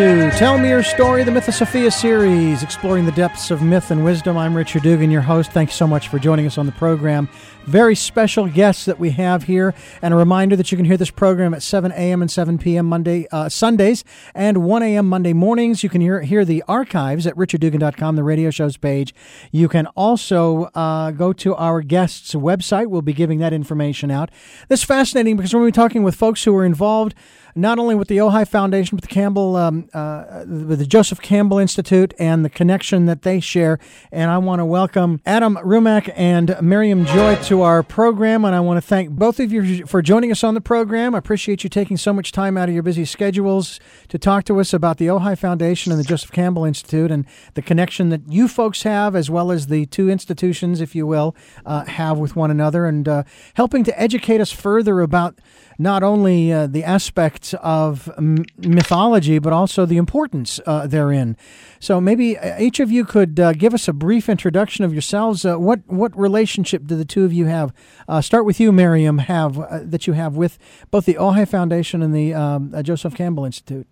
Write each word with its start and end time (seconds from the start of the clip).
to 0.00 0.30
Tell 0.30 0.56
Me 0.56 0.70
Your 0.70 0.82
Story, 0.82 1.24
the 1.24 1.30
Mythosophia 1.30 1.90
series, 1.90 2.62
exploring 2.62 3.04
the 3.04 3.12
depths 3.12 3.50
of 3.50 3.60
myth 3.60 3.90
and 3.90 4.02
wisdom. 4.02 4.38
I'm 4.38 4.56
Richard 4.56 4.82
Dugan, 4.82 5.10
your 5.10 5.20
host. 5.20 5.52
Thanks 5.52 5.74
so 5.74 5.86
much 5.86 6.08
for 6.08 6.18
joining 6.18 6.46
us 6.46 6.56
on 6.56 6.64
the 6.64 6.72
program. 6.72 7.28
Very 7.66 7.94
special 7.94 8.48
guests 8.48 8.86
that 8.86 8.98
we 8.98 9.10
have 9.10 9.42
here, 9.42 9.74
and 10.00 10.14
a 10.14 10.16
reminder 10.16 10.56
that 10.56 10.72
you 10.72 10.76
can 10.76 10.86
hear 10.86 10.96
this 10.96 11.10
program 11.10 11.52
at 11.52 11.62
7 11.62 11.92
a.m. 11.92 12.22
and 12.22 12.30
7 12.30 12.56
p.m. 12.56 12.86
Monday, 12.86 13.26
uh, 13.30 13.50
Sundays, 13.50 14.02
and 14.34 14.64
1 14.64 14.82
a.m. 14.82 15.06
Monday 15.06 15.34
mornings. 15.34 15.82
You 15.82 15.90
can 15.90 16.00
hear, 16.00 16.22
hear 16.22 16.46
the 16.46 16.64
archives 16.66 17.26
at 17.26 17.36
richarddugan.com, 17.36 18.16
the 18.16 18.24
radio 18.24 18.50
shows 18.50 18.78
page. 18.78 19.14
You 19.52 19.68
can 19.68 19.86
also 19.88 20.70
uh, 20.74 21.10
go 21.10 21.34
to 21.34 21.54
our 21.56 21.82
guests' 21.82 22.32
website. 22.34 22.86
We'll 22.86 23.02
be 23.02 23.12
giving 23.12 23.38
that 23.40 23.52
information 23.52 24.10
out. 24.10 24.30
This 24.68 24.80
is 24.80 24.84
fascinating 24.86 25.36
because 25.36 25.52
we're 25.52 25.60
going 25.60 25.72
to 25.72 25.78
be 25.78 25.82
talking 25.82 26.02
with 26.02 26.14
folks 26.14 26.44
who 26.44 26.56
are 26.56 26.64
involved 26.64 27.14
not 27.54 27.78
only 27.78 27.94
with 27.94 28.08
the 28.08 28.18
Ojai 28.18 28.46
Foundation, 28.46 28.96
but 28.96 29.02
the 29.02 29.14
Campbell, 29.14 29.56
um, 29.56 29.88
uh, 29.92 30.44
with 30.46 30.78
the 30.78 30.86
Joseph 30.86 31.20
Campbell 31.20 31.58
Institute, 31.58 32.14
and 32.18 32.44
the 32.44 32.50
connection 32.50 33.06
that 33.06 33.22
they 33.22 33.40
share. 33.40 33.78
And 34.12 34.30
I 34.30 34.38
want 34.38 34.60
to 34.60 34.64
welcome 34.64 35.20
Adam 35.26 35.56
Rumack 35.56 36.12
and 36.16 36.56
Miriam 36.62 37.04
Joy 37.04 37.36
to 37.44 37.62
our 37.62 37.82
program, 37.82 38.44
and 38.44 38.54
I 38.54 38.60
want 38.60 38.78
to 38.78 38.86
thank 38.86 39.10
both 39.10 39.40
of 39.40 39.52
you 39.52 39.86
for 39.86 40.02
joining 40.02 40.30
us 40.30 40.44
on 40.44 40.54
the 40.54 40.60
program. 40.60 41.14
I 41.14 41.18
appreciate 41.18 41.64
you 41.64 41.70
taking 41.70 41.96
so 41.96 42.12
much 42.12 42.32
time 42.32 42.56
out 42.56 42.68
of 42.68 42.74
your 42.74 42.82
busy 42.82 43.04
schedules 43.04 43.80
to 44.08 44.18
talk 44.18 44.44
to 44.44 44.60
us 44.60 44.72
about 44.72 44.98
the 44.98 45.06
Ojai 45.06 45.36
Foundation 45.36 45.92
and 45.92 46.00
the 46.00 46.04
Joseph 46.04 46.32
Campbell 46.32 46.64
Institute, 46.64 47.10
and 47.10 47.26
the 47.54 47.62
connection 47.62 48.08
that 48.10 48.22
you 48.28 48.48
folks 48.48 48.82
have, 48.82 49.16
as 49.16 49.30
well 49.30 49.50
as 49.50 49.66
the 49.66 49.86
two 49.86 50.08
institutions, 50.10 50.80
if 50.80 50.94
you 50.94 51.06
will, 51.06 51.34
uh, 51.66 51.84
have 51.84 52.18
with 52.18 52.36
one 52.36 52.50
another, 52.50 52.86
and 52.86 53.08
uh, 53.08 53.22
helping 53.54 53.84
to 53.84 54.00
educate 54.00 54.40
us 54.40 54.50
further 54.50 55.00
about 55.00 55.38
not 55.80 56.02
only 56.02 56.52
uh, 56.52 56.66
the 56.66 56.84
aspects 56.84 57.54
of 57.62 58.10
m- 58.18 58.44
mythology, 58.58 59.38
but 59.38 59.52
also 59.52 59.86
the 59.86 59.96
importance 59.96 60.60
uh, 60.66 60.86
therein. 60.86 61.38
So 61.78 62.00
maybe 62.00 62.36
uh, 62.36 62.60
each 62.60 62.80
of 62.80 62.90
you 62.90 63.06
could 63.06 63.40
uh, 63.40 63.54
give 63.54 63.72
us 63.72 63.88
a 63.88 63.94
brief 63.94 64.28
introduction 64.28 64.84
of 64.84 64.92
yourselves. 64.92 65.44
Uh, 65.46 65.56
what 65.56 65.80
what 65.86 66.14
relationship 66.14 66.86
do 66.86 66.96
the 66.96 67.06
two 67.06 67.24
of 67.24 67.32
you 67.32 67.46
have? 67.46 67.72
Uh, 68.06 68.20
start 68.20 68.44
with 68.44 68.60
you, 68.60 68.72
Miriam. 68.72 69.18
Have 69.18 69.54
that 69.90 70.06
you 70.06 70.12
have 70.12 70.36
with 70.36 70.58
both 70.90 71.06
the 71.06 71.14
Ojai 71.14 71.48
Foundation 71.48 72.02
and 72.02 72.14
the 72.14 72.34
um, 72.34 72.74
Joseph 72.82 73.14
Campbell 73.14 73.46
Institute. 73.46 73.86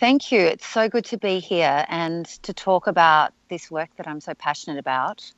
Thank 0.00 0.32
you. 0.32 0.40
It's 0.40 0.66
so 0.66 0.88
good 0.88 1.04
to 1.06 1.18
be 1.18 1.38
here 1.38 1.84
and 1.88 2.24
to 2.44 2.54
talk 2.54 2.86
about 2.86 3.34
this 3.50 3.70
work 3.70 3.90
that 3.96 4.08
I'm 4.08 4.20
so 4.20 4.32
passionate 4.32 4.78
about. 4.78 5.30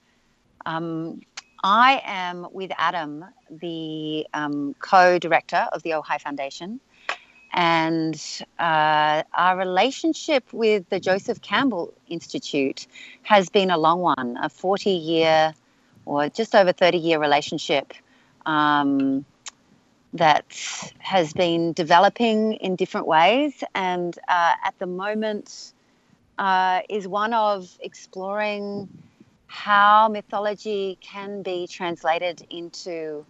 Um, 0.67 1.23
I 1.63 2.03
am 2.05 2.47
with 2.53 2.73
Adam, 2.79 3.25
the 3.51 4.27
um, 4.33 4.75
co 4.79 5.19
director 5.19 5.67
of 5.73 5.83
the 5.83 5.91
Ojai 5.91 6.21
Foundation. 6.21 6.81
And 7.53 8.15
uh, 8.59 9.25
our 9.35 9.59
relationship 9.59 10.53
with 10.53 10.89
the 10.89 11.01
Joseph 11.01 11.43
Campbell 11.43 11.93
Institute 12.09 12.87
has 13.23 13.49
been 13.49 13.71
a 13.71 13.79
long 13.79 14.01
one, 14.01 14.39
a 14.41 14.49
40 14.49 14.91
year 14.91 15.55
or 16.07 16.29
just 16.29 16.55
over 16.55 16.73
30 16.73 16.99
year 16.99 17.19
relationship 17.19 17.93
um, 18.47 19.25
that 20.13 20.47
has 20.99 21.33
been 21.33 21.73
developing 21.73 22.55
in 22.55 22.77
different 22.77 23.07
ways. 23.07 23.65
And 23.75 24.17
uh, 24.29 24.55
at 24.65 24.79
the 24.79 24.87
moment, 24.87 25.73
uh, 26.39 26.81
is 26.89 27.07
one 27.07 27.35
of 27.35 27.77
exploring 27.81 28.89
how 29.51 30.07
mythology 30.07 30.97
can 31.01 31.43
be 31.43 31.67
translated 31.67 32.47
into 32.51 33.27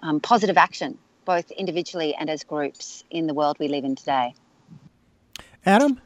um, 0.00 0.18
positive 0.18 0.56
action, 0.56 0.96
both 1.26 1.50
individually 1.50 2.14
and 2.14 2.30
as 2.30 2.42
groups 2.42 3.04
in 3.10 3.26
the 3.26 3.34
world 3.34 3.58
we 3.60 3.68
live 3.68 3.84
in 3.84 3.94
today. 3.94 4.34
Adam? 5.66 6.00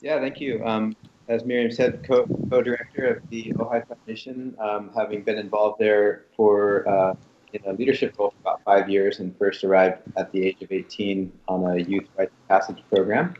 Yeah, 0.00 0.18
thank 0.18 0.40
you. 0.40 0.64
Um, 0.64 0.96
as 1.28 1.44
Miriam 1.44 1.70
said, 1.70 2.04
co- 2.04 2.26
director 2.26 3.06
of 3.06 3.30
the 3.30 3.52
Ojai 3.52 3.86
Foundation, 3.86 4.56
um, 4.58 4.90
having 4.92 5.22
been 5.22 5.38
involved 5.38 5.78
there 5.78 6.24
for 6.36 6.88
uh, 6.88 7.14
in 7.52 7.70
a 7.70 7.72
leadership 7.72 8.16
role 8.18 8.30
for 8.30 8.40
about 8.40 8.64
five 8.64 8.90
years 8.90 9.20
and 9.20 9.36
first 9.38 9.62
arrived 9.62 10.02
at 10.16 10.32
the 10.32 10.44
age 10.44 10.60
of 10.60 10.72
18 10.72 11.32
on 11.46 11.70
a 11.70 11.76
youth 11.76 12.08
rites 12.18 12.32
passage 12.48 12.82
program. 12.90 13.34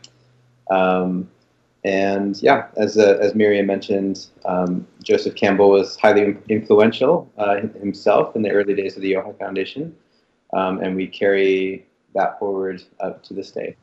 Um, 0.71 1.29
and 1.87 2.41
yeah, 2.43 2.67
as, 2.75 2.97
uh, 2.97 3.17
as 3.21 3.33
Miriam 3.33 3.65
mentioned, 3.65 4.27
um, 4.43 4.85
Joseph 5.01 5.35
Campbell 5.35 5.69
was 5.69 5.95
highly 5.95 6.35
influential 6.49 7.31
uh, 7.37 7.61
himself 7.79 8.35
in 8.35 8.41
the 8.41 8.51
early 8.51 8.75
days 8.75 8.97
of 8.97 9.01
the 9.01 9.13
Ojai 9.13 9.39
Foundation, 9.39 9.95
um, 10.51 10.81
and 10.81 10.97
we 10.97 11.07
carry 11.07 11.85
that 12.13 12.37
forward 12.39 12.83
up 12.99 13.23
to 13.23 13.33
this 13.33 13.51
day. 13.51 13.77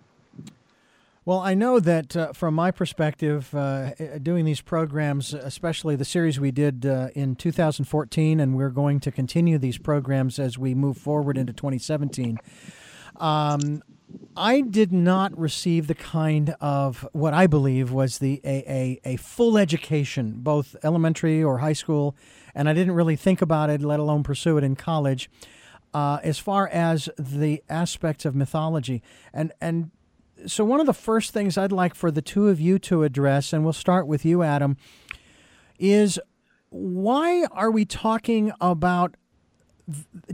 Well, 1.24 1.38
I 1.38 1.54
know 1.54 1.80
that 1.80 2.14
uh, 2.14 2.34
from 2.34 2.52
my 2.52 2.70
perspective, 2.70 3.54
uh, 3.54 3.92
doing 4.22 4.44
these 4.44 4.60
programs, 4.60 5.32
especially 5.32 5.96
the 5.96 6.04
series 6.04 6.38
we 6.38 6.50
did 6.50 6.84
uh, 6.84 7.08
in 7.14 7.36
2014, 7.36 8.38
and 8.38 8.54
we're 8.54 8.68
going 8.68 9.00
to 9.00 9.10
continue 9.10 9.56
these 9.56 9.78
programs 9.78 10.38
as 10.38 10.58
we 10.58 10.74
move 10.74 10.98
forward 10.98 11.38
into 11.38 11.54
2017. 11.54 12.38
Um, 13.16 13.82
I 14.36 14.60
did 14.60 14.92
not 14.92 15.36
receive 15.38 15.86
the 15.86 15.94
kind 15.94 16.54
of 16.60 17.06
what 17.12 17.34
I 17.34 17.46
believe 17.46 17.92
was 17.92 18.18
the 18.18 18.40
a, 18.44 19.00
a, 19.04 19.12
a, 19.12 19.16
full 19.16 19.56
education, 19.56 20.34
both 20.38 20.76
elementary 20.82 21.42
or 21.42 21.58
high 21.58 21.72
school, 21.72 22.16
and 22.54 22.68
I 22.68 22.74
didn't 22.74 22.94
really 22.94 23.16
think 23.16 23.40
about 23.40 23.70
it, 23.70 23.80
let 23.80 24.00
alone 24.00 24.22
pursue 24.22 24.58
it 24.58 24.64
in 24.64 24.76
college, 24.76 25.30
uh, 25.92 26.18
as 26.22 26.38
far 26.38 26.68
as 26.68 27.08
the 27.18 27.62
aspects 27.68 28.24
of 28.24 28.34
mythology. 28.34 29.02
And 29.32 29.52
and 29.60 29.90
so 30.46 30.64
one 30.64 30.80
of 30.80 30.86
the 30.86 30.94
first 30.94 31.32
things 31.32 31.56
I'd 31.56 31.72
like 31.72 31.94
for 31.94 32.10
the 32.10 32.22
two 32.22 32.48
of 32.48 32.60
you 32.60 32.78
to 32.80 33.04
address, 33.04 33.52
and 33.52 33.64
we'll 33.64 33.72
start 33.72 34.06
with 34.06 34.24
you, 34.24 34.42
Adam, 34.42 34.76
is 35.78 36.18
why 36.70 37.46
are 37.52 37.70
we 37.70 37.84
talking 37.84 38.52
about 38.60 39.16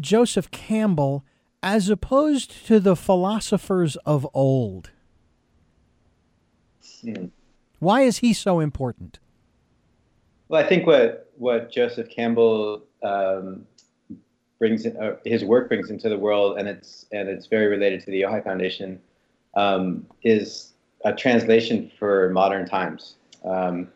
Joseph 0.00 0.50
Campbell? 0.50 1.25
As 1.62 1.88
opposed 1.88 2.66
to 2.66 2.81
the 2.81 2.97
philosophers 2.97 3.97
of 4.06 4.26
old? 4.34 4.91
Hmm. 7.03 7.26
Why 7.78 8.03
is 8.03 8.19
he 8.19 8.32
so 8.32 8.60
important? 8.60 9.19
Well, 10.49 10.62
I 10.62 10.69
think 10.69 10.87
what 10.87 11.31
what 11.37 11.70
Joseph 11.70 12.10
Campbell 12.10 12.82
um, 13.03 13.66
brings 14.59 14.84
in, 14.84 14.97
uh, 14.97 15.16
his 15.25 15.44
work 15.44 15.69
brings 15.69 15.91
into 15.91 16.09
the 16.09 16.19
world, 16.19 16.59
and 16.59 16.69
it's 16.69 17.06
and 17.12 17.28
it's 17.28 17.47
very 17.47 17.66
related 17.66 18.00
to 18.03 18.10
the 18.10 18.22
Ojai 18.22 18.44
Foundation, 18.44 19.00
um, 19.54 20.06
is 20.22 20.72
a 21.04 21.15
translation 21.15 21.91
for 21.99 22.31
modern 22.31 22.69
times. 22.69 23.16
Um, 23.44 23.88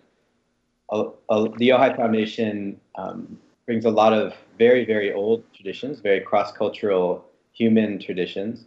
a, 0.91 1.05
a, 1.29 1.49
the 1.59 1.71
Ojai 1.71 1.97
Foundation 1.97 2.81
um, 2.95 3.39
brings 3.67 3.85
a 3.85 3.91
lot 3.91 4.13
of 4.13 4.33
very 4.57 4.85
very 4.85 5.13
old 5.13 5.43
traditions, 5.53 6.01
very 6.01 6.21
cross 6.21 6.53
cultural 6.53 7.27
human 7.55 7.99
traditions 7.99 8.67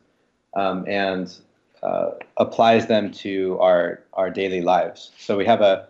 um, 0.55 0.85
and 0.87 1.37
uh, 1.83 2.11
applies 2.37 2.87
them 2.87 3.11
to 3.11 3.57
our, 3.59 4.03
our 4.13 4.29
daily 4.29 4.61
lives. 4.61 5.11
So 5.17 5.37
we 5.37 5.45
have 5.45 5.61
a, 5.61 5.87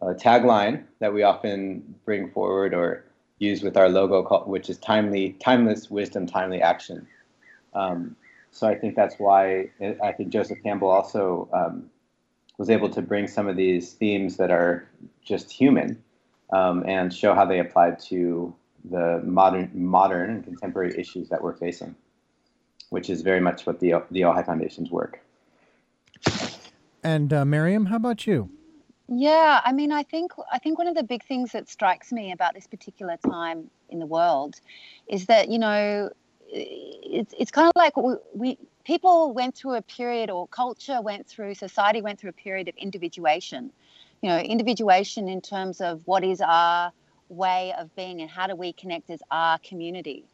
a, 0.00 0.14
tagline 0.14 0.84
that 1.00 1.12
we 1.12 1.22
often 1.22 1.94
bring 2.04 2.30
forward 2.30 2.72
or 2.72 3.04
use 3.38 3.62
with 3.62 3.76
our 3.76 3.88
logo, 3.90 4.22
called, 4.22 4.48
which 4.48 4.70
is 4.70 4.78
timely, 4.78 5.32
timeless 5.40 5.90
wisdom, 5.90 6.26
timely 6.26 6.62
action. 6.62 7.06
Um, 7.74 8.16
so 8.50 8.66
I 8.66 8.74
think 8.74 8.96
that's 8.96 9.16
why 9.18 9.68
I 10.02 10.12
think 10.12 10.30
Joseph 10.30 10.62
Campbell 10.62 10.88
also 10.88 11.46
um, 11.52 11.90
was 12.56 12.70
able 12.70 12.88
to 12.88 13.02
bring 13.02 13.26
some 13.26 13.48
of 13.48 13.56
these 13.56 13.92
themes 13.92 14.38
that 14.38 14.50
are 14.50 14.88
just 15.22 15.50
human 15.50 16.02
um, 16.52 16.82
and 16.86 17.12
show 17.12 17.34
how 17.34 17.44
they 17.44 17.58
applied 17.58 17.98
to 17.98 18.54
the 18.90 19.20
modern, 19.24 19.70
modern 19.74 20.30
and 20.30 20.44
contemporary 20.44 20.98
issues 20.98 21.28
that 21.28 21.42
we're 21.42 21.56
facing, 21.56 21.94
which 22.90 23.10
is 23.10 23.22
very 23.22 23.40
much 23.40 23.66
what 23.66 23.80
the 23.80 23.94
the 24.10 24.22
Ojai 24.22 24.44
Foundation's 24.44 24.90
work. 24.90 25.20
And 27.02 27.32
uh, 27.32 27.44
Miriam, 27.44 27.86
how 27.86 27.96
about 27.96 28.26
you? 28.26 28.50
Yeah, 29.08 29.60
I 29.64 29.72
mean, 29.72 29.92
I 29.92 30.02
think 30.02 30.32
I 30.52 30.58
think 30.58 30.78
one 30.78 30.88
of 30.88 30.96
the 30.96 31.04
big 31.04 31.24
things 31.24 31.52
that 31.52 31.68
strikes 31.68 32.12
me 32.12 32.32
about 32.32 32.54
this 32.54 32.66
particular 32.66 33.16
time 33.16 33.70
in 33.88 33.98
the 34.00 34.06
world 34.06 34.60
is 35.06 35.26
that 35.26 35.48
you 35.48 35.58
know 35.58 36.10
it's 36.48 37.32
it's 37.38 37.50
kind 37.50 37.68
of 37.68 37.72
like 37.76 37.96
we, 37.96 38.14
we 38.34 38.58
people 38.84 39.32
went 39.32 39.54
through 39.54 39.74
a 39.74 39.82
period, 39.82 40.30
or 40.30 40.48
culture 40.48 41.00
went 41.00 41.26
through, 41.28 41.54
society 41.54 42.00
went 42.02 42.18
through 42.18 42.30
a 42.30 42.40
period 42.44 42.68
of 42.68 42.74
individuation. 42.76 43.70
You 44.22 44.30
know, 44.30 44.38
individuation 44.38 45.28
in 45.28 45.40
terms 45.40 45.80
of 45.80 46.00
what 46.06 46.24
is 46.24 46.40
our 46.40 46.90
way 47.28 47.74
of 47.78 47.94
being 47.96 48.20
and 48.20 48.30
how 48.30 48.46
do 48.46 48.54
we 48.54 48.72
connect 48.72 49.10
as 49.10 49.20
our 49.30 49.58
community. 49.58 50.24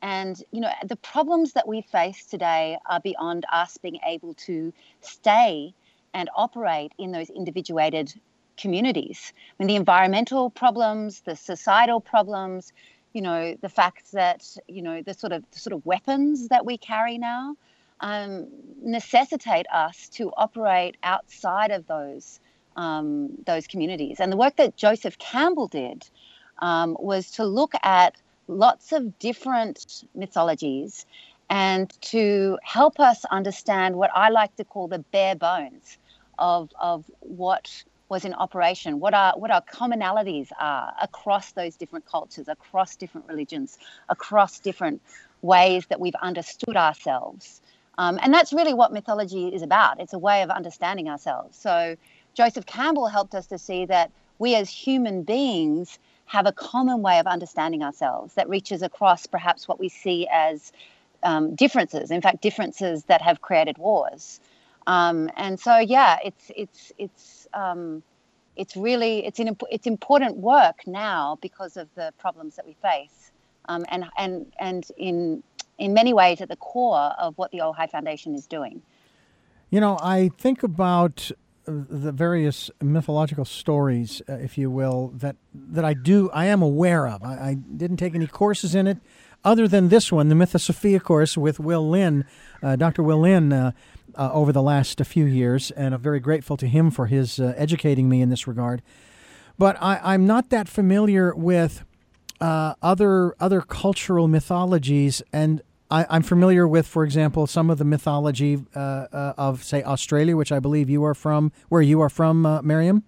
And, 0.00 0.40
you 0.52 0.60
know, 0.60 0.70
the 0.86 0.96
problems 0.96 1.54
that 1.54 1.66
we 1.66 1.82
face 1.82 2.24
today 2.24 2.78
are 2.86 3.00
beyond 3.00 3.44
us 3.52 3.76
being 3.78 3.98
able 4.06 4.34
to 4.34 4.72
stay 5.00 5.74
and 6.14 6.30
operate 6.36 6.92
in 6.98 7.12
those 7.12 7.30
individuated 7.30 8.14
communities. 8.56 9.32
I 9.36 9.62
mean, 9.62 9.68
the 9.68 9.76
environmental 9.76 10.50
problems, 10.50 11.20
the 11.20 11.36
societal 11.36 12.00
problems, 12.00 12.72
you 13.12 13.22
know, 13.22 13.56
the 13.60 13.68
fact 13.68 14.12
that 14.12 14.44
you 14.68 14.82
know 14.82 15.02
the 15.02 15.14
sort 15.14 15.32
of 15.32 15.44
the 15.50 15.58
sort 15.58 15.72
of 15.72 15.84
weapons 15.86 16.48
that 16.48 16.66
we 16.66 16.76
carry 16.76 17.18
now 17.18 17.56
um, 18.00 18.46
necessitate 18.82 19.66
us 19.72 20.08
to 20.10 20.30
operate 20.36 20.96
outside 21.02 21.70
of 21.70 21.86
those 21.86 22.40
um, 22.76 23.30
those 23.46 23.66
communities. 23.66 24.20
And 24.20 24.30
the 24.30 24.36
work 24.36 24.56
that 24.56 24.76
Joseph 24.76 25.18
Campbell 25.18 25.68
did 25.68 26.08
um, 26.58 26.96
was 26.98 27.30
to 27.32 27.44
look 27.44 27.72
at 27.82 28.16
lots 28.46 28.92
of 28.92 29.18
different 29.18 30.04
mythologies 30.14 31.06
and 31.50 31.90
to 32.02 32.58
help 32.62 33.00
us 33.00 33.24
understand 33.26 33.96
what 33.96 34.10
I 34.14 34.28
like 34.30 34.54
to 34.56 34.64
call 34.64 34.88
the 34.88 34.98
bare 34.98 35.34
bones 35.34 35.98
of, 36.38 36.70
of 36.78 37.04
what 37.20 37.82
was 38.08 38.24
in 38.24 38.32
operation, 38.34 39.00
what 39.00 39.12
our 39.14 39.34
what 39.36 39.50
our 39.50 39.62
commonalities 39.62 40.48
are 40.58 40.94
across 41.00 41.52
those 41.52 41.76
different 41.76 42.06
cultures, 42.06 42.48
across 42.48 42.96
different 42.96 43.26
religions, 43.28 43.78
across 44.08 44.58
different 44.60 45.02
ways 45.42 45.86
that 45.86 46.00
we've 46.00 46.14
understood 46.16 46.76
ourselves. 46.76 47.60
Um, 47.98 48.18
and 48.22 48.32
that's 48.32 48.52
really 48.52 48.74
what 48.74 48.92
mythology 48.92 49.48
is 49.48 49.62
about. 49.62 50.00
It's 50.00 50.12
a 50.12 50.18
way 50.18 50.42
of 50.42 50.50
understanding 50.50 51.08
ourselves. 51.08 51.58
So 51.58 51.96
Joseph 52.34 52.64
Campbell 52.64 53.08
helped 53.08 53.34
us 53.34 53.46
to 53.48 53.58
see 53.58 53.84
that 53.86 54.10
we 54.38 54.54
as 54.54 54.70
human 54.70 55.22
beings 55.22 55.98
have 56.28 56.46
a 56.46 56.52
common 56.52 57.00
way 57.00 57.18
of 57.18 57.26
understanding 57.26 57.82
ourselves 57.82 58.34
that 58.34 58.48
reaches 58.48 58.82
across 58.82 59.26
perhaps 59.26 59.66
what 59.66 59.80
we 59.80 59.88
see 59.88 60.28
as 60.30 60.72
um, 61.22 61.54
differences, 61.54 62.10
in 62.10 62.20
fact, 62.20 62.42
differences 62.42 63.04
that 63.04 63.22
have 63.22 63.40
created 63.40 63.78
wars. 63.78 64.38
Um, 64.86 65.30
and 65.36 65.58
so, 65.58 65.78
yeah, 65.78 66.18
it's 66.24 66.50
it's 66.54 66.92
it's 66.98 67.48
um, 67.54 68.02
it's 68.56 68.76
really 68.76 69.24
it's 69.26 69.38
an 69.38 69.56
it's 69.70 69.86
important 69.86 70.36
work 70.36 70.86
now 70.86 71.38
because 71.40 71.76
of 71.76 71.88
the 71.94 72.12
problems 72.18 72.56
that 72.56 72.66
we 72.66 72.76
face, 72.82 73.32
um, 73.68 73.84
and 73.88 74.04
and 74.16 74.52
and 74.60 74.86
in 74.96 75.42
in 75.78 75.94
many 75.94 76.12
ways 76.12 76.40
at 76.40 76.48
the 76.48 76.56
core 76.56 77.14
of 77.18 77.36
what 77.38 77.50
the 77.52 77.58
Ojai 77.58 77.90
Foundation 77.90 78.34
is 78.34 78.46
doing. 78.46 78.82
You 79.70 79.80
know, 79.80 79.98
I 80.02 80.30
think 80.38 80.62
about 80.62 81.30
the 81.68 82.12
various 82.12 82.70
mythological 82.80 83.44
stories, 83.44 84.22
uh, 84.28 84.34
if 84.34 84.56
you 84.56 84.70
will, 84.70 85.08
that 85.16 85.36
that 85.54 85.84
I 85.84 85.94
do 85.94 86.30
I 86.32 86.46
am 86.46 86.62
aware 86.62 87.06
of. 87.06 87.22
I, 87.22 87.32
I, 87.32 87.54
didn't 87.54 87.98
take 87.98 88.14
any 88.14 88.26
courses 88.26 88.74
in 88.74 88.86
it, 88.86 88.98
other 89.44 89.68
than 89.68 89.88
this 89.88 90.10
one, 90.10 90.28
the 90.28 90.34
Mythosophia 90.34 91.00
course 91.00 91.36
with 91.36 91.60
Will 91.60 91.88
Linn, 91.88 92.24
uh, 92.62 92.76
Dr. 92.76 93.02
Will 93.02 93.20
Linn, 93.20 93.52
uh, 93.52 93.72
uh, 94.14 94.30
over 94.32 94.52
the 94.52 94.62
last 94.62 95.04
few 95.04 95.26
years, 95.26 95.70
and 95.72 95.94
I'm 95.94 96.00
very 96.00 96.20
grateful 96.20 96.56
to 96.56 96.66
him 96.66 96.90
for 96.90 97.06
his 97.06 97.38
uh, 97.38 97.54
educating 97.56 98.08
me 98.08 98.22
in 98.22 98.30
this 98.30 98.46
regard. 98.46 98.82
But 99.58 99.76
I, 99.80 100.14
am 100.14 100.26
not 100.26 100.50
that 100.50 100.68
familiar 100.68 101.34
with 101.34 101.84
other 102.40 103.34
other 103.40 103.60
cultural 103.60 104.28
mythologies, 104.28 105.22
and 105.32 105.62
I, 105.90 106.16
am 106.16 106.22
familiar 106.22 106.68
with, 106.68 106.86
for 106.86 107.04
example, 107.04 107.46
some 107.46 107.70
of 107.70 107.78
the 107.78 107.84
mythology 107.84 108.58
uh, 108.74 108.78
uh, 108.78 109.32
of, 109.38 109.64
say, 109.64 109.82
Australia, 109.82 110.36
which 110.36 110.52
I 110.52 110.60
believe 110.60 110.90
you 110.90 111.02
are 111.04 111.14
from, 111.14 111.50
where 111.68 111.80
you 111.80 112.00
are 112.00 112.10
from, 112.10 112.44
uh, 112.44 112.62
Miriam. 112.62 113.04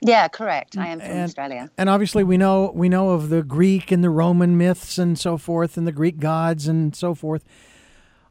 Yeah, 0.00 0.28
correct. 0.28 0.76
I 0.76 0.88
am 0.88 1.00
from 1.00 1.10
and, 1.10 1.20
Australia. 1.24 1.70
And 1.76 1.88
obviously, 1.88 2.22
we 2.22 2.36
know 2.36 2.70
we 2.74 2.88
know 2.88 3.10
of 3.10 3.28
the 3.28 3.42
Greek 3.42 3.90
and 3.90 4.04
the 4.04 4.10
Roman 4.10 4.56
myths 4.56 4.98
and 4.98 5.18
so 5.18 5.38
forth, 5.38 5.76
and 5.76 5.86
the 5.86 5.92
Greek 5.92 6.18
gods 6.18 6.68
and 6.68 6.94
so 6.94 7.14
forth. 7.14 7.44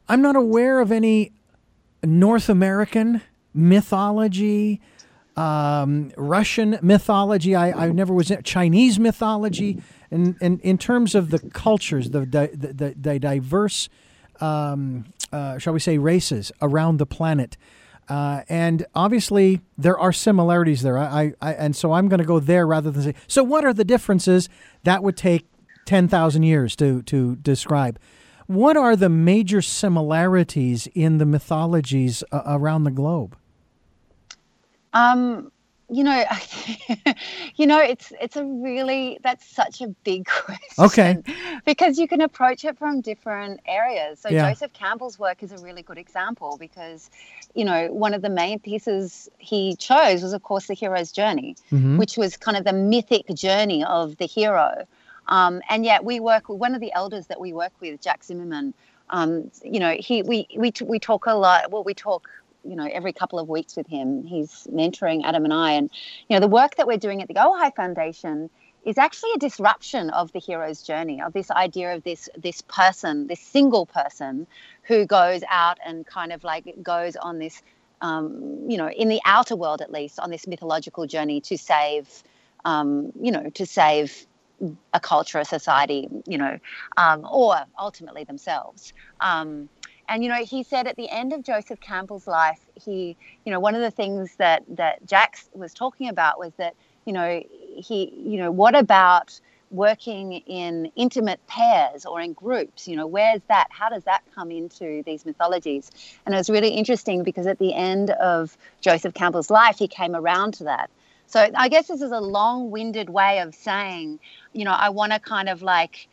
I'm 0.08 0.22
not 0.22 0.36
aware 0.36 0.80
of 0.80 0.92
any 0.92 1.32
North 2.04 2.48
American 2.48 3.20
mythology, 3.52 4.80
um, 5.36 6.12
Russian 6.16 6.78
mythology. 6.82 7.56
I, 7.56 7.86
I 7.86 7.90
never 7.90 8.14
was 8.14 8.30
in 8.30 8.42
Chinese 8.42 8.98
mythology. 8.98 9.82
And, 10.10 10.36
and 10.40 10.60
in 10.60 10.78
terms 10.78 11.14
of 11.14 11.30
the 11.30 11.38
cultures, 11.38 12.10
the, 12.10 12.20
the, 12.20 12.50
the, 12.52 12.94
the 12.98 13.18
diverse, 13.18 13.88
um, 14.40 15.06
uh, 15.32 15.58
shall 15.58 15.72
we 15.72 15.80
say, 15.80 15.98
races 15.98 16.52
around 16.62 16.98
the 16.98 17.06
planet. 17.06 17.56
Uh, 18.08 18.42
and 18.48 18.86
obviously, 18.94 19.60
there 19.76 19.98
are 19.98 20.12
similarities 20.12 20.82
there. 20.82 20.96
I, 20.96 21.32
I, 21.40 21.54
and 21.54 21.74
so 21.74 21.92
I'm 21.92 22.08
going 22.08 22.20
to 22.20 22.26
go 22.26 22.38
there 22.38 22.66
rather 22.66 22.90
than 22.90 23.02
say, 23.02 23.14
so 23.26 23.42
what 23.42 23.64
are 23.64 23.72
the 23.72 23.84
differences? 23.84 24.48
That 24.84 25.02
would 25.02 25.16
take 25.16 25.46
10,000 25.86 26.42
years 26.42 26.76
to, 26.76 27.02
to 27.02 27.36
describe. 27.36 27.98
What 28.46 28.76
are 28.76 28.94
the 28.94 29.08
major 29.08 29.60
similarities 29.60 30.86
in 30.94 31.18
the 31.18 31.26
mythologies 31.26 32.22
uh, 32.30 32.42
around 32.46 32.84
the 32.84 32.92
globe? 32.92 33.36
Um, 34.92 35.50
you 35.88 36.02
know, 36.02 36.24
you 37.56 37.66
know, 37.66 37.80
it's 37.80 38.12
it's 38.20 38.36
a 38.36 38.44
really 38.44 39.18
that's 39.22 39.46
such 39.46 39.80
a 39.80 39.88
big 39.88 40.26
question. 40.44 40.84
Okay. 40.84 41.16
Because 41.64 41.98
you 41.98 42.08
can 42.08 42.20
approach 42.20 42.64
it 42.64 42.76
from 42.78 43.00
different 43.00 43.60
areas. 43.66 44.20
So 44.20 44.28
yeah. 44.28 44.50
Joseph 44.50 44.72
Campbell's 44.72 45.18
work 45.18 45.42
is 45.42 45.52
a 45.52 45.58
really 45.58 45.82
good 45.82 45.98
example 45.98 46.56
because, 46.58 47.10
you 47.54 47.64
know, 47.64 47.92
one 47.92 48.14
of 48.14 48.22
the 48.22 48.28
main 48.28 48.58
pieces 48.58 49.28
he 49.38 49.76
chose 49.76 50.22
was, 50.22 50.32
of 50.32 50.42
course, 50.42 50.66
the 50.66 50.74
hero's 50.74 51.12
journey, 51.12 51.56
mm-hmm. 51.70 51.98
which 51.98 52.16
was 52.16 52.36
kind 52.36 52.56
of 52.56 52.64
the 52.64 52.72
mythic 52.72 53.28
journey 53.34 53.84
of 53.84 54.16
the 54.16 54.26
hero. 54.26 54.86
Um, 55.28 55.60
and 55.68 55.84
yet, 55.84 56.04
we 56.04 56.20
work 56.20 56.48
with 56.48 56.58
one 56.58 56.74
of 56.74 56.80
the 56.80 56.92
elders 56.92 57.26
that 57.26 57.40
we 57.40 57.52
work 57.52 57.72
with, 57.80 58.00
Jack 58.00 58.22
Zimmerman. 58.24 58.74
Um, 59.10 59.50
you 59.64 59.78
know, 59.78 59.96
he 59.98 60.22
we 60.22 60.48
we 60.56 60.72
we 60.82 60.98
talk 60.98 61.26
a 61.26 61.34
lot. 61.34 61.70
Well, 61.70 61.84
we 61.84 61.94
talk 61.94 62.28
you 62.68 62.76
know 62.76 62.88
every 62.90 63.12
couple 63.12 63.38
of 63.38 63.48
weeks 63.48 63.76
with 63.76 63.86
him. 63.86 64.24
He's 64.24 64.66
mentoring 64.72 65.24
Adam 65.24 65.44
and 65.44 65.52
I, 65.52 65.72
and 65.72 65.90
you 66.28 66.36
know 66.36 66.40
the 66.40 66.48
work 66.48 66.76
that 66.76 66.86
we're 66.86 66.98
doing 66.98 67.22
at 67.22 67.28
the 67.28 67.34
Ojai 67.34 67.74
Foundation 67.74 68.50
is 68.86 68.98
actually 68.98 69.32
a 69.34 69.38
disruption 69.38 70.10
of 70.10 70.32
the 70.32 70.38
hero's 70.38 70.80
journey 70.80 71.20
of 71.20 71.32
this 71.32 71.50
idea 71.50 71.94
of 71.94 72.04
this 72.04 72.28
this 72.38 72.62
person, 72.62 73.26
this 73.26 73.40
single 73.40 73.84
person 73.84 74.46
who 74.82 75.04
goes 75.04 75.42
out 75.50 75.78
and 75.84 76.06
kind 76.06 76.32
of 76.32 76.44
like 76.44 76.72
goes 76.82 77.16
on 77.16 77.40
this, 77.40 77.62
um, 78.00 78.64
you 78.68 78.76
know, 78.76 78.88
in 78.88 79.08
the 79.08 79.20
outer 79.24 79.56
world 79.56 79.82
at 79.82 79.90
least, 79.90 80.20
on 80.20 80.30
this 80.30 80.46
mythological 80.46 81.04
journey 81.06 81.40
to 81.40 81.58
save, 81.58 82.08
um, 82.64 83.12
you 83.20 83.32
know, 83.32 83.50
to 83.50 83.66
save 83.66 84.26
a 84.94 85.00
culture, 85.00 85.38
a 85.38 85.44
society, 85.44 86.08
you 86.26 86.38
know, 86.38 86.58
um, 86.96 87.26
or 87.30 87.56
ultimately 87.78 88.24
themselves. 88.24 88.92
Um, 89.20 89.68
and 90.08 90.22
you 90.22 90.28
know, 90.28 90.44
he 90.44 90.62
said 90.62 90.86
at 90.86 90.96
the 90.96 91.08
end 91.08 91.32
of 91.32 91.42
Joseph 91.42 91.80
Campbell's 91.80 92.26
life, 92.26 92.60
he, 92.74 93.16
you 93.44 93.52
know, 93.52 93.60
one 93.60 93.74
of 93.74 93.80
the 93.80 93.90
things 93.90 94.36
that 94.36 94.64
that 94.68 95.06
Jack 95.06 95.38
was 95.52 95.74
talking 95.74 96.08
about 96.08 96.38
was 96.38 96.52
that, 96.56 96.74
you 97.04 97.12
know, 97.12 97.42
he, 97.76 98.12
you 98.16 98.38
know, 98.38 98.50
what 98.50 98.76
about 98.76 99.40
working 99.70 100.32
in 100.32 100.90
intimate 100.94 101.44
pairs 101.48 102.06
or 102.06 102.20
in 102.20 102.32
groups? 102.32 102.86
You 102.86 102.96
know, 102.96 103.06
where's 103.06 103.42
that? 103.48 103.66
How 103.70 103.88
does 103.88 104.04
that 104.04 104.22
come 104.34 104.50
into 104.50 105.02
these 105.04 105.26
mythologies? 105.26 105.90
And 106.24 106.34
it 106.34 106.38
was 106.38 106.50
really 106.50 106.70
interesting 106.70 107.22
because 107.22 107.46
at 107.46 107.58
the 107.58 107.74
end 107.74 108.10
of 108.10 108.56
Joseph 108.80 109.14
Campbell's 109.14 109.50
life, 109.50 109.78
he 109.78 109.88
came 109.88 110.14
around 110.14 110.54
to 110.54 110.64
that. 110.64 110.90
So 111.26 111.48
I 111.56 111.68
guess 111.68 111.88
this 111.88 112.02
is 112.02 112.12
a 112.12 112.20
long-winded 112.20 113.10
way 113.10 113.40
of 113.40 113.54
saying, 113.54 114.20
you 114.52 114.64
know, 114.64 114.70
I 114.70 114.90
want 114.90 115.12
to 115.12 115.18
kind 115.18 115.48
of 115.48 115.60
like 115.60 116.08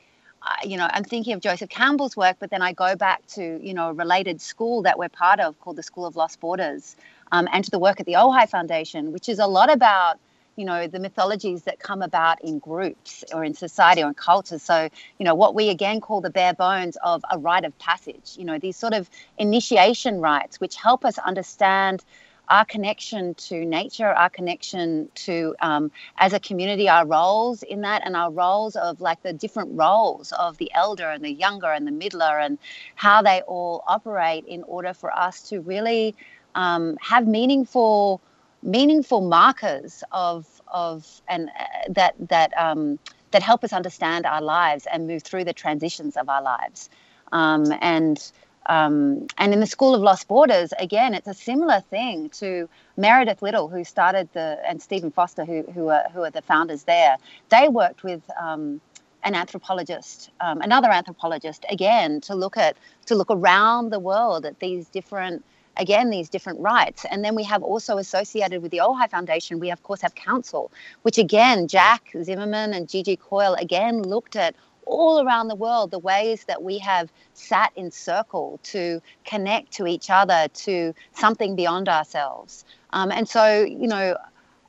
you 0.64 0.78
know, 0.78 0.88
I'm 0.92 1.04
thinking 1.04 1.34
of 1.34 1.42
Joseph 1.42 1.70
Campbell's 1.70 2.16
work, 2.18 2.38
but 2.40 2.50
then 2.50 2.62
I 2.62 2.74
go 2.74 2.96
back 2.96 3.26
to, 3.28 3.60
you 3.62 3.74
know, 3.74 3.90
a 3.90 3.94
related 3.94 4.42
school 4.42 4.84
that 4.84 4.98
we're 4.98 5.10
part 5.10 5.40
of 5.40 5.60
called 5.60 5.76
the 5.76 5.84
School 5.84 6.06
of 6.06 6.16
Lost 6.16 6.40
Borders, 6.40 6.96
um, 7.32 7.48
and 7.52 7.64
to 7.64 7.72
the 7.72 7.80
work 7.80 8.00
at 8.00 8.06
the 8.06 8.14
Ojai 8.14 8.48
Foundation, 8.50 9.12
which 9.12 9.30
is 9.30 9.40
a 9.40 9.48
lot 9.48 9.72
about, 9.72 10.20
you 10.56 10.66
know, 10.66 10.88
the 10.88 11.00
mythologies 11.00 11.64
that 11.64 11.80
come 11.80 12.02
about 12.02 12.42
in 12.44 12.60
groups 12.60 13.24
or 13.34 13.44
in 13.44 13.54
society 13.54 14.04
or 14.04 14.08
in 14.08 14.14
cultures. 14.14 14.62
So, 14.62 14.90
you 15.18 15.26
know, 15.26 15.36
what 15.36 15.56
we 15.56 15.70
again 15.70 16.00
call 16.00 16.22
the 16.22 16.30
bare 16.30 16.54
bones 16.54 16.98
of 17.04 17.24
a 17.32 17.38
rite 17.38 17.66
of 17.66 17.78
passage, 17.80 18.36
you 18.38 18.46
know, 18.46 18.60
these 18.60 18.78
sort 18.78 18.94
of 18.94 19.10
initiation 19.38 20.20
rites, 20.20 20.60
which 20.60 20.76
help 20.76 21.06
us 21.06 21.18
understand 21.18 22.04
our 22.54 22.66
connection 22.66 23.34
to 23.36 23.66
nature, 23.66 24.08
our 24.24 24.30
connection 24.30 25.10
to, 25.16 25.56
um, 25.60 25.92
as 26.18 26.34
a 26.34 26.40
community, 26.40 26.88
our 26.88 27.06
roles 27.08 27.64
in 27.64 27.82
that, 27.82 28.04
and 28.06 28.16
our 28.16 28.32
roles 28.32 28.76
of 28.76 29.02
like 29.02 29.22
the 29.24 29.34
different 29.34 29.70
roles 29.74 30.32
of 30.34 30.58
the 30.60 30.72
elder 30.76 31.10
and 31.10 31.24
the 31.26 31.34
younger 31.34 31.72
and 31.72 31.88
the 31.88 31.92
middler, 31.92 32.40
and 32.46 32.60
how 32.96 33.22
they 33.24 33.42
all 33.48 33.84
operate 33.88 34.46
in 34.46 34.64
order 34.64 34.94
for 34.94 35.12
us 35.28 35.42
to 35.50 35.62
really 35.62 36.16
um, 36.56 36.98
have 37.02 37.28
meaningful, 37.28 38.22
meaningful 38.62 39.22
markers 39.22 40.04
of 40.12 40.46
of 40.68 41.22
and 41.28 41.50
uh, 41.60 41.66
that 41.90 42.14
that 42.30 42.52
um, 42.58 43.00
that 43.32 43.42
help 43.42 43.64
us 43.64 43.74
understand 43.74 44.26
our 44.28 44.42
lives 44.42 44.88
and 44.94 45.08
move 45.08 45.24
through 45.24 45.44
the 45.46 45.54
transitions 45.54 46.16
of 46.18 46.30
our 46.30 46.44
lives, 46.44 46.90
um, 47.32 47.66
and 47.82 48.32
um, 48.68 49.28
and 49.38 49.54
in 49.54 49.60
the 49.60 49.66
School 49.68 49.94
of 49.94 50.02
Lost 50.02 50.28
Borders, 50.28 50.74
again, 50.80 51.14
it's 51.14 51.28
a 51.28 51.34
similar 51.34 51.82
thing 51.82 52.30
to 52.30 52.70
Meredith 52.98 53.42
Little, 53.42 53.68
who 53.68 53.84
started 53.84 54.30
the, 54.34 54.60
and 54.66 54.82
Steven 54.82 55.12
Foster, 55.12 55.46
who, 55.46 55.64
who, 55.74 55.90
are, 55.90 56.04
who 56.14 56.22
are 56.24 56.32
the 56.32 56.42
founders 56.42 56.84
there. 56.84 57.18
They 57.50 57.68
worked 57.68 58.04
with 58.04 58.22
um, 58.40 58.80
an 59.24 59.36
anthropologist, 59.36 60.30
um, 60.40 60.62
another 60.62 60.90
anthropologist, 60.90 61.66
again, 61.70 62.22
to 62.22 62.36
look 62.36 62.58
at, 62.58 62.78
to 63.08 63.16
look 63.16 63.30
around 63.30 63.90
the 63.90 64.00
world 64.00 64.46
at 64.46 64.60
these 64.60 64.88
different 64.88 65.44
again 65.78 66.12
these 66.12 66.30
different 66.30 66.60
rights. 66.60 67.04
And 67.10 67.26
then 67.26 67.34
we 67.34 67.44
have 67.46 67.64
also 67.64 67.98
associated 67.98 68.62
with 68.62 68.72
the 68.72 68.78
Ojai 68.78 69.10
Foundation, 69.10 69.60
we 69.60 69.72
of 69.72 69.82
course 69.82 70.02
have 70.02 70.14
council, 70.14 70.72
which 71.02 71.18
again 71.18 71.68
Jack 71.68 72.12
Zimmerman 72.22 72.74
and 72.74 72.88
Gigi 72.88 73.16
Coyle 73.16 73.56
again 73.56 74.04
looked 74.04 74.36
at 74.36 74.56
all 74.86 75.26
around 75.26 75.48
the 75.48 75.56
world 75.56 75.92
the 75.92 76.00
ways 76.00 76.46
that 76.46 76.64
we 76.64 76.78
have 76.80 77.12
sat 77.34 77.72
in 77.76 77.92
circle 77.92 78.60
to 78.64 79.02
connect 79.26 79.72
to 79.74 79.88
each 79.88 80.10
other 80.10 80.48
to 80.54 80.94
something 81.14 81.56
beyond 81.56 81.90
ourselves. 81.90 82.66
Um, 82.92 83.12
and 83.12 83.28
so, 83.28 83.64
you 83.64 83.88
know, 83.88 84.18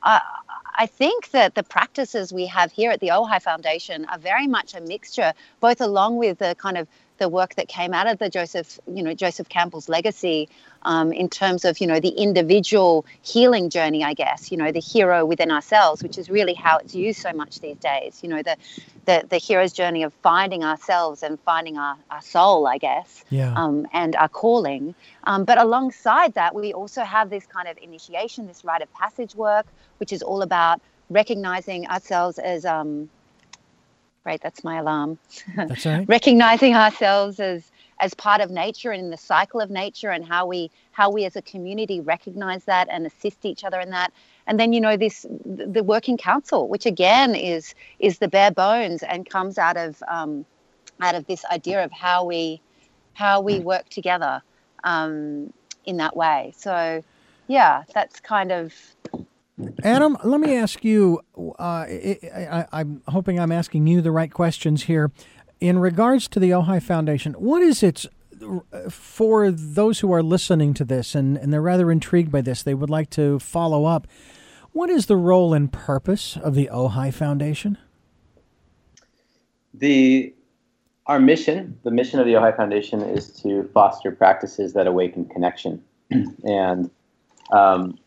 I, 0.03 0.21
I 0.77 0.85
think 0.85 1.31
that 1.31 1.55
the 1.55 1.63
practices 1.63 2.33
we 2.33 2.45
have 2.47 2.71
here 2.71 2.91
at 2.91 2.99
the 2.99 3.07
Ojai 3.07 3.41
Foundation 3.41 4.05
are 4.05 4.19
very 4.19 4.47
much 4.47 4.73
a 4.73 4.81
mixture, 4.81 5.33
both 5.59 5.79
along 5.79 6.17
with 6.17 6.39
the 6.39 6.55
kind 6.55 6.77
of 6.77 6.87
the 7.17 7.29
work 7.29 7.55
that 7.55 7.67
came 7.67 7.93
out 7.93 8.07
of 8.07 8.19
the 8.19 8.29
Joseph, 8.29 8.79
you 8.87 9.03
know, 9.03 9.13
Joseph 9.13 9.47
Campbell's 9.49 9.87
legacy 9.87 10.49
um, 10.83 11.11
in 11.13 11.29
terms 11.29 11.65
of, 11.65 11.79
you 11.79 11.87
know, 11.87 11.99
the 11.99 12.09
individual 12.09 13.05
healing 13.21 13.69
journey, 13.69 14.03
I 14.03 14.13
guess, 14.13 14.51
you 14.51 14.57
know, 14.57 14.71
the 14.71 14.79
hero 14.79 15.25
within 15.25 15.51
ourselves, 15.51 16.03
which 16.03 16.17
is 16.17 16.29
really 16.29 16.53
how 16.53 16.77
it's 16.77 16.93
used 16.93 17.21
so 17.21 17.31
much 17.33 17.59
these 17.59 17.77
days, 17.77 18.19
you 18.21 18.29
know, 18.29 18.41
the, 18.43 18.57
the, 19.05 19.25
the 19.29 19.37
hero's 19.37 19.73
journey 19.73 20.03
of 20.03 20.13
finding 20.21 20.63
ourselves 20.63 21.23
and 21.23 21.39
finding 21.41 21.77
our, 21.77 21.97
our 22.11 22.21
soul, 22.21 22.67
I 22.67 22.77
guess, 22.77 23.23
yeah. 23.29 23.53
um, 23.55 23.87
and 23.93 24.15
our 24.15 24.29
calling. 24.29 24.93
Um, 25.23 25.45
but 25.45 25.57
alongside 25.57 26.33
that, 26.35 26.53
we 26.53 26.73
also 26.73 27.03
have 27.03 27.29
this 27.29 27.45
kind 27.45 27.67
of 27.67 27.77
initiation, 27.81 28.47
this 28.47 28.63
rite 28.65 28.81
of 28.81 28.93
passage 28.93 29.35
work, 29.35 29.65
which 29.97 30.11
is 30.11 30.21
all 30.21 30.41
about 30.41 30.81
recognizing 31.09 31.87
ourselves 31.87 32.39
as, 32.39 32.65
um, 32.65 33.09
right? 34.25 34.41
That's 34.41 34.63
my 34.63 34.77
alarm. 34.77 35.17
That's 35.55 35.85
right. 35.85 36.07
Recognizing 36.07 36.75
ourselves 36.75 37.39
as 37.39 37.71
as 37.99 38.13
part 38.13 38.41
of 38.41 38.51
nature 38.51 38.91
and 38.91 39.03
in 39.03 39.09
the 39.09 39.17
cycle 39.17 39.61
of 39.61 39.69
nature 39.69 40.09
and 40.09 40.25
how 40.25 40.45
we 40.45 40.69
how 40.91 41.09
we 41.09 41.25
as 41.25 41.35
a 41.35 41.41
community 41.41 42.01
recognize 42.01 42.65
that 42.65 42.87
and 42.89 43.05
assist 43.05 43.45
each 43.45 43.63
other 43.63 43.79
in 43.79 43.89
that 43.89 44.11
and 44.47 44.59
then 44.59 44.73
you 44.73 44.81
know 44.81 44.97
this 44.97 45.25
the 45.45 45.83
working 45.83 46.17
council 46.17 46.67
which 46.67 46.85
again 46.85 47.35
is 47.35 47.73
is 47.99 48.19
the 48.19 48.27
bare 48.27 48.51
bones 48.51 49.01
and 49.03 49.29
comes 49.29 49.57
out 49.57 49.77
of 49.77 50.01
um, 50.07 50.45
out 51.01 51.15
of 51.15 51.25
this 51.27 51.45
idea 51.45 51.83
of 51.83 51.91
how 51.91 52.25
we 52.25 52.61
how 53.13 53.39
we 53.39 53.59
work 53.59 53.87
together 53.89 54.41
um, 54.83 55.51
in 55.85 55.97
that 55.97 56.15
way 56.15 56.53
so 56.57 57.01
yeah 57.47 57.83
that's 57.93 58.19
kind 58.19 58.51
of 58.51 58.73
Adam, 59.83 60.17
let 60.23 60.41
me 60.41 60.55
ask 60.55 60.83
you. 60.83 61.21
Uh, 61.37 61.53
I, 61.61 62.65
am 62.73 63.01
hoping 63.07 63.39
I'm 63.39 63.51
asking 63.51 63.87
you 63.87 64.01
the 64.01 64.11
right 64.11 64.31
questions 64.31 64.83
here. 64.83 65.11
In 65.61 65.79
regards 65.79 66.27
to 66.29 66.39
the 66.39 66.49
Ojai 66.49 66.83
Foundation, 66.83 67.33
what 67.33 67.61
is 67.61 67.81
its 67.81 68.05
for 68.89 69.51
those 69.51 69.99
who 69.99 70.11
are 70.11 70.23
listening 70.23 70.73
to 70.73 70.83
this 70.83 71.15
and, 71.15 71.37
and 71.37 71.53
they're 71.53 71.61
rather 71.61 71.91
intrigued 71.91 72.31
by 72.31 72.41
this, 72.41 72.63
they 72.63 72.73
would 72.73 72.89
like 72.89 73.09
to 73.11 73.39
follow 73.39 73.85
up. 73.85 74.07
What 74.71 74.89
is 74.89 75.05
the 75.05 75.15
role 75.15 75.53
and 75.53 75.71
purpose 75.71 76.37
of 76.37 76.53
the 76.53 76.69
Ojai 76.71 77.13
Foundation? 77.13 77.77
The 79.73 80.33
our 81.07 81.19
mission, 81.19 81.77
the 81.83 81.91
mission 81.91 82.19
of 82.19 82.25
the 82.25 82.33
Ojai 82.33 82.55
Foundation, 82.57 83.01
is 83.01 83.29
to 83.41 83.69
foster 83.73 84.11
practices 84.11 84.73
that 84.73 84.87
awaken 84.87 85.25
connection, 85.25 85.83
and 86.43 86.89
um, 87.51 87.97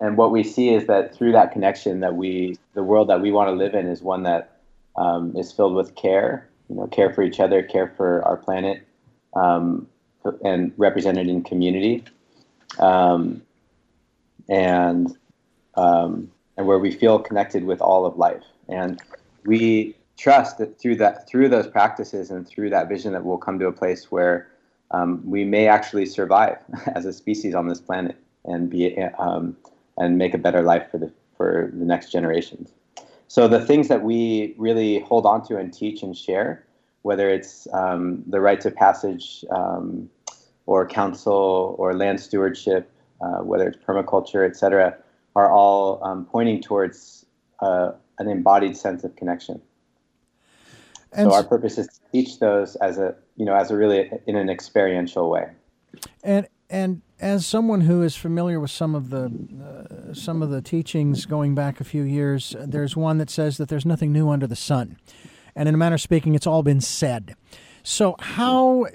and 0.00 0.16
what 0.16 0.30
we 0.30 0.42
see 0.42 0.70
is 0.70 0.86
that 0.86 1.14
through 1.14 1.32
that 1.32 1.52
connection 1.52 2.00
that 2.00 2.16
we 2.16 2.58
the 2.74 2.82
world 2.82 3.08
that 3.08 3.20
we 3.20 3.32
want 3.32 3.48
to 3.48 3.52
live 3.52 3.74
in 3.74 3.86
is 3.86 4.02
one 4.02 4.22
that 4.24 4.60
um, 4.96 5.36
is 5.36 5.52
filled 5.52 5.74
with 5.74 5.94
care 5.94 6.48
you 6.68 6.76
know 6.76 6.86
care 6.86 7.12
for 7.12 7.22
each 7.22 7.40
other 7.40 7.62
care 7.62 7.92
for 7.96 8.22
our 8.24 8.36
planet 8.36 8.86
um, 9.36 9.86
and 10.44 10.72
represented 10.76 11.28
in 11.28 11.42
community. 11.42 12.04
Um, 12.78 13.42
and 14.48 15.16
um, 15.74 16.30
and 16.56 16.66
where 16.66 16.78
we 16.78 16.90
feel 16.90 17.18
connected 17.18 17.64
with 17.64 17.80
all 17.80 18.06
of 18.06 18.16
life. 18.16 18.44
And 18.68 19.00
we 19.44 19.94
trust 20.16 20.58
that 20.58 20.80
through 20.80 20.96
that 20.96 21.28
through 21.28 21.48
those 21.48 21.66
practices 21.66 22.30
and 22.30 22.46
through 22.46 22.70
that 22.70 22.88
vision 22.88 23.12
that 23.12 23.24
we'll 23.24 23.38
come 23.38 23.58
to 23.58 23.66
a 23.66 23.72
place 23.72 24.10
where 24.10 24.48
um, 24.90 25.20
we 25.24 25.44
may 25.44 25.66
actually 25.66 26.06
survive 26.06 26.58
as 26.94 27.04
a 27.04 27.12
species 27.12 27.54
on 27.54 27.68
this 27.68 27.80
planet 27.80 28.16
and 28.44 28.70
be 28.70 28.96
um, 29.18 29.56
and 29.96 30.18
make 30.18 30.34
a 30.34 30.38
better 30.38 30.62
life 30.62 30.90
for 30.90 30.98
the 30.98 31.12
for 31.36 31.70
the 31.72 31.84
next 31.84 32.10
generations. 32.10 32.72
So 33.28 33.48
the 33.48 33.60
things 33.60 33.88
that 33.88 34.02
we 34.02 34.54
really 34.56 35.00
hold 35.00 35.26
on 35.26 35.46
to 35.48 35.56
and 35.58 35.72
teach 35.72 36.02
and 36.02 36.16
share, 36.16 36.64
whether 37.02 37.28
it's 37.28 37.66
um, 37.72 38.22
the 38.26 38.40
rites 38.40 38.64
of 38.64 38.74
passage 38.74 39.44
um, 39.50 40.08
or 40.66 40.86
council 40.86 41.74
or 41.78 41.94
land 41.94 42.20
stewardship, 42.20 42.90
uh, 43.20 43.38
whether 43.38 43.68
it's 43.68 43.78
permaculture, 43.84 44.48
et 44.48 44.56
cetera, 44.56 44.96
are 45.34 45.50
all 45.50 46.02
um, 46.04 46.24
pointing 46.24 46.62
towards 46.62 47.26
uh, 47.60 47.92
an 48.18 48.28
embodied 48.28 48.76
sense 48.76 49.04
of 49.04 49.14
connection. 49.16 49.60
And 51.12 51.30
so 51.30 51.34
our 51.34 51.44
purpose 51.44 51.78
is 51.78 51.88
to 51.88 52.00
teach 52.12 52.38
those 52.38 52.76
as 52.76 52.98
a 52.98 53.14
you 53.36 53.44
know 53.44 53.54
as 53.54 53.70
a 53.70 53.76
really 53.76 54.10
in 54.26 54.36
an 54.36 54.48
experiential 54.50 55.30
way. 55.30 55.48
And 56.22 56.46
and 56.68 57.02
as 57.20 57.46
someone 57.46 57.82
who 57.82 58.02
is 58.02 58.14
familiar 58.16 58.60
with 58.60 58.70
some 58.70 58.94
of 58.94 59.10
the 59.10 59.24
uh, 59.24 60.12
some 60.14 60.42
of 60.42 60.50
the 60.50 60.60
teachings 60.60 61.26
going 61.26 61.54
back 61.54 61.80
a 61.80 61.84
few 61.84 62.02
years, 62.02 62.54
there's 62.60 62.96
one 62.96 63.18
that 63.18 63.30
says 63.30 63.56
that 63.56 63.68
there's 63.68 63.86
nothing 63.86 64.12
new 64.12 64.28
under 64.28 64.46
the 64.46 64.56
sun, 64.56 64.96
and 65.54 65.68
in 65.68 65.74
a 65.74 65.78
manner 65.78 65.94
of 65.94 66.00
speaking, 66.00 66.34
it's 66.34 66.46
all 66.46 66.62
been 66.62 66.80
said. 66.80 67.34
So 67.82 68.16
how 68.18 68.86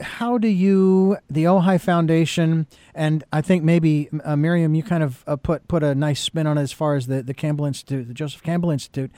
how 0.00 0.36
do 0.36 0.48
you, 0.48 1.16
the 1.30 1.44
Ojai 1.44 1.80
Foundation, 1.80 2.66
and 2.94 3.24
I 3.32 3.40
think 3.40 3.64
maybe 3.64 4.10
uh, 4.24 4.36
Miriam, 4.36 4.74
you 4.74 4.82
kind 4.82 5.02
of 5.02 5.24
uh, 5.26 5.36
put 5.36 5.66
put 5.68 5.82
a 5.82 5.94
nice 5.94 6.20
spin 6.20 6.46
on 6.46 6.58
it 6.58 6.62
as 6.62 6.72
far 6.72 6.96
as 6.96 7.06
the 7.06 7.22
the 7.22 7.32
Campbell 7.32 7.64
Institute, 7.64 8.06
the 8.06 8.14
Joseph 8.14 8.42
Campbell 8.42 8.70
Institute. 8.70 9.10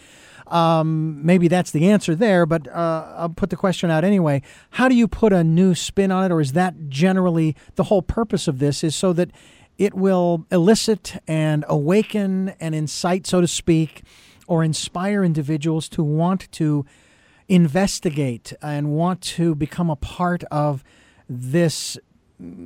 Um, 0.46 1.24
maybe 1.24 1.48
that's 1.48 1.70
the 1.70 1.90
answer 1.90 2.14
there, 2.14 2.46
but 2.46 2.68
uh, 2.68 3.14
I'll 3.16 3.28
put 3.30 3.50
the 3.50 3.56
question 3.56 3.90
out 3.90 4.04
anyway. 4.04 4.42
How 4.70 4.88
do 4.88 4.94
you 4.94 5.08
put 5.08 5.32
a 5.32 5.42
new 5.42 5.74
spin 5.74 6.12
on 6.12 6.24
it, 6.24 6.32
or 6.32 6.40
is 6.40 6.52
that 6.52 6.88
generally 6.88 7.56
the 7.74 7.84
whole 7.84 8.02
purpose 8.02 8.46
of 8.46 8.58
this? 8.60 8.84
Is 8.84 8.94
so 8.94 9.12
that 9.14 9.30
it 9.78 9.94
will 9.94 10.46
elicit 10.52 11.16
and 11.26 11.64
awaken 11.68 12.50
and 12.60 12.74
incite, 12.74 13.26
so 13.26 13.40
to 13.40 13.48
speak, 13.48 14.02
or 14.46 14.62
inspire 14.62 15.24
individuals 15.24 15.88
to 15.88 16.04
want 16.04 16.50
to 16.52 16.84
investigate 17.48 18.52
and 18.62 18.90
want 18.90 19.20
to 19.20 19.54
become 19.54 19.90
a 19.90 19.96
part 19.96 20.44
of 20.44 20.84
this. 21.28 21.98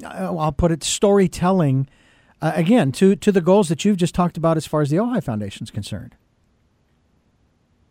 Uh, 0.05 0.37
I'll 0.37 0.53
put 0.53 0.73
it 0.73 0.85
storytelling. 0.85 1.89
Uh, 2.41 2.53
again, 2.55 2.93
to 2.93 3.17
to 3.17 3.33
the 3.33 3.41
goals 3.41 3.69
that 3.69 3.85
you've 3.85 3.97
just 3.97 4.15
talked 4.15 4.37
about 4.37 4.57
as 4.57 4.67
far 4.67 4.83
as 4.83 4.91
the 4.91 4.97
Ojai 4.97 5.23
Foundation 5.23 5.65
is 5.65 5.71
concerned. 5.71 6.15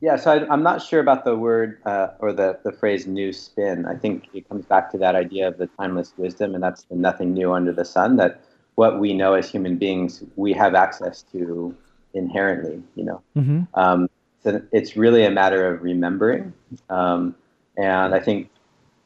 Yeah, 0.01 0.17
so 0.17 0.31
I, 0.31 0.53
am 0.53 0.61
not 0.61 0.81
sure 0.81 0.99
about 0.99 1.25
the 1.25 1.35
word 1.35 1.79
uh, 1.85 2.09
or 2.19 2.33
the, 2.33 2.59
the 2.63 2.71
phrase 2.71 3.07
new 3.07 3.31
spin. 3.31 3.85
I 3.85 3.95
think 3.95 4.27
it 4.33 4.47
comes 4.47 4.65
back 4.65 4.91
to 4.91 4.97
that 4.99 5.15
idea 5.15 5.47
of 5.47 5.57
the 5.57 5.67
timeless 5.67 6.13
wisdom, 6.17 6.53
and 6.53 6.63
that's 6.63 6.83
the 6.83 6.95
nothing 6.95 7.33
new 7.33 7.53
under 7.53 7.71
the 7.71 7.85
sun, 7.85 8.17
that 8.17 8.41
what 8.75 8.99
we 8.99 9.13
know 9.13 9.33
as 9.33 9.49
human 9.49 9.77
beings, 9.77 10.21
we 10.35 10.53
have 10.53 10.75
access 10.75 11.23
to 11.31 11.75
inherently, 12.13 12.83
you 12.95 13.05
know. 13.05 13.21
Mm-hmm. 13.35 13.61
Um, 13.73 14.09
so 14.45 14.61
it's 14.71 14.95
really 14.95 15.25
a 15.25 15.31
matter 15.31 15.73
of 15.73 15.81
remembering. 15.81 16.53
Um, 16.91 17.33
and 17.77 18.13
I 18.13 18.19
think 18.19 18.51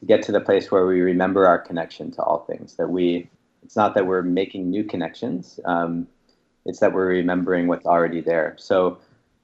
to 0.00 0.06
get 0.06 0.22
to 0.24 0.32
the 0.32 0.40
place 0.40 0.70
where 0.70 0.86
we 0.86 1.00
remember 1.00 1.46
our 1.46 1.58
connection 1.58 2.10
to 2.12 2.22
all 2.22 2.40
things, 2.40 2.74
that 2.76 2.90
we, 2.90 3.26
it's 3.62 3.74
not 3.74 3.94
that 3.94 4.06
we're 4.06 4.20
making 4.20 4.68
new 4.68 4.84
connections, 4.84 5.58
um, 5.64 6.06
it's 6.66 6.80
that 6.80 6.92
we're 6.92 7.06
remembering 7.06 7.68
what's 7.68 7.86
already 7.86 8.20
there. 8.20 8.54
So 8.58 8.98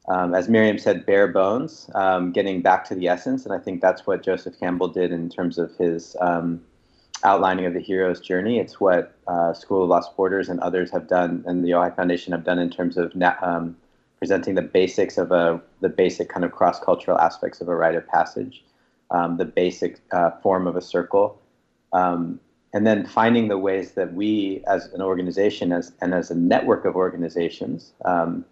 um, 0.09 0.35
as 0.35 0.51
Miriam 0.51 0.77
said, 0.77 1.07
bare 1.07 1.29
bones, 1.29 1.91
um, 1.95 2.31
getting 2.31 2.61
back 2.61 2.85
to 2.89 2.95
the 2.95 3.09
essence. 3.09 3.47
And 3.47 3.55
I 3.55 3.59
think 3.59 3.81
that's 3.81 4.07
what 4.07 4.23
Joseph 4.23 4.61
Campbell 4.61 4.89
did 4.89 5.13
in 5.13 5.31
terms 5.31 5.57
of 5.57 5.75
his 5.77 6.15
um, 6.21 6.61
outlining 7.25 7.65
of 7.65 7.73
the 7.73 7.81
hero's 7.81 8.21
journey. 8.21 8.59
It's 8.59 8.79
what 8.79 9.17
uh, 9.27 9.55
School 9.55 9.85
of 9.85 9.89
Lost 9.89 10.15
Borders 10.15 10.51
and 10.51 10.61
others 10.61 10.91
have 10.91 11.09
done, 11.09 11.43
and 11.47 11.65
the 11.65 11.71
Ojai 11.71 11.97
Foundation 11.97 12.33
have 12.35 12.45
done 12.45 12.59
in 12.59 12.69
terms 12.69 12.99
of 12.99 13.17
na- 13.17 13.37
um, 13.41 13.79
presenting 14.19 14.55
the 14.55 14.63
basics 14.63 15.19
of 15.19 15.31
a 15.33 15.61
the 15.81 15.89
basic 15.89 16.29
kind 16.29 16.45
of 16.45 16.53
cross 16.53 16.81
cultural 16.81 17.19
aspects 17.19 17.61
of 17.61 17.69
a 17.69 17.77
rite 17.77 17.95
of 17.95 18.07
passage, 18.09 18.65
um, 19.11 19.37
the 19.37 19.45
basic 19.45 20.01
uh, 20.13 20.31
form 20.43 20.67
of 20.67 20.77
a 20.77 20.83
circle. 20.83 21.41
Um, 21.93 22.41
and 22.73 22.87
then 22.87 23.07
finding 23.07 23.49
the 23.49 23.57
ways 23.57 23.93
that 23.93 24.13
we, 24.13 24.63
as 24.67 24.87
an 24.93 25.01
organization, 25.01 25.73
as 25.73 25.93
and 26.03 26.13
as 26.13 26.31
a 26.31 26.35
network 26.35 26.85
of 26.85 26.95
organizations, 26.95 27.93
um, 28.05 28.45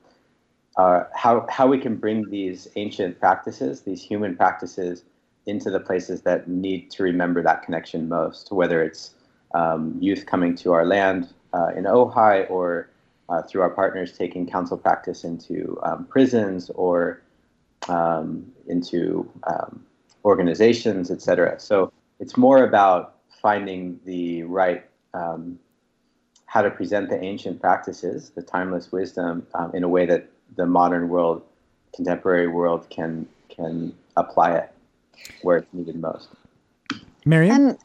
how, 0.76 1.47
how 1.49 1.66
we 1.66 1.78
can 1.78 1.97
bring 1.97 2.28
these 2.30 2.68
ancient 2.76 3.18
practices, 3.21 3.83
these 3.83 4.02
human 4.02 4.37
practices, 4.37 5.04
into 5.47 5.71
the 5.71 5.80
places 5.80 6.23
that 6.23 6.49
need 6.49 6.90
to 6.90 7.02
remember 7.02 7.42
that 7.42 7.62
connection 7.62 8.09
most, 8.09 8.50
whether 8.50 8.83
it's 8.83 9.14
um, 9.54 9.97
youth 10.00 10.25
coming 10.26 10.54
to 10.54 10.73
our 10.73 10.87
land 10.87 11.28
uh, 11.52 11.68
in 11.76 11.85
Ojai 11.85 12.50
or 12.50 12.88
uh, 13.28 13.42
through 13.42 13.62
our 13.62 13.70
partners 13.70 14.16
taking 14.16 14.46
council 14.46 14.76
practice 14.76 15.24
into 15.24 15.78
um, 15.82 16.04
prisons 16.06 16.70
or 16.74 17.22
um, 17.88 18.50
into 18.66 19.30
um, 19.46 19.84
organizations, 20.24 21.10
et 21.10 21.20
cetera. 21.20 21.58
So 21.60 21.92
it's 22.20 22.36
more 22.36 22.64
about 22.64 23.16
finding 23.42 24.00
the 24.04 24.42
right 24.44 24.84
um, 25.12 25.58
how 26.46 26.62
to 26.62 26.70
present 26.70 27.08
the 27.08 27.20
ancient 27.20 27.60
practices, 27.60 28.30
the 28.30 28.42
timeless 28.42 28.92
wisdom, 28.92 29.46
um, 29.54 29.74
in 29.74 29.82
a 29.82 29.88
way 29.88 30.06
that 30.06 30.30
the 30.56 30.66
modern 30.66 31.08
world, 31.08 31.42
contemporary 31.94 32.48
world, 32.48 32.88
can 32.90 33.26
can 33.48 33.94
apply 34.16 34.56
it 34.56 34.70
where 35.42 35.58
it's 35.58 35.72
needed 35.72 35.96
most. 35.96 36.28
Miriam. 37.24 37.76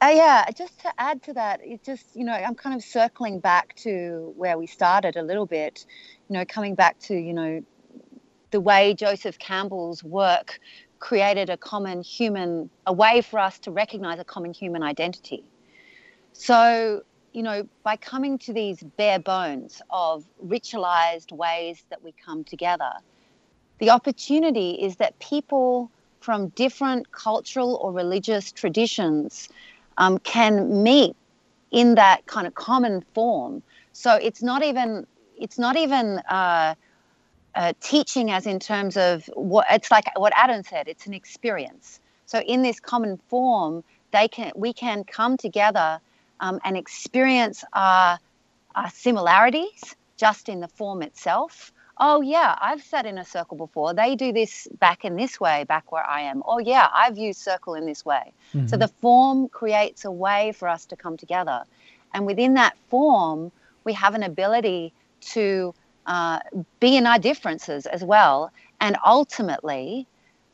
Uh, 0.00 0.12
yeah, 0.14 0.44
just 0.56 0.78
to 0.80 0.92
add 0.98 1.22
to 1.24 1.32
that, 1.32 1.60
it 1.64 1.82
just 1.82 2.14
you 2.14 2.24
know 2.24 2.32
I'm 2.32 2.54
kind 2.54 2.76
of 2.76 2.84
circling 2.84 3.40
back 3.40 3.74
to 3.76 4.32
where 4.36 4.56
we 4.56 4.66
started 4.66 5.16
a 5.16 5.22
little 5.22 5.46
bit, 5.46 5.84
you 6.28 6.34
know, 6.34 6.44
coming 6.44 6.76
back 6.76 6.98
to 7.00 7.14
you 7.14 7.32
know 7.32 7.62
the 8.50 8.60
way 8.60 8.94
Joseph 8.94 9.38
Campbell's 9.38 10.04
work 10.04 10.60
created 11.00 11.50
a 11.50 11.56
common 11.56 12.02
human, 12.02 12.70
a 12.86 12.92
way 12.92 13.22
for 13.22 13.38
us 13.38 13.58
to 13.60 13.70
recognize 13.70 14.18
a 14.18 14.24
common 14.24 14.52
human 14.52 14.82
identity. 14.82 15.44
So, 16.32 17.02
you 17.32 17.42
know, 17.42 17.68
by 17.82 17.96
coming 17.96 18.38
to 18.38 18.52
these 18.52 18.82
bare 18.96 19.18
bones 19.18 19.82
of 19.90 20.24
ritualized 20.44 21.32
ways 21.32 21.84
that 21.90 22.02
we 22.02 22.14
come 22.24 22.44
together, 22.44 22.92
the 23.78 23.90
opportunity 23.90 24.70
is 24.70 24.96
that 24.96 25.18
people 25.18 25.90
from 26.20 26.48
different 26.48 27.12
cultural 27.12 27.76
or 27.76 27.92
religious 27.92 28.50
traditions 28.50 29.48
um, 29.98 30.18
can 30.18 30.82
meet 30.82 31.14
in 31.70 31.94
that 31.96 32.26
kind 32.26 32.46
of 32.46 32.54
common 32.54 33.04
form. 33.14 33.62
So 33.92 34.14
it's 34.14 34.42
not 34.42 34.62
even 34.62 35.06
it's 35.36 35.58
not 35.58 35.76
even 35.76 36.18
uh, 36.30 36.74
uh, 37.54 37.72
teaching 37.80 38.30
as 38.30 38.46
in 38.46 38.58
terms 38.58 38.96
of 38.96 39.28
what 39.34 39.66
it's 39.70 39.90
like 39.90 40.04
what 40.16 40.32
Adam 40.36 40.62
said. 40.62 40.88
It's 40.88 41.06
an 41.06 41.14
experience. 41.14 42.00
So 42.26 42.40
in 42.40 42.62
this 42.62 42.80
common 42.80 43.18
form, 43.28 43.84
they 44.12 44.28
can 44.28 44.52
we 44.56 44.72
can 44.72 45.04
come 45.04 45.36
together 45.36 46.00
um, 46.40 46.60
and 46.64 46.76
experience 46.76 47.64
our, 47.72 48.18
our 48.74 48.90
similarities 48.90 49.96
just 50.16 50.48
in 50.48 50.60
the 50.60 50.68
form 50.68 51.02
itself. 51.02 51.72
Oh 52.00 52.20
yeah, 52.20 52.56
I've 52.60 52.82
sat 52.82 53.06
in 53.06 53.18
a 53.18 53.24
circle 53.24 53.56
before. 53.56 53.92
They 53.92 54.14
do 54.14 54.32
this 54.32 54.68
back 54.78 55.04
in 55.04 55.16
this 55.16 55.40
way, 55.40 55.64
back 55.64 55.90
where 55.90 56.06
I 56.06 56.22
am. 56.22 56.42
Oh 56.46 56.58
yeah, 56.58 56.88
I've 56.92 57.18
used 57.18 57.40
circle 57.40 57.74
in 57.74 57.86
this 57.86 58.04
way. 58.04 58.32
Mm-hmm. 58.54 58.66
So 58.68 58.76
the 58.76 58.88
form 58.88 59.48
creates 59.48 60.04
a 60.04 60.10
way 60.10 60.52
for 60.52 60.68
us 60.68 60.84
to 60.86 60.96
come 60.96 61.16
together, 61.16 61.64
and 62.14 62.26
within 62.26 62.54
that 62.54 62.76
form, 62.88 63.50
we 63.84 63.92
have 63.94 64.14
an 64.14 64.22
ability 64.22 64.92
to 65.20 65.74
uh, 66.06 66.40
be 66.80 66.96
in 66.96 67.06
our 67.06 67.18
differences 67.18 67.86
as 67.86 68.04
well, 68.04 68.52
and 68.80 68.96
ultimately, 69.04 70.06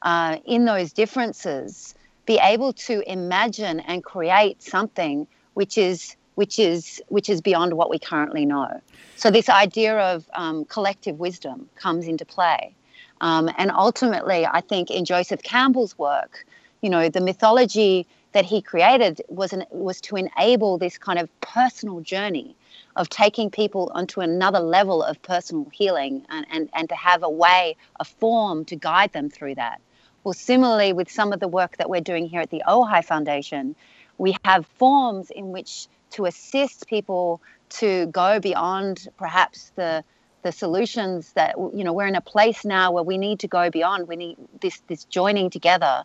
uh, 0.02 0.38
in 0.46 0.64
those 0.64 0.92
differences, 0.92 1.94
be 2.26 2.38
able 2.38 2.72
to 2.72 3.02
imagine 3.10 3.80
and 3.80 4.02
create 4.02 4.62
something 4.62 5.26
which 5.52 5.78
is 5.78 6.16
which 6.34 6.58
is 6.58 7.02
which 7.08 7.28
is 7.28 7.40
beyond 7.40 7.74
what 7.74 7.90
we 7.90 7.98
currently 7.98 8.44
know. 8.44 8.80
So 9.16 9.30
this 9.30 9.48
idea 9.48 9.98
of 9.98 10.28
um, 10.34 10.64
collective 10.64 11.18
wisdom 11.18 11.68
comes 11.76 12.06
into 12.06 12.24
play, 12.24 12.74
um, 13.20 13.50
and 13.56 13.70
ultimately, 13.70 14.46
I 14.46 14.60
think 14.60 14.90
in 14.90 15.04
Joseph 15.04 15.42
Campbell's 15.42 15.96
work, 15.98 16.44
you 16.82 16.90
know, 16.90 17.08
the 17.08 17.20
mythology 17.20 18.06
that 18.32 18.44
he 18.44 18.60
created 18.60 19.22
was 19.28 19.52
an, 19.52 19.64
was 19.70 20.00
to 20.02 20.16
enable 20.16 20.76
this 20.76 20.98
kind 20.98 21.18
of 21.18 21.28
personal 21.40 22.00
journey 22.00 22.56
of 22.96 23.08
taking 23.08 23.48
people 23.48 23.90
onto 23.94 24.20
another 24.20 24.58
level 24.58 25.02
of 25.02 25.20
personal 25.22 25.68
healing 25.72 26.26
and, 26.28 26.44
and, 26.50 26.68
and 26.74 26.88
to 26.88 26.94
have 26.96 27.22
a 27.22 27.30
way, 27.30 27.76
a 28.00 28.04
form 28.04 28.64
to 28.64 28.76
guide 28.76 29.12
them 29.12 29.30
through 29.30 29.54
that. 29.54 29.80
Well, 30.24 30.34
similarly, 30.34 30.92
with 30.92 31.10
some 31.10 31.32
of 31.32 31.40
the 31.40 31.48
work 31.48 31.76
that 31.76 31.88
we're 31.88 32.00
doing 32.00 32.26
here 32.26 32.40
at 32.40 32.50
the 32.50 32.62
Ojai 32.66 33.04
Foundation, 33.04 33.76
we 34.18 34.36
have 34.44 34.66
forms 34.78 35.30
in 35.30 35.52
which 35.52 35.86
to 36.14 36.26
assist 36.26 36.86
people 36.86 37.40
to 37.68 38.06
go 38.06 38.40
beyond 38.40 39.08
perhaps 39.16 39.72
the 39.76 40.04
the 40.42 40.52
solutions 40.52 41.32
that 41.32 41.56
you 41.56 41.82
know 41.84 41.92
we're 41.92 42.06
in 42.06 42.14
a 42.14 42.20
place 42.20 42.64
now 42.64 42.92
where 42.92 43.02
we 43.02 43.18
need 43.18 43.40
to 43.40 43.48
go 43.48 43.70
beyond. 43.70 44.08
We 44.08 44.16
need 44.16 44.36
this 44.60 44.80
this 44.88 45.04
joining 45.04 45.50
together 45.50 46.04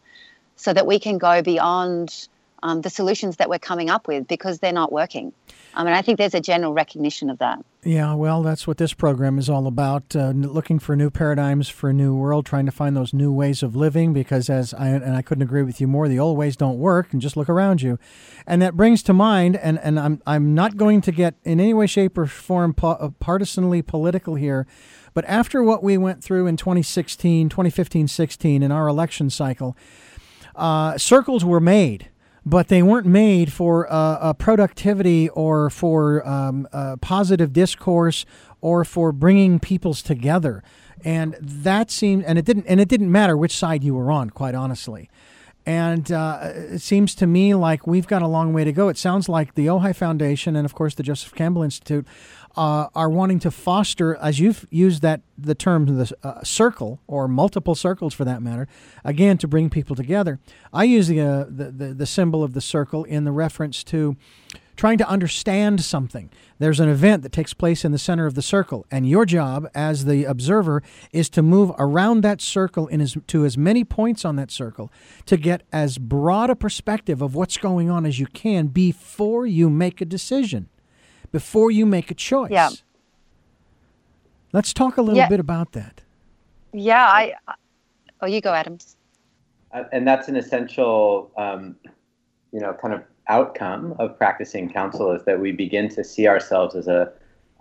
so 0.55 0.73
that 0.73 0.87
we 0.87 0.99
can 0.99 1.17
go 1.17 1.41
beyond 1.41 2.27
um, 2.63 2.81
the 2.81 2.89
solutions 2.89 3.37
that 3.37 3.49
we're 3.49 3.59
coming 3.59 3.89
up 3.89 4.07
with 4.07 4.27
because 4.27 4.59
they're 4.59 4.73
not 4.73 4.91
working 4.91 5.33
I 5.73 5.83
mean, 5.83 5.93
I 5.93 6.01
think 6.01 6.17
there's 6.17 6.33
a 6.33 6.41
general 6.41 6.73
recognition 6.73 7.29
of 7.29 7.37
that. 7.39 7.63
Yeah, 7.83 8.13
well, 8.13 8.41
that's 8.41 8.67
what 8.67 8.77
this 8.77 8.93
program 8.93 9.37
is 9.37 9.49
all 9.49 9.67
about 9.67 10.15
uh, 10.15 10.31
looking 10.31 10.79
for 10.79 10.95
new 10.95 11.09
paradigms 11.09 11.69
for 11.69 11.89
a 11.89 11.93
new 11.93 12.15
world, 12.15 12.45
trying 12.45 12.65
to 12.65 12.71
find 12.71 12.97
those 12.97 13.13
new 13.13 13.31
ways 13.31 13.61
of 13.63 13.75
living. 13.75 14.11
Because, 14.11 14.49
as 14.49 14.73
I, 14.73 14.87
and 14.87 15.15
I 15.15 15.21
couldn't 15.21 15.43
agree 15.43 15.63
with 15.63 15.79
you 15.79 15.87
more, 15.87 16.07
the 16.07 16.19
old 16.19 16.37
ways 16.37 16.57
don't 16.57 16.79
work, 16.79 17.13
and 17.13 17.21
just 17.21 17.37
look 17.37 17.47
around 17.47 17.81
you. 17.81 17.99
And 18.47 18.61
that 18.61 18.75
brings 18.75 19.03
to 19.03 19.13
mind, 19.13 19.55
and, 19.57 19.79
and 19.79 19.99
I'm, 19.99 20.21
I'm 20.25 20.53
not 20.53 20.75
going 20.75 21.01
to 21.01 21.11
get 21.11 21.35
in 21.43 21.59
any 21.59 21.73
way, 21.73 21.87
shape, 21.87 22.17
or 22.17 22.25
form 22.25 22.75
uh, 22.81 23.09
partisanly 23.19 23.81
political 23.81 24.35
here, 24.35 24.65
but 25.13 25.23
after 25.25 25.63
what 25.63 25.83
we 25.83 25.97
went 25.97 26.23
through 26.23 26.47
in 26.47 26.57
2016, 26.57 27.49
2015 27.49 28.07
16 28.07 28.63
in 28.63 28.71
our 28.71 28.87
election 28.87 29.29
cycle, 29.29 29.77
uh, 30.55 30.97
circles 30.97 31.45
were 31.45 31.59
made 31.59 32.09
but 32.45 32.67
they 32.67 32.81
weren't 32.81 33.07
made 33.07 33.51
for 33.51 33.87
uh, 33.89 34.33
productivity 34.33 35.29
or 35.29 35.69
for 35.69 36.27
um, 36.27 36.67
positive 37.01 37.53
discourse 37.53 38.25
or 38.61 38.83
for 38.83 39.11
bringing 39.11 39.59
peoples 39.59 40.01
together. 40.01 40.63
And 41.03 41.37
that 41.41 41.91
seemed, 41.91 42.25
and 42.25 42.37
it 42.37 42.45
didn't, 42.45 42.65
and 42.67 42.81
it 42.81 42.89
didn't 42.89 43.11
matter 43.11 43.37
which 43.37 43.55
side 43.55 43.83
you 43.83 43.95
were 43.95 44.11
on, 44.11 44.29
quite 44.29 44.55
honestly. 44.55 45.09
And 45.65 46.11
uh, 46.11 46.51
it 46.53 46.81
seems 46.81 47.13
to 47.15 47.27
me 47.27 47.53
like 47.53 47.85
we've 47.85 48.07
got 48.07 48.21
a 48.21 48.27
long 48.27 48.53
way 48.53 48.63
to 48.63 48.71
go. 48.71 48.89
It 48.89 48.97
sounds 48.97 49.29
like 49.29 49.53
the 49.53 49.67
Ojai 49.67 49.95
Foundation 49.95 50.55
and, 50.55 50.65
of 50.65 50.73
course, 50.73 50.95
the 50.95 51.03
Joseph 51.03 51.33
Campbell 51.35 51.63
Institute 51.63 52.07
uh, 52.55 52.87
are 52.95 53.09
wanting 53.09 53.39
to 53.39 53.51
foster, 53.51 54.15
as 54.15 54.39
you've 54.39 54.65
used 54.69 55.01
that 55.01 55.21
the 55.37 55.55
term, 55.55 55.85
the 55.85 56.13
uh, 56.23 56.43
circle 56.43 56.99
or 57.07 57.27
multiple 57.27 57.75
circles 57.75 58.13
for 58.13 58.25
that 58.25 58.41
matter, 58.41 58.67
again 59.03 59.37
to 59.37 59.47
bring 59.47 59.69
people 59.69 59.95
together. 59.95 60.39
I 60.73 60.83
use 60.83 61.07
the, 61.07 61.21
uh, 61.21 61.45
the, 61.47 61.71
the 61.71 61.93
the 61.93 62.05
symbol 62.05 62.43
of 62.43 62.53
the 62.53 62.61
circle 62.61 63.03
in 63.03 63.23
the 63.23 63.31
reference 63.31 63.83
to 63.85 64.17
trying 64.79 64.97
to 64.97 65.09
understand 65.09 65.83
something. 65.83 66.29
There's 66.57 66.79
an 66.79 66.87
event 66.87 67.21
that 67.23 67.33
takes 67.33 67.53
place 67.53 67.83
in 67.83 67.91
the 67.91 67.97
center 67.97 68.25
of 68.25 68.35
the 68.35 68.41
circle, 68.41 68.85
and 68.89 69.07
your 69.07 69.25
job 69.25 69.67
as 69.75 70.05
the 70.05 70.23
observer 70.23 70.81
is 71.11 71.29
to 71.31 71.41
move 71.41 71.73
around 71.77 72.21
that 72.21 72.39
circle 72.39 72.87
in 72.87 73.01
as, 73.01 73.17
to 73.27 73.43
as 73.43 73.57
many 73.57 73.83
points 73.83 74.23
on 74.23 74.37
that 74.37 74.51
circle 74.51 74.89
to 75.25 75.35
get 75.35 75.63
as 75.73 75.97
broad 75.97 76.49
a 76.49 76.55
perspective 76.55 77.21
of 77.21 77.35
what's 77.35 77.57
going 77.57 77.89
on 77.89 78.05
as 78.05 78.19
you 78.19 78.25
can 78.27 78.67
before 78.67 79.45
you 79.45 79.69
make 79.69 79.99
a 79.99 80.05
decision 80.05 80.69
before 81.31 81.71
you 81.71 81.85
make 81.85 82.11
a 82.11 82.13
choice. 82.13 82.51
Yeah. 82.51 82.69
Let's 84.51 84.73
talk 84.73 84.97
a 84.97 85.01
little 85.01 85.17
yeah. 85.17 85.29
bit 85.29 85.39
about 85.39 85.73
that. 85.73 86.01
Yeah, 86.73 87.05
I. 87.05 87.33
Oh, 88.21 88.27
you 88.27 88.41
go, 88.41 88.53
Adams. 88.53 88.97
Uh, 89.71 89.83
and 89.91 90.07
that's 90.07 90.27
an 90.27 90.35
essential, 90.35 91.31
um, 91.37 91.75
you 92.51 92.59
know, 92.59 92.73
kind 92.73 92.93
of 92.93 93.03
outcome 93.27 93.95
of 93.99 94.17
practicing 94.17 94.69
council 94.69 95.11
is 95.11 95.23
that 95.25 95.39
we 95.39 95.51
begin 95.51 95.87
to 95.89 96.03
see 96.03 96.27
ourselves 96.27 96.75
as 96.75 96.87
a, 96.87 97.11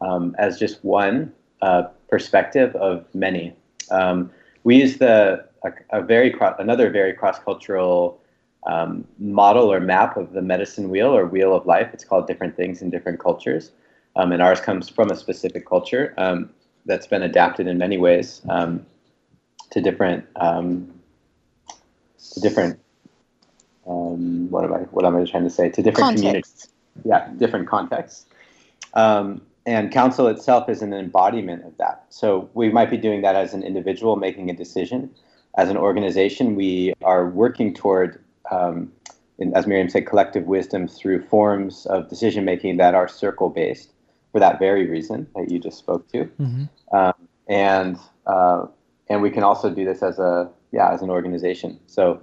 um, 0.01 0.35
as 0.39 0.59
just 0.59 0.83
one 0.85 1.33
uh, 1.61 1.83
perspective 2.09 2.75
of 2.77 3.05
many. 3.15 3.55
Um, 3.91 4.31
we 4.65 4.77
use 4.77 4.97
the 4.99 5.47
a, 5.65 5.73
a 5.91 6.03
very 6.03 6.35
another 6.59 6.91
very 6.91 7.13
cross 7.13 7.39
cultural 7.39 8.21
um, 8.67 9.07
model 9.19 9.73
or 9.73 9.81
map 9.81 10.17
of 10.17 10.33
the 10.33 10.43
medicine 10.43 10.91
wheel 10.91 11.15
or 11.15 11.27
wheel 11.27 11.55
of 11.55 11.67
life. 11.67 11.91
It's 11.93 12.05
called 12.05 12.27
different 12.27 12.57
things 12.57 12.83
in 12.83 12.91
different 12.91 13.21
cultures. 13.21 13.71
Um, 14.17 14.33
and 14.33 14.43
ours 14.43 14.61
comes 14.61 14.89
from 14.89 15.11
a 15.11 15.17
specific 15.17 15.67
culture 15.67 16.15
um, 16.19 16.51
that's 16.87 17.07
been 17.07 17.23
adapted 17.23 17.67
in 17.67 17.79
many 17.79 17.99
ways 17.99 18.43
um, 18.49 18.85
to 19.71 19.81
different 19.81 20.27
um, 20.37 20.93
to 22.33 22.41
different 22.41 22.81
um, 23.87 24.51
what 24.51 24.65
am 24.65 24.75
I 24.75 24.79
what 24.91 25.05
am 25.05 25.17
I 25.17 25.25
trying 25.25 25.45
to 25.45 25.51
say 25.51 25.71
to 25.71 25.83
different 25.83 25.97
Context. 25.97 26.23
communities 26.23 26.69
yeah 27.05 27.31
different 27.37 27.69
contexts 27.69 28.27
and 28.95 29.93
council 29.93 30.29
itself 30.29 30.69
is 30.71 30.81
an 30.83 30.93
embodiment 30.95 31.65
of 31.65 31.77
that 31.77 32.05
so 32.09 32.49
we 32.55 32.71
might 32.71 32.91
be 32.91 32.97
doing 32.97 33.23
that 33.23 33.37
as 33.37 33.55
an 33.55 33.63
individual 33.63 34.17
making 34.17 34.51
a 34.51 34.55
decision 34.55 35.11
as 35.57 35.69
an 35.69 35.77
organization 35.77 36.57
we 36.57 36.93
are 37.03 37.29
working 37.29 37.73
toward 37.73 38.21
um, 38.51 38.93
in, 39.39 39.55
as 39.55 39.67
Miriam 39.67 39.89
said, 39.89 40.07
collective 40.07 40.45
wisdom 40.45 40.89
through 40.89 41.23
forms 41.23 41.87
of 41.87 42.09
decision 42.09 42.45
making 42.45 42.77
that 42.79 42.95
are 42.95 43.09
circle 43.09 43.51
based 43.51 43.93
for 44.33 44.41
that 44.41 44.59
very 44.59 44.87
reason 44.87 45.27
that 45.35 45.51
you 45.51 45.59
just 45.59 45.79
spoke 45.79 46.09
to. 46.13 46.25
Mm-hmm. 46.25 46.65
Um, 46.97 47.15
and 47.49 47.99
uh, 48.27 48.67
and 49.09 49.23
we 49.23 49.31
can 49.31 49.43
also 49.43 49.71
do 49.71 49.85
this 49.85 50.03
as 50.03 50.19
a 50.19 50.51
yeah 50.73 50.93
as 50.93 51.03
an 51.03 51.11
organization. 51.11 51.79
So 51.87 52.21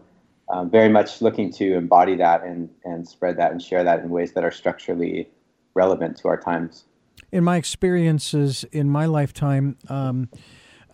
um, 0.50 0.70
very 0.70 0.90
much 0.90 1.22
looking 1.22 1.52
to 1.54 1.76
embody 1.76 2.16
that 2.18 2.44
and 2.44 2.70
and 2.84 3.08
spread 3.08 3.38
that 3.38 3.52
and 3.52 3.62
share 3.62 3.84
that 3.84 4.02
in 4.02 4.10
ways 4.10 4.34
that 4.34 4.44
are 4.44 4.52
structurally 4.52 5.30
relevant 5.74 6.18
to 6.18 6.28
our 6.28 6.40
times. 6.40 6.86
In 7.32 7.44
my 7.44 7.58
experiences 7.58 8.66
in 8.72 8.90
my 8.90 9.06
lifetime. 9.06 9.78
Um, 9.90 10.30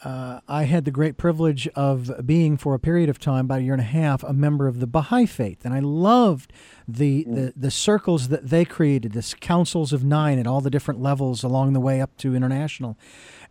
uh, 0.03 0.39
I 0.47 0.63
had 0.63 0.85
the 0.85 0.91
great 0.91 1.17
privilege 1.17 1.67
of 1.69 2.25
being, 2.25 2.57
for 2.57 2.73
a 2.73 2.79
period 2.79 3.09
of 3.09 3.19
time, 3.19 3.45
about 3.45 3.59
a 3.59 3.63
year 3.63 3.73
and 3.73 3.81
a 3.81 3.85
half, 3.85 4.23
a 4.23 4.33
member 4.33 4.67
of 4.67 4.79
the 4.79 4.87
Baha'i 4.87 5.27
faith, 5.27 5.63
and 5.63 5.73
I 5.73 5.79
loved 5.79 6.51
the 6.87 7.23
mm. 7.25 7.35
the, 7.35 7.53
the 7.55 7.71
circles 7.71 8.29
that 8.29 8.49
they 8.49 8.65
created, 8.65 9.11
this 9.11 9.33
councils 9.33 9.93
of 9.93 10.03
nine 10.03 10.39
at 10.39 10.47
all 10.47 10.59
the 10.61 10.71
different 10.71 11.01
levels 11.01 11.43
along 11.43 11.73
the 11.73 11.79
way 11.79 12.01
up 12.01 12.17
to 12.17 12.35
international, 12.35 12.97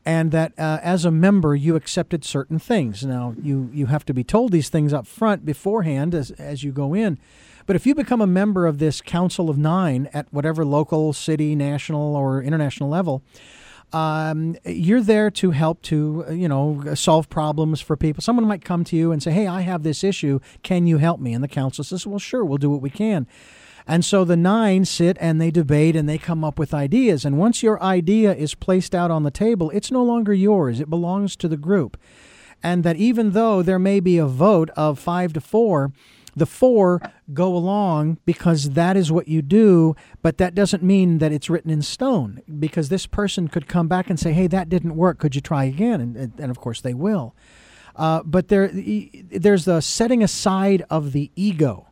and 0.04 0.32
that 0.32 0.52
uh, 0.58 0.80
as 0.82 1.04
a 1.04 1.10
member 1.12 1.54
you 1.54 1.76
accepted 1.76 2.24
certain 2.24 2.58
things. 2.58 3.04
Now 3.04 3.34
you 3.40 3.70
you 3.72 3.86
have 3.86 4.04
to 4.06 4.14
be 4.14 4.24
told 4.24 4.50
these 4.50 4.68
things 4.68 4.92
up 4.92 5.06
front 5.06 5.44
beforehand 5.44 6.14
as 6.14 6.32
as 6.32 6.64
you 6.64 6.72
go 6.72 6.94
in. 6.94 7.18
But 7.66 7.76
if 7.76 7.86
you 7.86 7.94
become 7.94 8.20
a 8.20 8.26
member 8.26 8.66
of 8.66 8.78
this 8.78 9.00
Council 9.00 9.48
of 9.48 9.56
Nine 9.56 10.08
at 10.12 10.26
whatever 10.32 10.64
local, 10.64 11.12
city, 11.12 11.54
national, 11.54 12.16
or 12.16 12.42
international 12.42 12.88
level, 12.88 13.22
um, 13.92 14.56
you're 14.64 15.02
there 15.02 15.30
to 15.32 15.50
help 15.50 15.82
to 15.82 16.24
you 16.30 16.48
know 16.48 16.94
solve 16.94 17.28
problems 17.28 17.80
for 17.80 17.96
people. 17.96 18.22
Someone 18.22 18.46
might 18.46 18.64
come 18.64 18.84
to 18.84 18.96
you 18.96 19.12
and 19.12 19.22
say, 19.22 19.32
"Hey, 19.32 19.46
I 19.46 19.62
have 19.62 19.82
this 19.82 20.04
issue. 20.04 20.40
Can 20.62 20.86
you 20.86 20.98
help 20.98 21.20
me?" 21.20 21.32
And 21.34 21.42
the 21.42 21.48
council 21.48 21.84
says, 21.84 22.06
"Well, 22.06 22.18
sure, 22.18 22.44
we'll 22.44 22.58
do 22.58 22.70
what 22.70 22.82
we 22.82 22.90
can." 22.90 23.26
And 23.86 24.04
so 24.04 24.24
the 24.24 24.36
nine 24.36 24.84
sit 24.84 25.16
and 25.20 25.40
they 25.40 25.50
debate 25.50 25.96
and 25.96 26.08
they 26.08 26.18
come 26.18 26.44
up 26.44 26.58
with 26.58 26.72
ideas. 26.72 27.24
And 27.24 27.38
once 27.38 27.62
your 27.62 27.82
idea 27.82 28.32
is 28.32 28.54
placed 28.54 28.94
out 28.94 29.10
on 29.10 29.24
the 29.24 29.30
table, 29.30 29.70
it's 29.70 29.90
no 29.90 30.04
longer 30.04 30.32
yours. 30.32 30.80
It 30.80 30.90
belongs 30.90 31.34
to 31.36 31.48
the 31.48 31.56
group. 31.56 31.96
And 32.62 32.84
that 32.84 32.96
even 32.96 33.30
though 33.30 33.62
there 33.62 33.78
may 33.78 33.98
be 33.98 34.18
a 34.18 34.26
vote 34.26 34.70
of 34.76 34.98
five 34.98 35.32
to 35.32 35.40
four, 35.40 35.92
the 36.40 36.46
four 36.46 37.00
go 37.34 37.54
along 37.54 38.16
because 38.24 38.70
that 38.70 38.96
is 38.96 39.12
what 39.12 39.28
you 39.28 39.42
do, 39.42 39.94
but 40.22 40.38
that 40.38 40.54
doesn't 40.54 40.82
mean 40.82 41.18
that 41.18 41.32
it's 41.32 41.50
written 41.50 41.70
in 41.70 41.82
stone 41.82 42.40
because 42.58 42.88
this 42.88 43.06
person 43.06 43.46
could 43.46 43.68
come 43.68 43.88
back 43.88 44.08
and 44.08 44.18
say, 44.18 44.32
hey, 44.32 44.46
that 44.46 44.70
didn't 44.70 44.96
work. 44.96 45.18
Could 45.18 45.34
you 45.34 45.42
try 45.42 45.64
again? 45.64 46.00
And, 46.00 46.32
and 46.38 46.50
of 46.50 46.58
course 46.58 46.80
they 46.80 46.94
will. 46.94 47.36
Uh, 47.94 48.22
but 48.24 48.48
there, 48.48 48.70
there's 48.72 49.66
the 49.66 49.82
setting 49.82 50.22
aside 50.22 50.82
of 50.88 51.12
the 51.12 51.30
ego, 51.36 51.88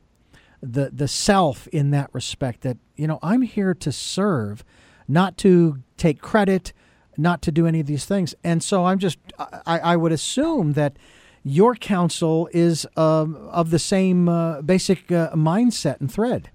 the, 0.62 0.88
the 0.90 1.08
self 1.08 1.66
in 1.68 1.90
that 1.90 2.08
respect 2.14 2.62
that, 2.62 2.78
you 2.96 3.06
know, 3.06 3.18
I'm 3.22 3.42
here 3.42 3.74
to 3.74 3.92
serve, 3.92 4.64
not 5.06 5.36
to 5.38 5.82
take 5.98 6.22
credit, 6.22 6.72
not 7.18 7.42
to 7.42 7.52
do 7.52 7.66
any 7.66 7.80
of 7.80 7.86
these 7.86 8.06
things. 8.06 8.34
And 8.42 8.62
so 8.62 8.86
I'm 8.86 8.98
just, 8.98 9.18
I, 9.38 9.78
I 9.80 9.96
would 9.96 10.12
assume 10.12 10.72
that 10.72 10.96
your 11.48 11.74
council 11.74 12.48
is 12.52 12.86
uh, 12.96 13.26
of 13.50 13.70
the 13.70 13.78
same 13.78 14.28
uh, 14.28 14.60
basic 14.62 15.10
uh, 15.10 15.30
mindset 15.32 16.00
and 16.00 16.12
thread. 16.12 16.50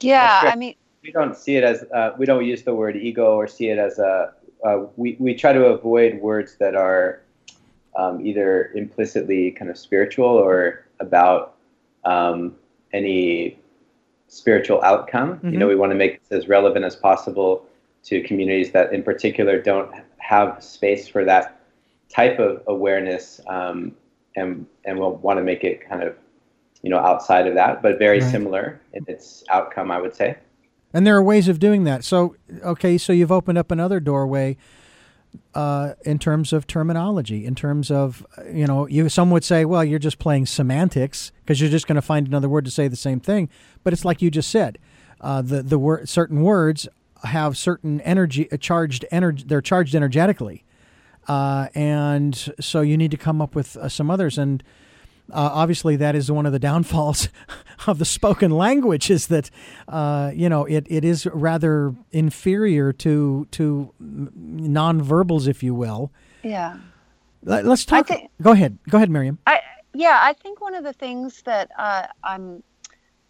Yeah, 0.00 0.42
I 0.44 0.56
mean, 0.56 0.74
we 1.02 1.12
don't 1.12 1.36
see 1.36 1.56
it 1.56 1.64
as 1.64 1.84
uh, 1.94 2.12
we 2.18 2.26
don't 2.26 2.44
use 2.44 2.62
the 2.62 2.74
word 2.74 2.96
ego 2.96 3.34
or 3.34 3.46
see 3.46 3.68
it 3.68 3.78
as 3.78 3.98
a. 3.98 4.32
Uh, 4.64 4.86
we 4.96 5.16
we 5.18 5.34
try 5.34 5.52
to 5.52 5.66
avoid 5.66 6.20
words 6.20 6.56
that 6.56 6.74
are 6.74 7.22
um, 7.96 8.24
either 8.24 8.72
implicitly 8.74 9.50
kind 9.52 9.70
of 9.70 9.78
spiritual 9.78 10.26
or 10.28 10.86
about 11.00 11.56
um, 12.04 12.54
any 12.92 13.58
spiritual 14.28 14.82
outcome. 14.82 15.34
Mm-hmm. 15.34 15.50
You 15.50 15.58
know, 15.58 15.68
we 15.68 15.76
want 15.76 15.92
to 15.92 15.96
make 15.96 16.20
this 16.28 16.42
as 16.42 16.48
relevant 16.48 16.84
as 16.84 16.96
possible 16.96 17.66
to 18.04 18.22
communities 18.22 18.72
that, 18.72 18.92
in 18.92 19.02
particular, 19.02 19.60
don't 19.60 19.94
have 20.18 20.62
space 20.62 21.08
for 21.08 21.24
that 21.24 21.55
type 22.08 22.38
of 22.38 22.62
awareness, 22.66 23.40
um, 23.46 23.94
and 24.34 24.66
and 24.84 24.98
we'll 24.98 25.16
want 25.16 25.38
to 25.38 25.44
make 25.44 25.64
it 25.64 25.88
kind 25.88 26.02
of 26.02 26.16
you 26.82 26.90
know 26.90 26.98
outside 26.98 27.46
of 27.46 27.54
that, 27.54 27.82
but 27.82 27.98
very 27.98 28.20
right. 28.20 28.30
similar 28.30 28.80
in 28.92 29.04
its 29.08 29.44
outcome, 29.50 29.90
I 29.90 30.00
would 30.00 30.14
say. 30.14 30.36
And 30.92 31.06
there 31.06 31.16
are 31.16 31.22
ways 31.22 31.48
of 31.48 31.58
doing 31.58 31.84
that. 31.84 32.04
So 32.04 32.36
okay, 32.62 32.98
so 32.98 33.12
you've 33.12 33.32
opened 33.32 33.58
up 33.58 33.70
another 33.70 34.00
doorway. 34.00 34.56
Uh, 35.54 35.92
in 36.06 36.18
terms 36.18 36.50
of 36.50 36.66
terminology, 36.66 37.44
in 37.44 37.54
terms 37.54 37.90
of 37.90 38.26
you 38.50 38.66
know, 38.66 38.86
you 38.86 39.06
some 39.10 39.30
would 39.30 39.44
say, 39.44 39.66
well, 39.66 39.84
you're 39.84 39.98
just 39.98 40.18
playing 40.18 40.46
semantics 40.46 41.30
because 41.42 41.60
you're 41.60 41.68
just 41.68 41.86
going 41.86 41.96
to 41.96 42.00
find 42.00 42.26
another 42.26 42.48
word 42.48 42.64
to 42.64 42.70
say 42.70 42.88
the 42.88 42.96
same 42.96 43.20
thing. 43.20 43.50
But 43.84 43.92
it's 43.92 44.02
like 44.02 44.22
you 44.22 44.30
just 44.30 44.50
said, 44.50 44.78
uh, 45.20 45.42
the 45.42 45.62
the 45.62 45.78
word 45.78 46.08
certain 46.08 46.40
words 46.40 46.88
have 47.24 47.56
certain 47.56 48.00
energy, 48.02 48.50
uh, 48.50 48.56
charged 48.56 49.04
energy. 49.10 49.44
They're 49.46 49.60
charged 49.60 49.94
energetically, 49.94 50.64
uh, 51.28 51.68
and 51.74 52.54
so 52.60 52.80
you 52.80 52.96
need 52.96 53.10
to 53.10 53.16
come 53.16 53.40
up 53.40 53.54
with 53.54 53.76
uh, 53.76 53.88
some 53.88 54.10
others. 54.10 54.38
And 54.38 54.62
uh, 55.32 55.50
obviously, 55.52 55.96
that 55.96 56.14
is 56.14 56.30
one 56.30 56.46
of 56.46 56.52
the 56.52 56.58
downfalls 56.70 57.28
of 57.86 57.98
the 57.98 58.04
spoken 58.04 58.50
language 58.50 59.10
is 59.10 59.26
that 59.28 59.50
uh, 59.88 60.30
you 60.34 60.48
know 60.48 60.64
it, 60.64 60.86
it 60.88 61.04
is 61.04 61.26
rather 61.26 61.94
inferior 62.12 62.92
to 62.92 63.46
to 63.52 63.92
nonverbals, 64.00 65.48
if 65.48 65.62
you 65.62 65.74
will. 65.74 66.12
Yeah. 66.42 66.78
Let's 67.42 67.84
talk. 67.84 68.08
Think, 68.08 68.30
go 68.42 68.50
ahead. 68.50 68.76
Go 68.88 68.96
ahead, 68.96 69.08
Miriam. 69.08 69.38
I, 69.46 69.60
yeah, 69.94 70.18
I 70.20 70.32
think 70.32 70.60
one 70.60 70.74
of 70.74 70.82
the 70.82 70.92
things 70.92 71.42
that 71.42 71.70
uh, 71.78 72.06
I'm 72.24 72.62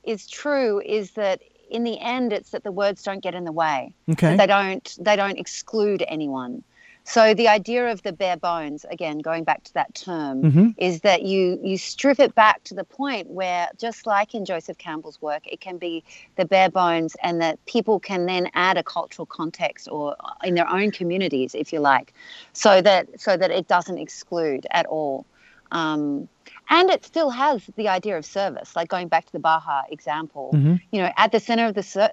is 0.05 0.27
true 0.27 0.81
is 0.85 1.11
that 1.13 1.43
in 1.71 1.85
the 1.85 1.99
end, 2.01 2.33
it's 2.33 2.51
that 2.51 2.65
the 2.65 2.73
words 2.73 3.03
don't 3.03 3.23
get 3.23 3.35
in 3.35 3.45
the 3.45 3.53
way. 3.53 3.95
Okay. 4.11 4.37
They 4.37 4.47
don't. 4.47 4.97
They 5.01 5.17
don't 5.17 5.39
exclude 5.39 6.05
anyone. 6.09 6.63
So 7.09 7.35
the 7.35 7.47
idea 7.47 7.87
of 7.93 8.03
the 8.03 8.13
bare 8.13 8.37
bones, 8.37 8.85
again, 8.91 9.21
going 9.21 9.45
back 9.45 9.63
to 9.65 9.75
that 9.75 9.95
term, 9.95 10.43
mm-hmm. 10.43 10.69
is 10.77 11.03
that 11.03 11.23
you 11.23 11.57
you 11.63 11.79
strip 11.79 12.19
it 12.19 12.35
back 12.35 12.65
to 12.65 12.75
the 12.75 12.83
point 12.83 13.31
where, 13.31 13.69
just 13.79 14.09
like 14.09 14.35
in 14.35 14.45
Joseph 14.45 14.77
Campbell's 14.77 15.23
work, 15.23 15.47
it 15.47 15.61
can 15.61 15.79
be 15.79 16.03
the 16.35 16.45
bare 16.45 16.69
bones, 16.69 17.17
and 17.23 17.41
that 17.41 17.65
people 17.67 18.01
can 18.01 18.27
then 18.27 18.51
add 18.55 18.77
a 18.77 18.83
cultural 18.83 19.25
context 19.25 19.89
or 19.89 20.17
in 20.43 20.57
their 20.57 20.69
own 20.69 20.91
communities, 20.91 21.55
if 21.55 21.73
you 21.73 21.79
like, 21.79 22.13
so 22.53 22.83
that 22.83 23.21
so 23.21 23.37
that 23.37 23.53
it 23.53 23.69
doesn't 23.69 23.99
exclude 23.99 24.67
at 24.73 24.85
all. 24.87 25.25
Um, 25.71 26.29
and 26.71 26.91
it 26.91 27.05
still 27.05 27.31
has 27.31 27.63
the 27.77 27.89
idea 27.89 28.17
of 28.19 28.25
service 28.25 28.75
like 28.77 28.89
going 28.89 29.09
back 29.09 29.27
to 29.27 29.33
the 29.33 29.39
Baha'i 29.39 29.85
example 29.91 30.51
mm-hmm. 30.55 30.77
you 30.93 31.01
know 31.01 31.11
at 31.17 31.33
the 31.33 31.41
center 31.41 31.67
of 31.67 31.75
the 31.75 32.13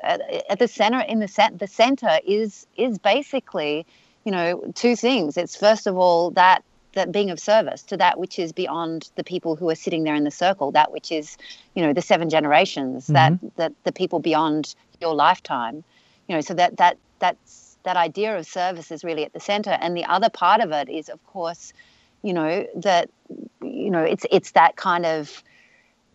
at 0.49 0.57
the 0.57 0.67
center 0.67 1.01
in 1.01 1.19
the 1.19 1.27
cent- 1.27 1.59
the 1.59 1.67
center 1.67 2.19
is 2.25 2.65
is 2.75 2.97
basically 2.97 3.85
you 4.23 4.31
know, 4.31 4.71
two 4.75 4.95
things. 4.95 5.37
It's 5.37 5.55
first 5.55 5.87
of 5.87 5.97
all 5.97 6.31
that 6.31 6.63
that 6.93 7.11
being 7.11 7.31
of 7.31 7.39
service 7.39 7.81
to 7.81 7.97
that 7.97 8.19
which 8.19 8.37
is 8.37 8.51
beyond 8.51 9.09
the 9.15 9.23
people 9.23 9.55
who 9.55 9.69
are 9.69 9.75
sitting 9.75 10.03
there 10.03 10.15
in 10.15 10.23
the 10.23 10.31
circle, 10.31 10.71
that 10.71 10.91
which 10.91 11.11
is, 11.11 11.37
you 11.73 11.81
know, 11.81 11.91
the 11.91 12.01
seven 12.01 12.29
generations, 12.29 13.05
mm-hmm. 13.05 13.13
that 13.13 13.55
that 13.55 13.73
the 13.83 13.91
people 13.91 14.19
beyond 14.19 14.75
your 15.01 15.13
lifetime, 15.13 15.83
you 16.27 16.35
know, 16.35 16.41
so 16.41 16.53
that 16.53 16.77
that 16.77 16.97
that's 17.19 17.77
that 17.83 17.97
idea 17.97 18.37
of 18.37 18.45
service 18.45 18.91
is 18.91 19.03
really 19.03 19.25
at 19.25 19.33
the 19.33 19.39
center. 19.39 19.71
And 19.71 19.95
the 19.95 20.05
other 20.05 20.29
part 20.29 20.61
of 20.61 20.71
it 20.71 20.89
is, 20.89 21.09
of 21.09 21.23
course, 21.25 21.73
you 22.21 22.33
know, 22.33 22.65
that 22.75 23.09
you 23.61 23.89
know, 23.89 24.03
it's 24.03 24.25
it's 24.31 24.51
that 24.51 24.75
kind 24.75 25.05
of 25.05 25.43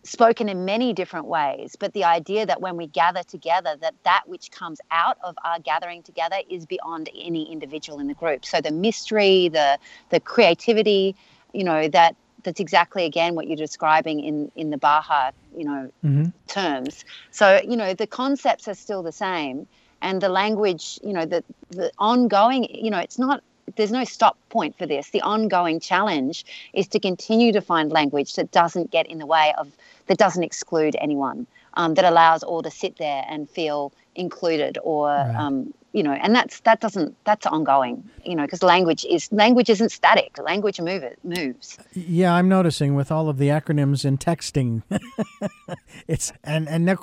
spoken 0.09 0.49
in 0.49 0.65
many 0.65 0.91
different 0.93 1.27
ways 1.27 1.75
but 1.77 1.93
the 1.93 2.03
idea 2.03 2.45
that 2.45 2.61
when 2.61 2.75
we 2.75 2.87
gather 2.87 3.23
together 3.23 3.75
that 3.79 3.93
that 4.03 4.23
which 4.25 4.49
comes 4.51 4.79
out 4.91 5.17
of 5.23 5.35
our 5.43 5.59
gathering 5.59 6.01
together 6.01 6.37
is 6.49 6.65
beyond 6.65 7.09
any 7.15 7.51
individual 7.51 7.99
in 7.99 8.07
the 8.07 8.13
group 8.13 8.43
so 8.43 8.59
the 8.59 8.71
mystery 8.71 9.49
the 9.49 9.77
the 10.09 10.19
creativity 10.19 11.15
you 11.53 11.63
know 11.63 11.87
that 11.87 12.15
that's 12.43 12.59
exactly 12.59 13.05
again 13.05 13.35
what 13.35 13.47
you're 13.47 13.57
describing 13.57 14.19
in 14.19 14.51
in 14.55 14.71
the 14.71 14.77
Baha'i 14.77 15.31
you 15.55 15.65
know 15.65 15.91
mm-hmm. 16.03 16.25
terms 16.47 17.05
so 17.31 17.61
you 17.63 17.77
know 17.77 17.93
the 17.93 18.07
concepts 18.07 18.67
are 18.67 18.73
still 18.73 19.03
the 19.03 19.11
same 19.11 19.67
and 20.01 20.21
the 20.21 20.29
language 20.29 20.99
you 21.03 21.13
know 21.13 21.25
the 21.25 21.43
the 21.69 21.91
ongoing 21.99 22.63
you 22.73 22.89
know 22.89 22.99
it's 22.99 23.19
not 23.19 23.43
there's 23.75 23.91
no 23.91 24.03
stop 24.03 24.37
point 24.49 24.77
for 24.77 24.85
this. 24.85 25.09
The 25.09 25.21
ongoing 25.21 25.79
challenge 25.79 26.45
is 26.73 26.87
to 26.89 26.99
continue 26.99 27.51
to 27.51 27.61
find 27.61 27.91
language 27.91 28.35
that 28.35 28.51
doesn't 28.51 28.91
get 28.91 29.07
in 29.07 29.19
the 29.19 29.25
way 29.25 29.53
of, 29.57 29.71
that 30.09 30.17
doesn't 30.17 30.43
exclude 30.43 30.97
anyone, 30.99 31.47
um, 31.75 31.93
that 31.93 32.03
allows 32.03 32.43
all 32.43 32.61
to 32.63 32.71
sit 32.71 32.97
there 32.97 33.23
and 33.29 33.49
feel 33.49 33.93
included 34.15 34.77
or, 34.83 35.07
right. 35.07 35.35
um, 35.35 35.73
you 35.93 36.03
know, 36.03 36.11
and 36.11 36.35
that's 36.35 36.59
that 36.61 36.81
doesn't 36.81 37.15
that's 37.23 37.45
ongoing, 37.45 38.07
you 38.25 38.35
know, 38.35 38.43
because 38.43 38.61
language 38.61 39.05
is 39.05 39.31
language 39.31 39.69
isn't 39.69 39.89
static. 39.89 40.37
Language 40.37 40.79
move 40.81 41.01
it 41.01 41.17
moves. 41.23 41.79
Yeah, 41.93 42.33
I'm 42.33 42.47
noticing 42.49 42.93
with 42.95 43.11
all 43.11 43.29
of 43.29 43.37
the 43.37 43.47
acronyms 43.47 44.05
in 44.05 44.17
texting, 44.17 44.83
it's 46.07 46.31
and 46.43 46.67
and 46.69 46.89
of 46.89 46.99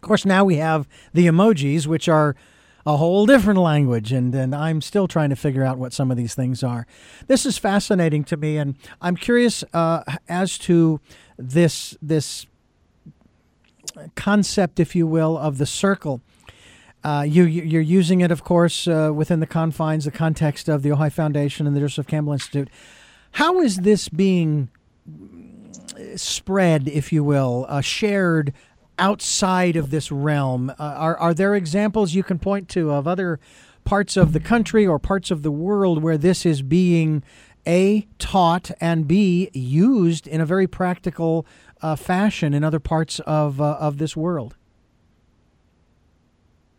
course 0.00 0.24
now 0.24 0.44
we 0.44 0.56
have 0.56 0.86
the 1.12 1.26
emojis, 1.26 1.88
which 1.88 2.08
are 2.08 2.36
a 2.86 2.96
whole 2.96 3.26
different 3.26 3.58
language, 3.58 4.12
and, 4.12 4.34
and 4.34 4.54
I'm 4.54 4.80
still 4.80 5.06
trying 5.06 5.30
to 5.30 5.36
figure 5.36 5.64
out 5.64 5.78
what 5.78 5.92
some 5.92 6.10
of 6.10 6.16
these 6.16 6.34
things 6.34 6.62
are. 6.62 6.86
This 7.26 7.44
is 7.44 7.58
fascinating 7.58 8.24
to 8.24 8.36
me, 8.36 8.56
and 8.56 8.76
I'm 9.00 9.16
curious 9.16 9.64
uh, 9.72 10.02
as 10.28 10.58
to 10.58 11.00
this 11.38 11.96
this 12.00 12.46
concept, 14.14 14.80
if 14.80 14.94
you 14.94 15.06
will, 15.06 15.36
of 15.36 15.58
the 15.58 15.66
circle. 15.66 16.22
Uh, 17.02 17.24
you 17.26 17.44
you're 17.44 17.80
using 17.80 18.20
it, 18.20 18.30
of 18.30 18.44
course, 18.44 18.86
uh, 18.86 19.10
within 19.14 19.40
the 19.40 19.46
confines, 19.46 20.04
the 20.04 20.10
context 20.10 20.68
of 20.68 20.82
the 20.82 20.90
Ojai 20.90 21.12
Foundation 21.12 21.66
and 21.66 21.74
the 21.74 21.80
Joseph 21.80 22.06
Campbell 22.06 22.32
Institute. 22.32 22.68
How 23.32 23.60
is 23.60 23.78
this 23.78 24.08
being 24.08 24.68
spread, 26.16 26.88
if 26.88 27.12
you 27.12 27.22
will, 27.24 27.66
uh, 27.68 27.80
shared 27.80 28.52
outside 29.00 29.74
of 29.74 29.90
this 29.90 30.12
realm? 30.12 30.70
Uh, 30.70 30.74
are, 30.78 31.16
are 31.16 31.34
there 31.34 31.56
examples 31.56 32.14
you 32.14 32.22
can 32.22 32.38
point 32.38 32.68
to 32.68 32.92
of 32.92 33.08
other 33.08 33.40
parts 33.84 34.16
of 34.16 34.32
the 34.32 34.40
country 34.40 34.86
or 34.86 34.98
parts 34.98 35.30
of 35.30 35.42
the 35.42 35.50
world 35.50 36.02
where 36.02 36.18
this 36.18 36.46
is 36.46 36.62
being 36.62 37.24
a 37.66 38.06
taught 38.18 38.70
and 38.80 39.06
b 39.08 39.50
used 39.52 40.26
in 40.26 40.40
a 40.40 40.46
very 40.46 40.66
practical 40.66 41.46
uh, 41.82 41.96
fashion 41.96 42.54
in 42.54 42.62
other 42.62 42.78
parts 42.78 43.20
of 43.20 43.60
uh, 43.60 43.76
of 43.80 43.98
this 43.98 44.16
world? 44.16 44.56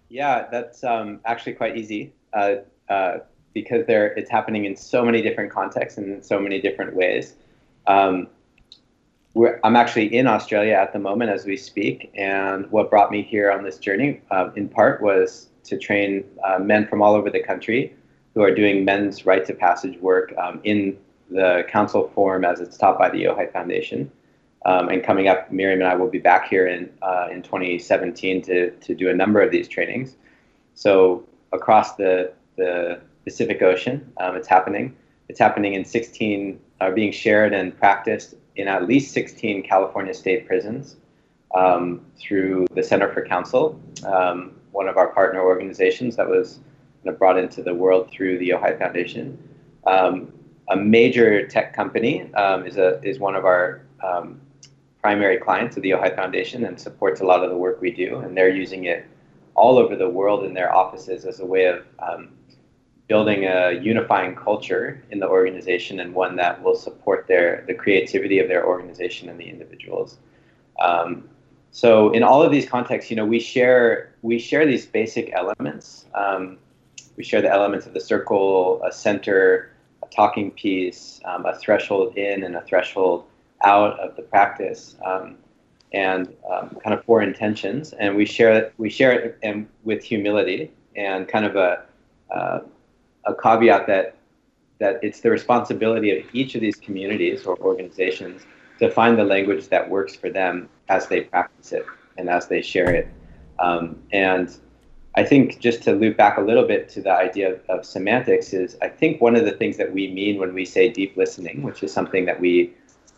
Yeah, 0.10 0.48
that's 0.52 0.84
um, 0.84 1.20
actually 1.26 1.54
quite 1.54 1.78
easy 1.78 2.14
uh, 2.34 2.56
uh 2.90 3.20
because 3.54 3.86
there 3.86 4.14
it's 4.14 4.30
happening 4.30 4.66
in 4.66 4.76
so 4.76 5.04
many 5.04 5.22
different 5.22 5.52
contexts 5.52 5.98
and 5.98 6.08
in 6.10 6.24
so 6.24 6.40
many 6.40 6.62
different 6.62 6.96
ways. 6.96 7.36
Um, 7.88 8.28
I'm 9.64 9.76
actually 9.76 10.14
in 10.14 10.28
Australia 10.28 10.74
at 10.74 10.92
the 10.92 11.00
moment 11.00 11.32
as 11.32 11.46
we 11.46 11.56
speak, 11.56 12.12
and 12.16 12.70
what 12.70 12.90
brought 12.90 13.12
me 13.12 13.22
here 13.22 13.50
on 13.50 13.64
this 13.64 13.78
journey, 13.78 14.22
uh, 14.30 14.50
in 14.56 14.68
part, 14.68 15.02
was 15.02 15.48
to 15.64 15.78
train 15.78 16.26
uh, 16.44 16.60
men 16.60 16.88
from 16.88 17.02
all 17.02 17.16
over 17.16 17.30
the 17.30 17.42
country 17.42 17.96
who 18.34 18.42
are 18.42 18.54
doing 18.54 18.84
men's 18.84 19.26
rites 19.26 19.50
of 19.50 19.58
passage 19.58 19.98
work 20.00 20.34
um, 20.38 20.60
in 20.64 20.98
the 21.30 21.64
council 21.70 22.12
form 22.14 22.44
as 22.44 22.60
it's 22.60 22.78
taught 22.78 22.98
by 23.00 23.10
the 23.10 23.24
Ojai 23.24 23.52
Foundation. 23.54 24.12
Um, 24.66 24.90
and 24.90 25.04
coming 25.04 25.28
up, 25.28 25.52
Miriam 25.52 25.82
and 25.82 25.90
I 25.90 25.96
will 25.96 26.10
be 26.10 26.20
back 26.20 26.48
here 26.50 26.68
in 26.68 26.90
uh, 27.02 27.30
in 27.32 27.42
2017 27.42 28.42
to 28.44 28.72
to 28.72 28.94
do 28.94 29.10
a 29.10 29.14
number 29.14 29.42
of 29.42 29.50
these 29.50 29.68
trainings. 29.68 30.18
So 30.76 31.24
across 31.54 31.96
the 31.96 32.34
the 32.58 33.00
Pacific 33.24 33.62
Ocean, 33.62 34.12
um, 34.20 34.36
it's 34.36 34.48
happening. 34.48 34.96
It's 35.30 35.40
happening 35.40 35.76
in 35.76 35.86
16, 35.86 36.60
are 36.82 36.90
uh, 36.90 36.92
being 36.92 37.12
shared 37.12 37.54
and 37.54 37.78
practiced 37.78 38.36
in 38.62 38.68
at 38.68 38.88
least 38.88 39.14
16 39.14 39.64
California 39.64 40.14
state 40.14 40.48
prisons 40.48 40.98
um, 41.56 42.06
through 42.18 42.68
the 42.74 42.84
Center 42.84 43.12
for 43.12 43.26
Council, 43.26 43.82
um, 44.06 44.54
one 44.72 44.88
of 44.88 44.98
our 44.98 45.08
partner 45.08 45.42
organizations 45.42 46.16
that 46.16 46.28
was 46.28 46.60
brought 47.18 47.38
into 47.38 47.64
the 47.64 47.74
world 47.74 48.10
through 48.12 48.38
the 48.38 48.50
Ojai 48.50 48.78
Foundation. 48.78 49.38
Um, 49.86 50.32
a 50.70 50.76
major 50.76 51.46
tech 51.48 51.74
company 51.74 52.32
um, 52.36 52.66
is, 52.66 52.78
a, 52.78 53.02
is 53.04 53.20
one 53.20 53.36
of 53.36 53.44
our 53.46 53.82
um, 54.04 54.40
primary 55.02 55.38
clients 55.38 55.76
of 55.76 55.84
the 55.84 55.92
Ojai 55.92 56.16
Foundation 56.16 56.66
and 56.66 56.80
supports 56.80 57.22
a 57.22 57.26
lot 57.26 57.44
of 57.44 57.50
the 57.50 57.58
work 57.58 57.82
we 57.82 57.92
do, 57.92 58.20
and 58.20 58.38
they're 58.38 58.56
using 58.56 58.86
it 58.86 59.06
all 59.56 59.78
over 59.78 59.96
the 59.96 60.08
world 60.08 60.46
in 60.46 60.54
their 60.54 60.74
offices 60.74 61.26
as 61.26 61.40
a 61.40 61.46
way 61.46 61.66
of 61.66 61.86
um, 62.00 62.30
building 63.12 63.44
a 63.44 63.74
unifying 63.94 64.34
culture 64.34 65.04
in 65.12 65.20
the 65.20 65.28
organization 65.28 66.00
and 66.00 66.14
one 66.14 66.34
that 66.38 66.64
will 66.64 66.78
support 66.88 67.28
their 67.28 67.66
the 67.68 67.74
creativity 67.74 68.40
of 68.40 68.48
their 68.48 68.64
organization 68.66 69.28
and 69.28 69.38
the 69.38 69.50
individuals. 69.56 70.10
Um, 70.80 71.28
so 71.72 71.92
in 72.14 72.24
all 72.24 72.42
of 72.42 72.54
these 72.56 72.68
contexts, 72.76 73.12
you 73.12 73.18
know, 73.18 73.26
we 73.26 73.42
share 73.54 74.14
we 74.22 74.40
share 74.40 74.66
these 74.66 74.86
basic 74.86 75.26
elements. 75.34 76.06
Um, 76.16 76.58
we 77.18 77.24
share 77.30 77.42
the 77.42 77.52
elements 77.58 77.86
of 77.86 77.94
the 77.98 78.00
circle, 78.00 78.82
a 78.90 78.94
center, 78.94 79.74
a 80.06 80.08
talking 80.08 80.50
piece, 80.52 81.20
um, 81.26 81.46
a 81.46 81.54
threshold 81.64 82.18
in 82.18 82.44
and 82.46 82.56
a 82.56 82.64
threshold 82.70 83.26
out 83.72 84.00
of 84.00 84.16
the 84.16 84.22
practice, 84.22 84.96
um, 85.06 85.36
and 85.92 86.34
um, 86.50 86.78
kind 86.82 86.94
of 86.98 87.04
four 87.04 87.22
intentions. 87.22 87.92
And 87.92 88.16
we 88.16 88.26
share 88.26 88.72
we 88.78 88.90
share 88.90 89.12
it 89.20 89.38
and 89.44 89.68
with 89.84 90.02
humility 90.02 90.72
and 90.96 91.28
kind 91.28 91.46
of 91.50 91.58
a 91.58 91.72
uh, 92.34 92.60
a 93.26 93.34
caveat 93.34 93.88
that 93.88 94.16
that 94.80 95.00
it's 95.04 95.20
the 95.20 95.30
responsibility 95.30 96.18
of 96.18 96.26
each 96.34 96.56
of 96.56 96.62
these 96.62 96.76
communities 96.76 97.46
or 97.46 97.56
organizations 97.60 98.42
to 98.80 98.90
find 98.90 99.18
the 99.18 99.24
language 99.24 99.68
that 99.70 99.88
works 99.88 100.16
for 100.16 100.30
them 100.32 100.68
as 100.90 101.08
they 101.08 101.22
practice 101.22 101.72
it 101.72 101.86
and 102.18 102.28
as 102.28 102.48
they 102.48 102.64
share 102.64 102.92
it. 102.92 103.08
Um, 103.60 104.02
and 104.12 104.50
I 105.14 105.24
think 105.24 105.60
just 105.60 105.84
to 105.84 105.92
loop 105.92 106.18
back 106.18 106.38
a 106.38 106.42
little 106.42 106.66
bit 106.66 106.90
to 106.90 107.02
the 107.02 107.12
idea 107.12 107.54
of, 107.54 107.62
of, 107.70 107.86
semantics 107.86 108.54
is 108.54 108.76
I 108.82 108.88
think 108.88 109.22
one 109.22 109.36
of 109.36 109.46
the 109.46 109.52
things 109.52 109.78
that 109.78 109.94
we 109.94 110.08
mean 110.08 110.40
when 110.40 110.54
we 110.54 110.66
say 110.66 110.90
deep 110.90 111.16
listening, 111.16 111.62
which 111.62 111.84
is 111.84 111.94
something 111.94 112.26
that 112.26 112.40
we 112.40 112.74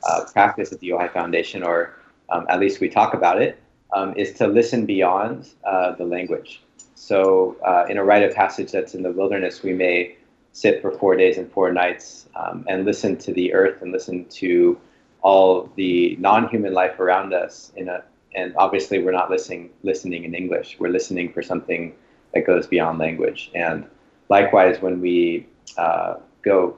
uh, 0.10 0.26
practice 0.34 0.74
at 0.74 0.82
the 0.82 0.90
Ojai 0.90 1.14
Foundation, 1.14 1.64
or 1.64 1.96
um, 2.30 2.46
at 2.50 2.60
least 2.60 2.82
we 2.82 2.90
talk 2.90 3.14
about 3.14 3.42
it, 3.42 3.58
um, 3.94 4.14
is 4.18 4.34
to 4.34 4.48
listen 4.48 4.86
beyond 4.86 5.50
uh, 5.64 5.94
the 5.96 6.04
language. 6.04 6.62
So, 6.96 7.58
uh, 7.66 7.86
in 7.90 7.98
a 7.98 8.04
rite 8.04 8.24
of 8.24 8.36
passage 8.36 8.72
that's 8.72 8.94
in 8.94 9.04
the 9.04 9.12
wilderness, 9.12 9.64
we 9.64 9.74
may 9.74 10.16
sit 10.52 10.82
for 10.82 10.92
four 10.92 11.16
days 11.16 11.38
and 11.38 11.52
four 11.52 11.72
nights 11.74 12.30
um, 12.36 12.66
and 12.68 12.86
listen 12.86 13.18
to 13.18 13.34
the 13.34 13.54
earth 13.54 13.82
and 13.82 13.92
listen 13.92 14.26
to 14.26 14.80
all 15.22 15.70
the 15.76 16.16
non-human 16.18 16.74
life 16.74 17.00
around 17.00 17.34
us. 17.34 17.72
A, 17.78 18.04
and 18.36 18.56
obviously, 18.58 19.00
we're 19.04 19.12
not 19.12 19.30
listening 19.30 19.70
listening 19.84 20.24
in 20.24 20.34
English. 20.36 20.78
We're 20.80 20.90
listening 20.90 21.34
for 21.34 21.42
something 21.42 21.94
that 22.34 22.46
goes 22.46 22.68
beyond 22.68 23.00
language. 23.00 23.52
And 23.54 23.86
likewise, 24.30 24.82
when 24.82 25.02
we 25.02 25.48
uh, 25.78 26.16
go 26.42 26.78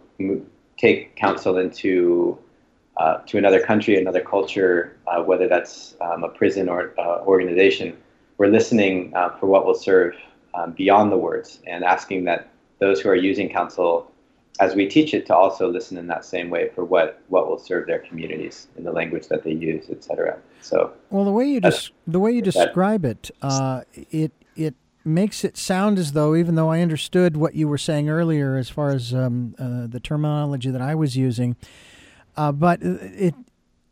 take 0.78 1.15
council 1.15 1.58
into 1.58 2.38
uh, 2.97 3.17
to 3.28 3.38
another 3.38 3.62
country, 3.62 3.99
another 3.99 4.21
culture, 4.21 4.97
uh, 5.08 5.21
whether 5.21 5.47
that's 5.47 5.95
um, 5.99 6.23
a 6.23 6.30
prison 6.30 6.69
or 6.69 6.93
uh, 6.97 7.19
organization, 7.25 7.97
we're 8.38 8.48
listening 8.48 9.13
uh, 9.15 9.30
for 9.38 9.48
what 9.48 9.65
will 9.65 9.76
serve 9.76 10.15
um, 10.54 10.71
beyond 10.71 11.12
the 11.12 11.17
words 11.17 11.60
and 11.67 11.84
asking 11.84 12.26
that 12.26 12.50
those 12.80 13.02
who 13.02 13.10
are 13.10 13.15
using 13.15 13.50
council 13.50 14.12
as 14.60 14.74
we 14.74 14.88
teach 14.88 15.13
it 15.13 15.26
to 15.26 15.36
also 15.36 15.69
listen 15.69 15.98
in 15.98 16.08
that 16.08 16.24
same 16.24 16.50
way 16.50 16.69
for 16.69 16.86
what, 16.86 17.21
what 17.28 17.48
will 17.50 17.58
serve 17.58 17.88
their 17.88 18.00
communities 18.00 18.67
in 18.78 18.84
the 18.84 18.91
language 18.91 19.28
that 19.28 19.43
they 19.43 19.52
use, 19.52 19.89
etc. 19.89 20.39
So, 20.62 20.93
well, 21.10 21.26
the 21.26 21.32
way 21.32 21.45
you 21.45 21.60
des- 21.60 21.89
the 22.08 22.19
way 22.19 22.32
you 22.32 22.41
describe 22.41 23.04
it, 23.04 23.32
uh, 23.41 23.82
it 23.93 24.32
it 24.56 24.76
makes 25.04 25.43
it 25.43 25.58
sound 25.58 26.00
as 26.00 26.13
though, 26.13 26.36
even 26.36 26.56
though 26.56 26.71
I 26.71 26.80
understood 26.82 27.36
what 27.36 27.54
you 27.56 27.67
were 27.67 27.78
saying 27.78 28.10
earlier 28.10 28.56
as 28.56 28.69
far 28.69 28.91
as 28.91 29.13
um, 29.13 29.56
uh, 29.60 29.88
the 29.88 30.00
terminology 30.00 30.69
that 30.69 30.82
I 30.82 30.95
was 30.95 31.17
using, 31.17 31.58
uh, 32.38 32.54
but 32.54 32.82
it 32.82 33.36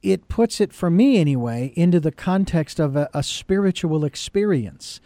it 0.03 0.27
puts 0.27 0.59
it, 0.61 0.73
for 0.73 0.89
me 0.89 1.17
anyway, 1.17 1.71
into 1.75 1.99
the 1.99 2.11
context 2.11 2.79
of 2.79 2.95
a, 2.95 3.09
a 3.13 3.23
spiritual 3.23 4.03
experience. 4.03 4.99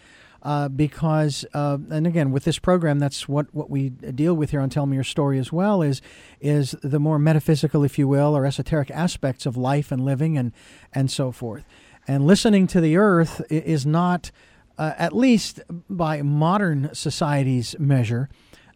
Uh, 0.44 0.70
because, 0.70 1.46
uh, 1.54 1.78
and 1.90 2.08
again, 2.08 2.32
with 2.32 2.46
this 2.46 2.58
program, 2.58 3.00
that's 3.00 3.28
what, 3.28 3.54
what 3.54 3.70
we 3.70 3.90
deal 3.90 4.34
with 4.34 4.52
here 4.52 4.62
on 4.62 4.70
Tell 4.70 4.86
Me 4.86 4.96
Your 4.96 5.04
Story 5.04 5.40
as 5.40 5.52
well, 5.52 5.82
is, 5.82 6.02
is 6.40 6.72
the 6.82 7.00
more 7.00 7.20
metaphysical, 7.20 7.84
if 7.84 8.00
you 8.00 8.08
will, 8.08 8.36
or 8.36 8.46
esoteric 8.46 8.90
aspects 8.92 9.46
of 9.46 9.58
life 9.58 9.92
and 9.92 10.04
living 10.06 10.38
and, 10.38 10.52
and 10.94 11.12
so 11.12 11.32
forth. 11.32 11.66
And 12.08 12.26
listening 12.26 12.68
to 12.68 12.82
the 12.82 12.98
earth 12.98 13.42
is 13.50 13.86
not, 13.86 14.32
uh, 14.78 14.94
at 14.98 15.14
least 15.14 15.60
by 15.90 16.22
modern 16.22 16.92
society's 16.94 17.78
measure, 17.78 18.30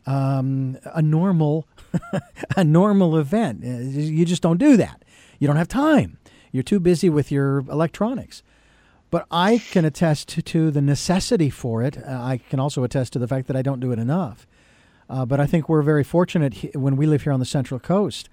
um, 0.06 0.78
a 0.86 1.02
normal 1.02 1.68
a 2.58 2.64
normal 2.64 3.18
event. 3.18 3.64
You 3.64 4.26
just 4.26 4.42
don't 4.42 4.58
do 4.58 4.78
that. 4.78 5.04
You 5.42 5.48
don't 5.48 5.56
have 5.56 5.68
time. 5.68 6.20
You're 6.52 6.62
too 6.62 6.80
busy 6.80 7.10
with 7.10 7.32
your 7.32 7.60
electronics. 7.62 8.44
But 9.10 9.26
I 9.32 9.58
can 9.58 9.86
attest 9.86 10.30
to, 10.46 10.70
the 10.70 10.82
necessity 10.82 11.50
for 11.50 11.82
it. 11.82 11.98
Uh, 11.98 12.12
I 12.12 12.38
can 12.38 12.60
also 12.60 12.84
attest 12.84 13.14
to 13.14 13.20
the 13.20 13.28
fact 13.28 13.48
that 13.48 13.56
I 13.56 13.64
don't 13.64 13.80
do 13.80 13.92
it 13.92 13.98
enough. 13.98 14.46
Uh, 15.10 15.26
but 15.26 15.40
I 15.40 15.48
think 15.48 15.68
we're 15.68 15.82
very 15.82 16.04
fortunate 16.04 16.54
he, 16.54 16.68
when 16.76 16.96
we 16.96 17.08
live 17.08 17.24
here 17.24 17.34
on 17.34 17.40
the 17.40 17.46
Central 17.46 17.80
Coast 17.80 18.30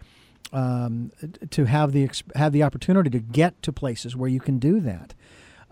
um, 0.53 1.11
to 1.49 1.65
have 1.65 1.93
the 1.93 2.11
have 2.35 2.53
the 2.53 2.63
opportunity 2.63 3.09
to 3.09 3.19
get 3.21 3.61
to 3.63 3.73
places 3.73 4.15
where 4.15 4.29
you 4.29 4.39
can 4.39 4.59
do 4.59 4.79
that. 4.81 5.15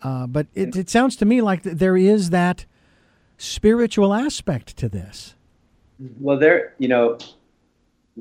Uh, 0.02 0.26
but 0.26 0.46
it, 0.54 0.74
it 0.74 0.88
sounds 0.88 1.16
to 1.16 1.26
me 1.26 1.42
like 1.42 1.62
there 1.62 1.98
is 1.98 2.30
that 2.30 2.64
spiritual 3.36 4.14
aspect 4.14 4.74
to 4.78 4.88
this. 4.88 5.34
Well, 5.98 6.38
there, 6.38 6.74
you 6.78 6.88
know, 6.88 7.18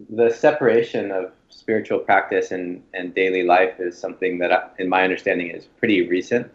the 0.09 0.29
separation 0.29 1.11
of 1.11 1.31
spiritual 1.49 1.99
practice 1.99 2.51
and, 2.51 2.83
and 2.93 3.13
daily 3.13 3.43
life 3.43 3.79
is 3.79 3.97
something 3.97 4.37
that, 4.39 4.51
I, 4.51 4.67
in 4.79 4.89
my 4.89 5.03
understanding, 5.03 5.47
is 5.47 5.65
pretty 5.65 6.07
recent. 6.07 6.51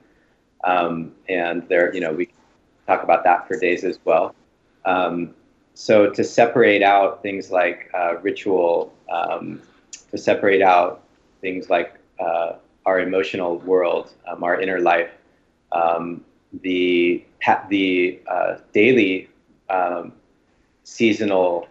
Um, 0.65 1.13
and 1.29 1.67
there, 1.69 1.95
you 1.95 2.01
know, 2.01 2.13
we 2.13 2.29
talk 2.87 3.03
about 3.03 3.25
that 3.25 3.49
for 3.49 3.59
days 3.59 3.85
as 3.85 3.99
well. 4.05 4.35
Um, 4.85 5.35
so 5.75 6.11
to 6.11 6.25
separate 6.25 6.83
out 6.83 7.23
things 7.23 7.51
like 7.51 7.91
uh, 7.95 8.19
ritual, 8.19 8.93
um, 9.11 9.63
to 10.11 10.19
separate 10.19 10.63
out 10.63 11.05
things 11.41 11.71
like 11.71 11.95
uh, 12.19 12.55
our 12.85 13.01
emotional 13.01 13.59
world, 13.59 14.13
um, 14.27 14.43
our 14.43 14.61
inner 14.61 14.81
life, 14.81 15.11
um, 15.73 16.25
the 16.63 17.25
the 17.69 18.21
uh, 18.27 18.57
daily 18.73 19.29
um, 19.71 20.13
seasonal 20.85 21.69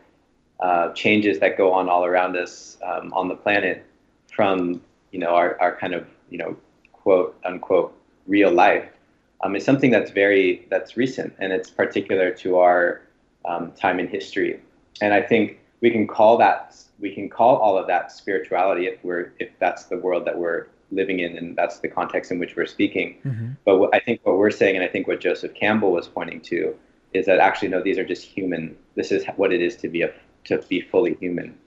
uh, 0.59 0.91
changes 0.93 1.39
that 1.39 1.57
go 1.57 1.71
on 1.71 1.89
all 1.89 2.05
around 2.05 2.35
us 2.35 2.77
um, 2.83 3.13
on 3.13 3.27
the 3.27 3.35
planet 3.35 3.85
from 4.31 4.81
you 5.11 5.19
know 5.19 5.29
our, 5.29 5.59
our 5.59 5.75
kind 5.75 5.93
of 5.93 6.07
you 6.29 6.37
know 6.37 6.55
quote 6.91 7.37
unquote 7.45 7.95
real 8.27 8.51
life 8.51 8.89
um, 9.41 9.55
is 9.55 9.63
something 9.63 9.89
that's 9.89 10.11
very 10.11 10.67
that's 10.69 10.97
recent 10.97 11.33
and 11.39 11.53
it's 11.53 11.69
particular 11.69 12.31
to 12.31 12.57
our 12.57 13.01
um, 13.45 13.71
time 13.71 13.99
in 13.99 14.07
history 14.07 14.59
and 15.01 15.13
I 15.13 15.21
think 15.21 15.59
we 15.81 15.89
can 15.89 16.07
call 16.07 16.37
that 16.37 16.75
we 16.99 17.13
can 17.15 17.29
call 17.29 17.55
all 17.55 17.77
of 17.77 17.87
that 17.87 18.11
spirituality 18.11 18.87
if 18.87 19.03
we're 19.03 19.33
if 19.39 19.49
that's 19.59 19.85
the 19.85 19.97
world 19.97 20.25
that 20.25 20.37
we're 20.37 20.67
living 20.91 21.19
in 21.19 21.37
and 21.37 21.55
that's 21.55 21.79
the 21.79 21.87
context 21.87 22.31
in 22.31 22.39
which 22.39 22.55
we're 22.55 22.65
speaking 22.65 23.17
mm-hmm. 23.23 23.51
but 23.63 23.89
I 23.93 23.99
think 23.99 24.19
what 24.23 24.37
we're 24.37 24.51
saying 24.51 24.75
and 24.75 24.83
I 24.83 24.87
think 24.87 25.07
what 25.07 25.21
Joseph 25.21 25.53
Campbell 25.53 25.91
was 25.91 26.07
pointing 26.07 26.41
to 26.41 26.75
is 27.13 27.25
that 27.25 27.39
actually 27.39 27.69
no, 27.69 27.81
these 27.81 27.97
are 27.97 28.05
just 28.05 28.23
human. 28.23 28.75
This 28.95 29.11
is 29.11 29.25
what 29.35 29.51
it 29.51 29.61
is 29.61 29.75
to 29.77 29.87
be 29.87 30.03
a 30.03 30.11
to 30.45 30.57
be 30.69 30.81
fully 30.81 31.15
human, 31.15 31.57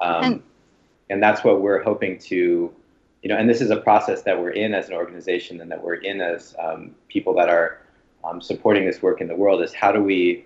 um, 0.00 0.24
and, 0.24 0.42
and 1.10 1.22
that's 1.22 1.44
what 1.44 1.60
we're 1.60 1.82
hoping 1.82 2.18
to, 2.18 2.72
you 3.22 3.28
know. 3.28 3.36
And 3.36 3.48
this 3.48 3.60
is 3.60 3.70
a 3.70 3.76
process 3.76 4.22
that 4.22 4.38
we're 4.38 4.50
in 4.50 4.74
as 4.74 4.88
an 4.88 4.94
organization, 4.94 5.60
and 5.60 5.70
that 5.70 5.82
we're 5.82 5.94
in 5.94 6.20
as 6.20 6.54
um, 6.58 6.94
people 7.08 7.34
that 7.34 7.48
are 7.48 7.78
um, 8.24 8.40
supporting 8.40 8.86
this 8.86 9.02
work 9.02 9.20
in 9.20 9.28
the 9.28 9.36
world. 9.36 9.62
Is 9.62 9.72
how 9.72 9.92
do 9.92 10.02
we 10.02 10.44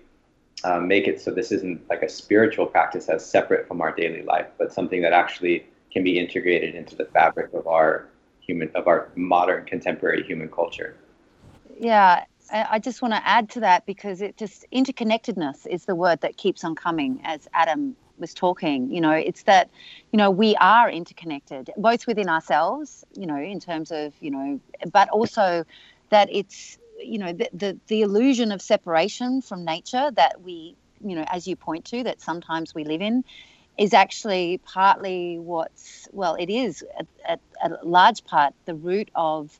um, 0.63 0.87
make 0.87 1.07
it 1.07 1.21
so 1.21 1.31
this 1.31 1.51
isn't 1.51 1.87
like 1.89 2.01
a 2.01 2.09
spiritual 2.09 2.65
practice 2.65 3.09
as 3.09 3.25
separate 3.25 3.67
from 3.67 3.81
our 3.81 3.93
daily 3.93 4.23
life, 4.23 4.47
but 4.57 4.73
something 4.73 5.01
that 5.01 5.13
actually 5.13 5.65
can 5.91 6.03
be 6.03 6.19
integrated 6.19 6.75
into 6.75 6.95
the 6.95 7.05
fabric 7.05 7.53
of 7.53 7.67
our 7.67 8.07
human 8.39 8.69
of 8.75 8.87
our 8.87 9.09
modern 9.15 9.65
contemporary 9.65 10.23
human 10.23 10.49
culture. 10.49 10.95
Yeah, 11.79 12.25
I 12.51 12.79
just 12.79 13.01
want 13.01 13.13
to 13.13 13.27
add 13.27 13.49
to 13.51 13.59
that 13.61 13.85
because 13.85 14.21
it 14.21 14.37
just 14.37 14.65
interconnectedness 14.71 15.65
is 15.65 15.85
the 15.85 15.95
word 15.95 16.21
that 16.21 16.37
keeps 16.37 16.63
on 16.63 16.75
coming 16.75 17.21
as 17.23 17.47
Adam 17.53 17.95
was 18.17 18.33
talking. 18.33 18.91
You 18.91 19.01
know, 19.01 19.11
it's 19.11 19.43
that, 19.43 19.69
you 20.11 20.17
know, 20.17 20.29
we 20.29 20.55
are 20.57 20.89
interconnected, 20.89 21.71
both 21.77 22.07
within 22.07 22.29
ourselves, 22.29 23.03
you 23.15 23.25
know, 23.25 23.37
in 23.37 23.59
terms 23.59 23.91
of, 23.91 24.13
you 24.19 24.31
know, 24.31 24.59
but 24.91 25.09
also 25.09 25.65
that 26.09 26.29
it's, 26.31 26.77
you 26.99 27.17
know, 27.17 27.33
the, 27.33 27.49
the, 27.53 27.79
the 27.87 28.01
illusion 28.01 28.51
of 28.51 28.61
separation 28.61 29.41
from 29.41 29.65
nature 29.65 30.11
that 30.11 30.41
we, 30.41 30.75
you 31.03 31.15
know, 31.15 31.25
as 31.27 31.47
you 31.47 31.55
point 31.55 31.85
to, 31.85 32.03
that 32.03 32.21
sometimes 32.21 32.75
we 32.75 32.83
live 32.83 33.01
in 33.01 33.23
is 33.77 33.93
actually 33.93 34.59
partly 34.59 35.37
what's, 35.39 36.07
well, 36.13 36.35
it 36.35 36.49
is 36.49 36.83
a, 37.27 37.37
a, 37.63 37.69
a 37.69 37.85
large 37.85 38.23
part 38.23 38.53
the 38.65 38.75
root 38.75 39.09
of 39.15 39.59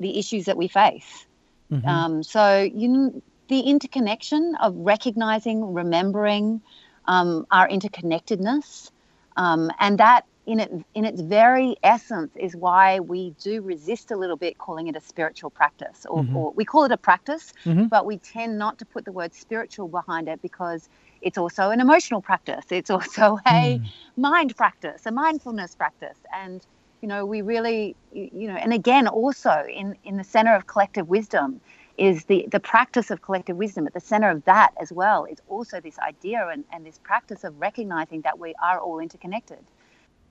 the 0.00 0.18
issues 0.18 0.46
that 0.46 0.56
we 0.56 0.66
face 0.66 1.26
Mm-hmm. 1.72 1.88
Um, 1.88 2.22
so 2.22 2.62
you 2.62 3.22
the 3.48 3.60
interconnection 3.60 4.54
of 4.60 4.74
recognizing, 4.76 5.72
remembering 5.72 6.60
um, 7.06 7.46
our 7.50 7.68
interconnectedness, 7.68 8.90
um, 9.36 9.70
and 9.80 9.98
that 9.98 10.26
in 10.44 10.60
it 10.60 10.70
in 10.94 11.04
its 11.04 11.20
very 11.20 11.76
essence 11.82 12.32
is 12.36 12.54
why 12.54 13.00
we 13.00 13.30
do 13.42 13.62
resist 13.62 14.10
a 14.10 14.16
little 14.16 14.36
bit 14.36 14.58
calling 14.58 14.88
it 14.88 14.96
a 14.96 15.00
spiritual 15.00 15.50
practice, 15.50 16.04
or, 16.08 16.22
mm-hmm. 16.22 16.36
or 16.36 16.52
we 16.52 16.64
call 16.64 16.84
it 16.84 16.92
a 16.92 16.96
practice, 16.96 17.52
mm-hmm. 17.64 17.86
but 17.86 18.04
we 18.06 18.18
tend 18.18 18.58
not 18.58 18.78
to 18.78 18.84
put 18.84 19.04
the 19.04 19.12
word 19.12 19.32
spiritual 19.32 19.88
behind 19.88 20.28
it 20.28 20.42
because 20.42 20.88
it's 21.22 21.38
also 21.38 21.70
an 21.70 21.80
emotional 21.80 22.20
practice. 22.20 22.64
It's 22.70 22.90
also 22.90 23.38
a 23.46 23.78
mm. 23.78 23.86
mind 24.16 24.56
practice, 24.56 25.06
a 25.06 25.12
mindfulness 25.12 25.74
practice, 25.74 26.18
and 26.34 26.66
you 27.02 27.08
know, 27.08 27.26
we 27.26 27.42
really, 27.42 27.96
you 28.12 28.46
know, 28.46 28.54
and 28.54 28.72
again, 28.72 29.08
also 29.08 29.64
in, 29.68 29.96
in 30.04 30.16
the 30.16 30.24
center 30.24 30.54
of 30.54 30.68
collective 30.68 31.08
wisdom 31.08 31.60
is 31.98 32.24
the, 32.26 32.46
the 32.50 32.60
practice 32.60 33.10
of 33.10 33.20
collective 33.22 33.56
wisdom. 33.56 33.88
At 33.88 33.92
the 33.92 34.00
center 34.00 34.30
of 34.30 34.44
that 34.44 34.70
as 34.80 34.92
well 34.92 35.24
is 35.24 35.38
also 35.48 35.80
this 35.80 35.98
idea 35.98 36.48
and, 36.50 36.64
and 36.72 36.86
this 36.86 36.98
practice 36.98 37.42
of 37.42 37.60
recognizing 37.60 38.20
that 38.22 38.38
we 38.38 38.54
are 38.62 38.78
all 38.78 39.00
interconnected. 39.00 39.58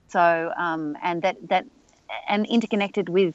So, 0.08 0.52
um, 0.56 0.96
and 1.02 1.20
that, 1.22 1.36
that, 1.48 1.66
and 2.26 2.46
interconnected 2.46 3.10
with, 3.10 3.34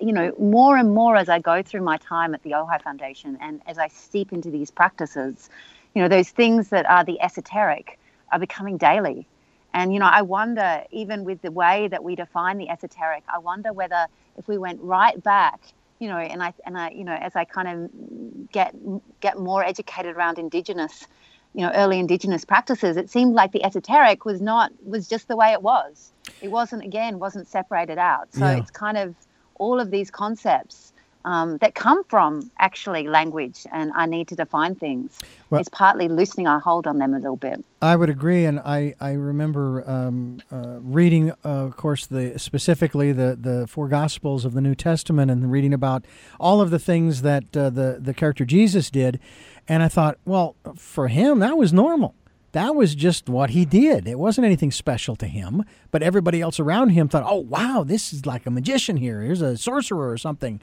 you 0.00 0.12
know, 0.12 0.32
more 0.38 0.76
and 0.76 0.94
more 0.94 1.16
as 1.16 1.30
I 1.30 1.38
go 1.38 1.62
through 1.62 1.82
my 1.82 1.96
time 1.96 2.34
at 2.34 2.42
the 2.42 2.50
Ojai 2.50 2.80
Foundation 2.82 3.38
and 3.40 3.62
as 3.66 3.78
I 3.78 3.88
steep 3.88 4.34
into 4.34 4.50
these 4.50 4.70
practices, 4.70 5.48
you 5.94 6.02
know, 6.02 6.08
those 6.08 6.28
things 6.28 6.68
that 6.68 6.84
are 6.90 7.04
the 7.04 7.20
esoteric 7.22 7.98
are 8.32 8.38
becoming 8.38 8.76
daily 8.76 9.26
and, 9.74 9.92
you 9.92 9.98
know, 9.98 10.06
I 10.06 10.22
wonder, 10.22 10.84
even 10.92 11.24
with 11.24 11.42
the 11.42 11.50
way 11.50 11.88
that 11.88 12.04
we 12.04 12.14
define 12.14 12.58
the 12.58 12.68
esoteric, 12.68 13.24
I 13.28 13.38
wonder 13.38 13.72
whether 13.72 14.06
if 14.38 14.46
we 14.46 14.56
went 14.56 14.80
right 14.80 15.20
back, 15.22 15.60
you 15.98 16.08
know, 16.08 16.16
and 16.16 16.40
I, 16.40 16.54
and 16.64 16.78
I, 16.78 16.90
you 16.90 17.02
know, 17.02 17.12
as 17.12 17.34
I 17.34 17.44
kind 17.44 17.68
of 17.68 18.52
get, 18.52 18.72
get 19.20 19.36
more 19.36 19.64
educated 19.64 20.14
around 20.14 20.38
indigenous, 20.38 21.08
you 21.54 21.62
know, 21.62 21.72
early 21.74 21.98
indigenous 21.98 22.44
practices, 22.44 22.96
it 22.96 23.10
seemed 23.10 23.34
like 23.34 23.50
the 23.50 23.64
esoteric 23.64 24.24
was 24.24 24.40
not, 24.40 24.70
was 24.86 25.08
just 25.08 25.26
the 25.26 25.36
way 25.36 25.50
it 25.52 25.60
was. 25.60 26.12
It 26.40 26.52
wasn't, 26.52 26.84
again, 26.84 27.18
wasn't 27.18 27.48
separated 27.48 27.98
out. 27.98 28.32
So 28.32 28.44
yeah. 28.44 28.58
it's 28.58 28.70
kind 28.70 28.96
of 28.96 29.16
all 29.56 29.80
of 29.80 29.90
these 29.90 30.08
concepts 30.08 30.92
um, 31.24 31.58
that 31.58 31.74
come 31.74 32.04
from 32.04 32.50
actually 32.58 33.08
language 33.08 33.66
and 33.72 33.92
our 33.92 34.06
need 34.06 34.28
to 34.28 34.36
define 34.36 34.74
things. 34.74 35.18
Well, 35.50 35.60
it's 35.60 35.68
partly 35.68 36.08
loosening 36.08 36.46
our 36.46 36.60
hold 36.60 36.86
on 36.86 36.98
them 36.98 37.14
a 37.14 37.18
little 37.18 37.36
bit. 37.36 37.64
I 37.80 37.96
would 37.96 38.10
agree, 38.10 38.44
and 38.44 38.60
I 38.60 38.94
I 39.00 39.12
remember 39.12 39.88
um, 39.88 40.40
uh, 40.50 40.78
reading, 40.80 41.30
uh, 41.30 41.34
of 41.44 41.76
course, 41.76 42.06
the 42.06 42.38
specifically 42.38 43.12
the 43.12 43.36
the 43.40 43.66
four 43.66 43.88
Gospels 43.88 44.44
of 44.44 44.54
the 44.54 44.60
New 44.60 44.74
Testament, 44.74 45.30
and 45.30 45.50
reading 45.50 45.72
about 45.74 46.04
all 46.38 46.60
of 46.60 46.70
the 46.70 46.78
things 46.78 47.22
that 47.22 47.56
uh, 47.56 47.70
the 47.70 47.98
the 48.00 48.14
character 48.14 48.44
Jesus 48.44 48.90
did, 48.90 49.20
and 49.68 49.82
I 49.82 49.88
thought, 49.88 50.18
well, 50.24 50.56
for 50.76 51.08
him 51.08 51.38
that 51.40 51.56
was 51.56 51.72
normal. 51.72 52.14
That 52.52 52.76
was 52.76 52.94
just 52.94 53.28
what 53.28 53.50
he 53.50 53.64
did. 53.64 54.06
It 54.06 54.16
wasn't 54.16 54.44
anything 54.44 54.70
special 54.70 55.16
to 55.16 55.26
him, 55.26 55.64
but 55.90 56.04
everybody 56.04 56.40
else 56.40 56.60
around 56.60 56.90
him 56.90 57.08
thought, 57.08 57.24
"Oh, 57.26 57.40
wow, 57.40 57.82
this 57.84 58.12
is 58.12 58.26
like 58.26 58.46
a 58.46 58.50
magician 58.50 58.96
here. 58.96 59.22
Here's 59.22 59.40
a 59.42 59.56
sorcerer 59.56 60.10
or 60.10 60.18
something." 60.18 60.60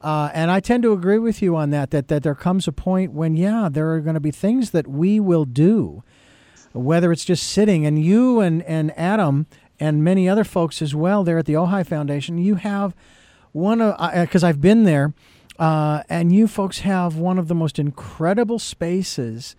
Uh, 0.00 0.30
and 0.32 0.50
I 0.50 0.60
tend 0.60 0.82
to 0.84 0.92
agree 0.92 1.18
with 1.18 1.42
you 1.42 1.56
on 1.56 1.70
that, 1.70 1.90
that, 1.90 2.08
that 2.08 2.22
there 2.22 2.34
comes 2.34 2.66
a 2.66 2.72
point 2.72 3.12
when, 3.12 3.36
yeah, 3.36 3.68
there 3.70 3.92
are 3.92 4.00
going 4.00 4.14
to 4.14 4.20
be 4.20 4.30
things 4.30 4.70
that 4.70 4.86
we 4.86 5.20
will 5.20 5.44
do, 5.44 6.02
whether 6.72 7.12
it's 7.12 7.24
just 7.24 7.46
sitting. 7.46 7.84
And 7.84 8.02
you 8.02 8.40
and, 8.40 8.62
and 8.62 8.96
Adam 8.98 9.46
and 9.78 10.02
many 10.02 10.28
other 10.28 10.44
folks 10.44 10.80
as 10.80 10.94
well 10.94 11.22
there 11.22 11.38
at 11.38 11.46
the 11.46 11.52
Ojai 11.52 11.86
Foundation, 11.86 12.38
you 12.38 12.54
have 12.54 12.94
one 13.52 13.82
of, 13.82 13.96
because 14.22 14.42
uh, 14.42 14.48
I've 14.48 14.60
been 14.60 14.84
there, 14.84 15.12
uh, 15.58 16.02
and 16.08 16.34
you 16.34 16.46
folks 16.46 16.80
have 16.80 17.16
one 17.16 17.38
of 17.38 17.48
the 17.48 17.54
most 17.54 17.78
incredible 17.78 18.58
spaces 18.58 19.54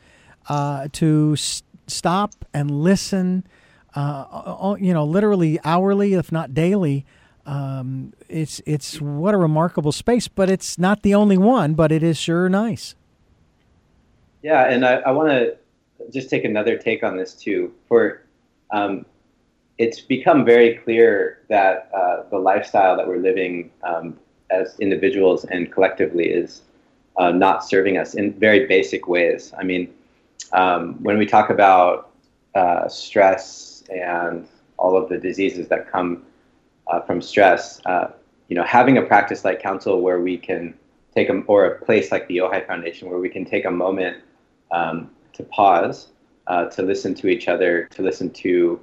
uh, 0.50 0.88
to 0.94 1.34
s- 1.34 1.62
stop 1.86 2.34
and 2.52 2.72
listen, 2.72 3.46
uh, 3.94 4.76
you 4.80 4.94
know, 4.94 5.06
literally 5.06 5.60
hourly, 5.64 6.14
if 6.14 6.32
not 6.32 6.56
daily 6.56 7.06
um, 7.46 8.14
it's 8.30 8.62
it's 8.66 9.02
what 9.02 9.34
a 9.34 9.38
remarkable 9.38 9.92
space, 9.92 10.28
but 10.28 10.50
it's 10.50 10.78
not 10.78 11.02
the 11.04 11.16
only 11.16 11.38
one, 11.38 11.74
but 11.74 11.92
it 11.92 12.04
is 12.04 12.18
sure 12.18 12.50
nice. 12.50 12.96
Yeah, 14.42 14.70
and 14.70 14.86
I, 14.86 14.96
I 14.96 15.12
want 15.12 15.30
to 15.30 15.58
just 16.12 16.30
take 16.30 16.44
another 16.44 16.78
take 16.78 17.04
on 17.04 17.18
this 17.18 17.34
too. 17.34 17.74
For 17.88 18.22
um, 18.72 19.06
it's 19.78 20.00
become 20.00 20.46
very 20.46 20.76
clear 20.76 21.40
that 21.50 21.90
uh, 21.94 22.24
the 22.30 22.38
lifestyle 22.38 22.96
that 22.98 23.08
we're 23.08 23.18
living 23.18 23.72
um, 23.84 24.20
as 24.52 24.80
individuals 24.80 25.46
and 25.46 25.72
collectively 25.72 26.26
is 26.26 26.62
uh, 27.18 27.32
not 27.32 27.66
serving 27.66 27.98
us 27.98 28.14
in 28.14 28.34
very 28.34 28.68
basic 28.68 29.08
ways. 29.08 29.54
I 29.58 29.64
mean, 29.64 29.94
um, 30.54 31.02
when 31.04 31.18
we 31.18 31.26
talk 31.26 31.50
about 31.50 32.12
uh, 32.56 32.88
stress 32.88 33.84
and 33.90 34.48
all 34.78 34.98
of 34.98 35.10
the 35.10 35.18
diseases 35.18 35.68
that 35.70 35.92
come 35.92 36.24
uh, 36.92 37.02
from 37.02 37.22
stress, 37.22 37.84
uh, 37.86 38.12
you 38.50 38.56
know, 38.56 38.64
having 38.64 38.98
a 38.98 39.02
practice 39.02 39.46
like 39.46 39.62
council 39.62 40.02
where 40.02 40.20
we 40.20 40.38
can 40.38 40.74
take 41.16 41.30
a, 41.30 41.40
or 41.48 41.66
a 41.66 41.86
place 41.86 42.12
like 42.12 42.28
the 42.28 42.38
Ojai 42.38 42.68
Foundation 42.68 43.10
where 43.10 43.20
we 43.20 43.30
can 43.30 43.46
take 43.46 43.66
a 43.66 43.72
moment 43.72 44.18
um, 44.72 45.10
to 45.34 45.44
pause, 45.44 46.10
uh, 46.48 46.66
to 46.66 46.82
listen 46.82 47.16
to 47.16 47.28
each 47.28 47.48
other, 47.48 47.86
to 47.92 48.02
listen 48.02 48.30
to 48.30 48.80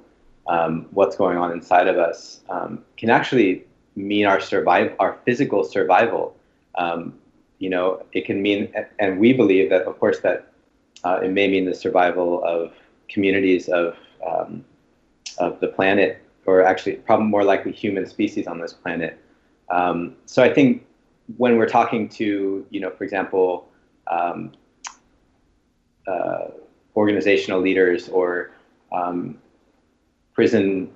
um, 0.47 0.87
what's 0.91 1.15
going 1.15 1.37
on 1.37 1.51
inside 1.51 1.87
of 1.87 1.97
us, 1.97 2.41
um, 2.49 2.83
can 2.97 3.09
actually 3.09 3.63
mean 3.95 4.25
our 4.25 4.39
survive, 4.39 4.95
our 4.99 5.19
physical 5.23 5.63
survival. 5.63 6.35
Um, 6.75 7.13
you 7.59 7.69
know, 7.69 8.03
it 8.13 8.25
can 8.25 8.41
mean, 8.41 8.73
and 8.99 9.19
we 9.19 9.33
believe 9.33 9.69
that, 9.69 9.83
of 9.83 9.99
course, 9.99 10.19
that 10.21 10.51
uh, 11.03 11.19
it 11.23 11.29
may 11.29 11.47
mean 11.47 11.65
the 11.65 11.75
survival 11.75 12.43
of 12.43 12.73
communities 13.07 13.69
of 13.69 13.95
um, 14.27 14.65
of 15.37 15.59
the 15.59 15.67
planet 15.67 16.21
or 16.49 16.63
actually 16.71 16.95
probably 17.07 17.27
more 17.27 17.43
likely 17.43 17.71
human 17.71 18.05
species 18.15 18.45
on 18.47 18.57
this 18.59 18.73
planet. 18.73 19.13
Um, 19.69 20.15
so 20.25 20.39
I 20.43 20.51
think 20.57 20.85
when 21.37 21.57
we're 21.57 21.73
talking 21.79 22.09
to, 22.19 22.65
you 22.73 22.79
know, 22.83 22.91
for 22.97 23.03
example, 23.03 23.69
um, 24.07 24.51
uh, 26.07 26.45
organizational 26.95 27.59
leaders 27.61 28.09
or 28.09 28.51
um, 28.91 29.37
prison 30.33 30.91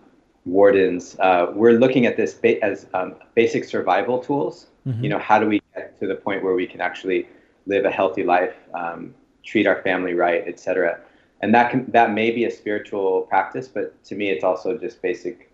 wardens, 0.46 1.04
uh, 1.20 1.52
we're 1.54 1.78
looking 1.84 2.04
at 2.10 2.18
this 2.18 2.34
ba- 2.34 2.62
as 2.64 2.88
um, 2.94 3.16
basic 3.36 3.64
survival 3.64 4.18
tools. 4.28 4.68
Mm-hmm. 4.88 5.04
You 5.04 5.10
know, 5.12 5.20
how 5.20 5.38
do 5.40 5.46
we 5.48 5.62
get 5.76 6.00
to 6.00 6.08
the 6.08 6.16
point 6.16 6.44
where 6.44 6.56
we 6.56 6.66
can 6.66 6.82
actually 6.82 7.28
live 7.68 7.86
a 7.86 7.92
healthy 7.92 8.24
life, 8.24 8.56
um, 8.74 9.14
treat 9.50 9.68
our 9.68 9.80
family 9.84 10.14
right, 10.26 10.44
et 10.48 10.60
cetera 10.60 11.00
and 11.44 11.54
that 11.54 11.70
can 11.72 11.92
that 11.92 12.14
may 12.14 12.32
be 12.32 12.46
a 12.46 12.52
spiritual 12.52 13.24
practice, 13.24 13.68
but 13.68 14.02
to 14.06 14.16
me, 14.16 14.30
it's 14.30 14.46
also 14.46 14.78
just 14.78 15.02
basic, 15.02 15.52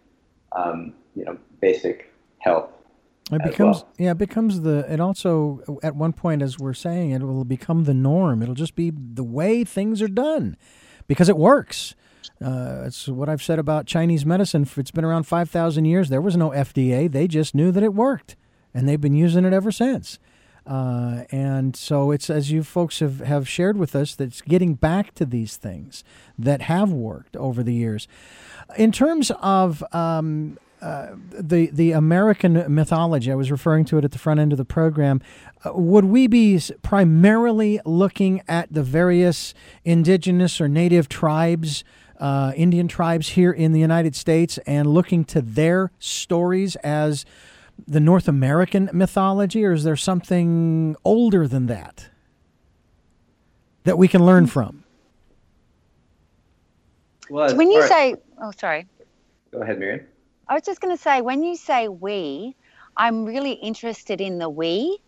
um, 0.52 0.94
you 1.16 1.26
know, 1.26 1.38
basic 1.62 2.14
health. 2.40 2.70
It 3.32 3.44
becomes 3.44 3.78
well. 3.78 3.90
yeah, 4.00 4.12
it 4.12 4.18
becomes 4.18 4.62
the. 4.62 4.92
It 4.92 5.00
also 5.00 5.80
at 5.84 5.96
one 5.96 6.14
point, 6.14 6.42
as 6.42 6.58
we're 6.58 6.74
saying, 6.74 7.12
it 7.12 7.22
will 7.22 7.46
become 7.46 7.84
the 7.84 7.94
norm. 7.94 8.42
It'll 8.42 8.56
just 8.56 8.76
be 8.76 8.92
the 8.92 9.24
way 9.24 9.64
things 9.64 10.02
are 10.02 10.08
done, 10.08 10.58
because 11.08 11.30
it 11.30 11.38
works. 11.38 11.94
Uh, 12.44 12.84
it's 12.86 13.08
what 13.08 13.30
I've 13.30 13.44
said 13.44 13.60
about 13.60 13.86
Chinese 13.86 14.26
medicine. 14.26 14.68
It's 14.78 14.92
been 14.92 15.06
around 15.06 15.24
five 15.24 15.50
thousand 15.50 15.86
years. 15.86 16.10
There 16.10 16.22
was 16.22 16.38
no 16.38 16.50
FDA. 16.50 17.12
They 17.12 17.28
just 17.28 17.54
knew 17.54 17.72
that 17.72 17.84
it 17.84 17.94
worked, 17.94 18.36
and 18.74 18.90
they've 18.90 19.00
been 19.00 19.16
using 19.16 19.46
it 19.46 19.54
ever 19.54 19.72
since. 19.72 20.18
Uh, 20.70 21.24
and 21.32 21.76
so 21.76 22.12
it's 22.12 22.30
as 22.30 22.52
you 22.52 22.64
folks 22.64 23.00
have, 23.00 23.22
have 23.22 23.50
shared 23.50 23.76
with 23.76 23.96
us 23.96 24.14
that's 24.14 24.42
getting 24.42 24.76
back 24.76 25.16
to 25.16 25.26
these 25.26 25.58
things 25.58 26.04
that 26.38 26.62
have 26.62 26.92
worked 26.92 27.36
over 27.36 27.64
the 27.64 27.74
years. 27.74 28.08
In 28.78 28.92
terms 28.92 29.32
of 29.42 29.84
um, 29.96 30.60
uh, 30.80 31.08
the 31.32 31.72
the 31.74 31.92
American 31.92 32.64
mythology, 32.74 33.32
I 33.32 33.36
was 33.36 33.50
referring 33.50 33.84
to 33.86 33.98
it 33.98 34.06
at 34.06 34.12
the 34.12 34.20
front 34.20 34.40
end 34.40 34.52
of 34.54 34.60
the 34.60 34.66
program. 34.66 35.22
Uh, 35.66 35.74
would 35.74 36.06
we 36.06 36.28
be 36.28 36.62
primarily 36.84 37.80
looking 37.84 38.44
at 38.48 38.72
the 38.72 38.84
various 38.84 39.56
indigenous 39.84 40.62
or 40.62 40.68
native 40.68 41.10
tribes, 41.10 41.84
uh, 42.20 42.54
Indian 42.56 42.88
tribes 42.88 43.30
here 43.30 43.52
in 43.52 43.72
the 43.72 43.80
United 43.80 44.16
States, 44.16 44.60
and 44.68 44.86
looking 44.86 45.26
to 45.26 45.42
their 45.42 45.92
stories 45.98 46.76
as 46.78 47.26
the 47.88 48.00
North 48.00 48.28
American 48.28 48.90
mythology, 48.94 49.66
or 49.66 49.74
is 49.74 49.84
there 49.84 49.96
something 49.96 50.96
older 51.04 51.48
than 51.48 51.68
that 51.68 52.10
that 53.84 53.98
we 53.98 54.08
can 54.08 54.26
learn 54.26 54.48
from? 54.48 54.84
Well, 57.30 57.56
when 57.56 57.72
you 57.72 57.86
say, 57.88 58.16
oh, 58.42 58.52
sorry. 58.52 58.88
Go 59.52 59.62
ahead, 59.62 59.80
Miriam. 59.80 60.06
I 60.48 60.56
was 60.56 60.64
just 60.64 60.82
going 60.82 60.96
to 60.96 61.02
say, 61.02 61.22
when 61.22 61.44
you 61.44 61.56
say 61.56 61.88
we, 61.88 62.56
I'm 62.98 63.26
really 63.26 63.54
interested 63.54 64.20
in 64.20 64.40
the 64.40 64.50
we. 64.50 65.00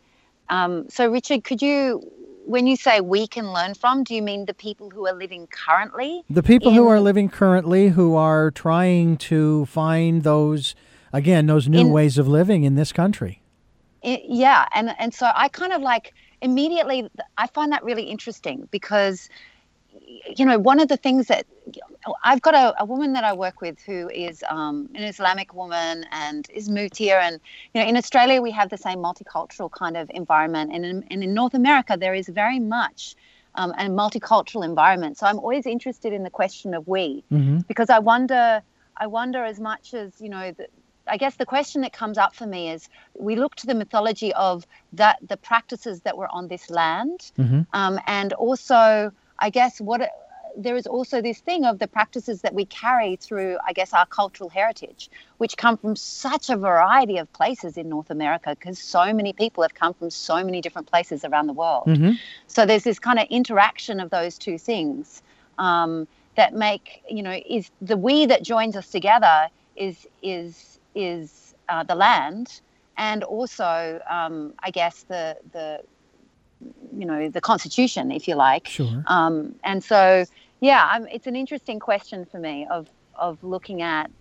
Um, 0.49 0.87
so, 0.89 1.09
Richard, 1.09 1.43
could 1.43 1.61
you, 1.61 2.01
when 2.45 2.67
you 2.67 2.75
say 2.75 3.01
we 3.01 3.25
can 3.27 3.51
learn 3.51 3.73
from, 3.73 4.03
do 4.03 4.13
you 4.13 4.21
mean 4.21 4.45
the 4.45 4.53
people 4.53 4.89
who 4.89 5.07
are 5.07 5.13
living 5.13 5.47
currently? 5.47 6.23
The 6.29 6.43
people 6.43 6.69
in, 6.69 6.75
who 6.75 6.87
are 6.87 6.99
living 6.99 7.29
currently 7.29 7.89
who 7.89 8.15
are 8.15 8.51
trying 8.51 9.17
to 9.17 9.65
find 9.65 10.23
those 10.23 10.75
again 11.13 11.45
those 11.47 11.67
new 11.67 11.81
in, 11.81 11.89
ways 11.91 12.17
of 12.17 12.27
living 12.27 12.63
in 12.63 12.75
this 12.75 12.91
country. 12.91 13.41
It, 14.01 14.21
yeah, 14.27 14.67
and 14.73 14.95
and 14.97 15.13
so 15.13 15.29
I 15.35 15.47
kind 15.49 15.73
of 15.73 15.81
like 15.81 16.13
immediately 16.41 17.09
I 17.37 17.47
find 17.47 17.71
that 17.71 17.83
really 17.83 18.03
interesting 18.03 18.67
because 18.71 19.29
you 20.35 20.45
know 20.45 20.57
one 20.57 20.79
of 20.79 20.87
the 20.87 20.97
things 20.97 21.27
that 21.27 21.45
I've 22.23 22.41
got 22.41 22.55
a, 22.55 22.81
a 22.81 22.85
woman 22.85 23.13
that 23.13 23.23
I 23.23 23.33
work 23.33 23.61
with 23.61 23.79
who 23.81 24.09
is 24.09 24.43
um, 24.49 24.89
an 24.95 25.03
Islamic 25.03 25.53
woman 25.53 26.05
and 26.11 26.47
is 26.53 26.69
moved 26.69 26.97
here 26.97 27.19
and 27.21 27.39
you 27.73 27.81
know 27.81 27.87
in 27.87 27.97
Australia 27.97 28.41
we 28.41 28.51
have 28.51 28.69
the 28.69 28.77
same 28.77 28.99
multicultural 28.99 29.71
kind 29.71 29.97
of 29.97 30.09
environment 30.13 30.71
and 30.73 30.85
in, 30.85 31.03
and 31.09 31.23
in 31.23 31.33
North 31.33 31.53
America 31.53 31.97
there 31.99 32.13
is 32.13 32.27
very 32.27 32.59
much 32.59 33.15
um, 33.55 33.71
a 33.71 33.85
multicultural 33.85 34.65
environment 34.65 35.17
so 35.17 35.27
I'm 35.27 35.37
always 35.37 35.65
interested 35.65 36.13
in 36.13 36.23
the 36.23 36.29
question 36.29 36.73
of 36.73 36.87
we 36.87 37.23
mm-hmm. 37.31 37.59
because 37.67 37.89
I 37.89 37.99
wonder 37.99 38.61
I 38.97 39.07
wonder 39.07 39.43
as 39.43 39.59
much 39.59 39.93
as 39.93 40.19
you 40.19 40.29
know 40.29 40.51
the, 40.51 40.67
I 41.07 41.17
guess 41.17 41.35
the 41.35 41.45
question 41.45 41.81
that 41.81 41.93
comes 41.93 42.17
up 42.17 42.35
for 42.35 42.45
me 42.45 42.69
is 42.69 42.89
we 43.15 43.35
look 43.35 43.55
to 43.55 43.67
the 43.67 43.75
mythology 43.75 44.33
of 44.33 44.65
that 44.93 45.17
the 45.27 45.37
practices 45.37 46.01
that 46.01 46.17
were 46.17 46.27
on 46.31 46.47
this 46.47 46.69
land, 46.69 47.31
mm-hmm. 47.37 47.61
um, 47.73 47.99
and 48.07 48.33
also 48.33 49.11
I 49.39 49.49
guess 49.49 49.81
what 49.81 50.09
there 50.57 50.75
is 50.75 50.85
also 50.85 51.21
this 51.21 51.39
thing 51.39 51.65
of 51.65 51.79
the 51.79 51.87
practices 51.87 52.41
that 52.41 52.53
we 52.53 52.65
carry 52.65 53.15
through, 53.15 53.57
I 53.65 53.73
guess, 53.73 53.93
our 53.93 54.05
cultural 54.05 54.49
heritage, 54.49 55.09
which 55.37 55.57
come 55.57 55.77
from 55.77 55.95
such 55.95 56.49
a 56.49 56.57
variety 56.57 57.17
of 57.17 57.31
places 57.33 57.77
in 57.77 57.89
North 57.89 58.09
America, 58.09 58.55
because 58.59 58.77
so 58.79 59.13
many 59.13 59.33
people 59.33 59.63
have 59.63 59.73
come 59.73 59.93
from 59.93 60.09
so 60.09 60.43
many 60.43 60.61
different 60.61 60.87
places 60.87 61.23
around 61.23 61.47
the 61.47 61.53
world. 61.53 61.87
Mm-hmm. 61.87 62.11
So 62.47 62.65
there's 62.65 62.83
this 62.83 62.99
kind 62.99 63.19
of 63.19 63.27
interaction 63.29 63.99
of 63.99 64.09
those 64.09 64.37
two 64.37 64.57
things 64.57 65.23
um, 65.57 66.07
that 66.35 66.53
make, 66.53 67.01
you 67.09 67.23
know, 67.23 67.39
is 67.47 67.71
the 67.81 67.97
we 67.97 68.25
that 68.25 68.43
joins 68.43 68.75
us 68.75 68.89
together 68.89 69.47
is 69.75 70.07
is 70.21 70.70
is 70.95 71.55
uh, 71.69 71.83
the 71.83 71.95
land, 71.95 72.61
and 72.97 73.23
also, 73.23 74.01
um, 74.09 74.53
I 74.59 74.71
guess, 74.71 75.03
the 75.03 75.37
the 75.53 75.81
you 76.95 77.05
know 77.05 77.29
the 77.29 77.41
constitution, 77.41 78.11
if 78.11 78.27
you 78.27 78.35
like. 78.35 78.67
Sure. 78.67 79.03
Um, 79.07 79.55
and 79.63 79.83
so, 79.83 80.25
yeah, 80.59 80.87
I'm, 80.91 81.07
it's 81.07 81.27
an 81.27 81.35
interesting 81.35 81.79
question 81.79 82.25
for 82.25 82.39
me 82.39 82.67
of 82.69 82.89
of 83.15 83.43
looking 83.43 83.81
at. 83.81 84.11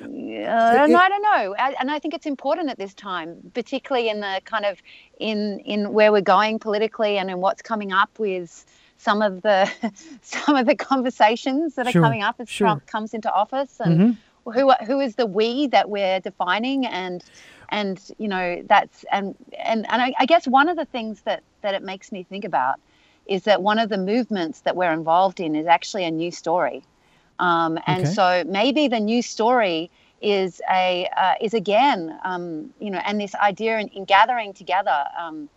Uh, 0.00 0.06
and 0.06 0.96
I 0.96 1.08
don't 1.08 1.22
know, 1.22 1.54
I, 1.56 1.74
and 1.78 1.90
I 1.90 1.98
think 2.00 2.14
it's 2.14 2.26
important 2.26 2.68
at 2.68 2.78
this 2.78 2.94
time, 2.94 3.52
particularly 3.54 4.08
in 4.08 4.20
the 4.20 4.40
kind 4.44 4.64
of 4.64 4.78
in 5.20 5.60
in 5.60 5.92
where 5.92 6.10
we're 6.10 6.20
going 6.20 6.58
politically 6.58 7.16
and 7.18 7.30
in 7.30 7.38
what's 7.40 7.62
coming 7.62 7.92
up 7.92 8.18
with 8.18 8.66
some 8.96 9.22
of 9.22 9.42
the 9.42 9.70
some 10.22 10.56
of 10.56 10.66
the 10.66 10.74
conversations 10.74 11.76
that 11.76 11.86
are 11.86 11.92
sure, 11.92 12.02
coming 12.02 12.22
up 12.22 12.36
as 12.38 12.48
sure. 12.48 12.66
Trump 12.66 12.86
comes 12.86 13.14
into 13.14 13.32
office 13.32 13.80
and 13.80 14.00
mm-hmm 14.00 14.12
who 14.44 14.72
who 14.86 15.00
is 15.00 15.14
the 15.16 15.26
we 15.26 15.66
that 15.68 15.88
we're 15.88 16.20
defining 16.20 16.86
and 16.86 17.24
and 17.70 18.10
you 18.18 18.28
know 18.28 18.62
that's 18.66 19.04
and 19.10 19.34
and 19.58 19.90
and 19.90 20.02
I, 20.02 20.14
I, 20.18 20.26
guess 20.26 20.46
one 20.46 20.68
of 20.68 20.76
the 20.76 20.84
things 20.84 21.22
that 21.22 21.42
that 21.62 21.74
it 21.74 21.82
makes 21.82 22.12
me 22.12 22.22
think 22.22 22.44
about 22.44 22.78
is 23.26 23.44
that 23.44 23.62
one 23.62 23.78
of 23.78 23.88
the 23.88 23.96
movements 23.96 24.60
that 24.60 24.76
we're 24.76 24.92
involved 24.92 25.40
in 25.40 25.56
is 25.56 25.66
actually 25.66 26.04
a 26.04 26.10
new 26.10 26.30
story 26.30 26.82
um, 27.38 27.78
and 27.86 28.04
okay. 28.04 28.14
so 28.14 28.44
maybe 28.46 28.88
the 28.88 29.00
new 29.00 29.22
story 29.22 29.90
is 30.20 30.60
a 30.70 31.08
uh, 31.16 31.34
is 31.40 31.54
again 31.54 32.18
um, 32.24 32.72
you 32.80 32.90
know 32.90 33.00
and 33.04 33.20
this 33.20 33.34
idea 33.34 33.78
in, 33.78 33.88
in 33.88 34.04
gathering 34.04 34.52
together 34.52 35.04
um, 35.18 35.48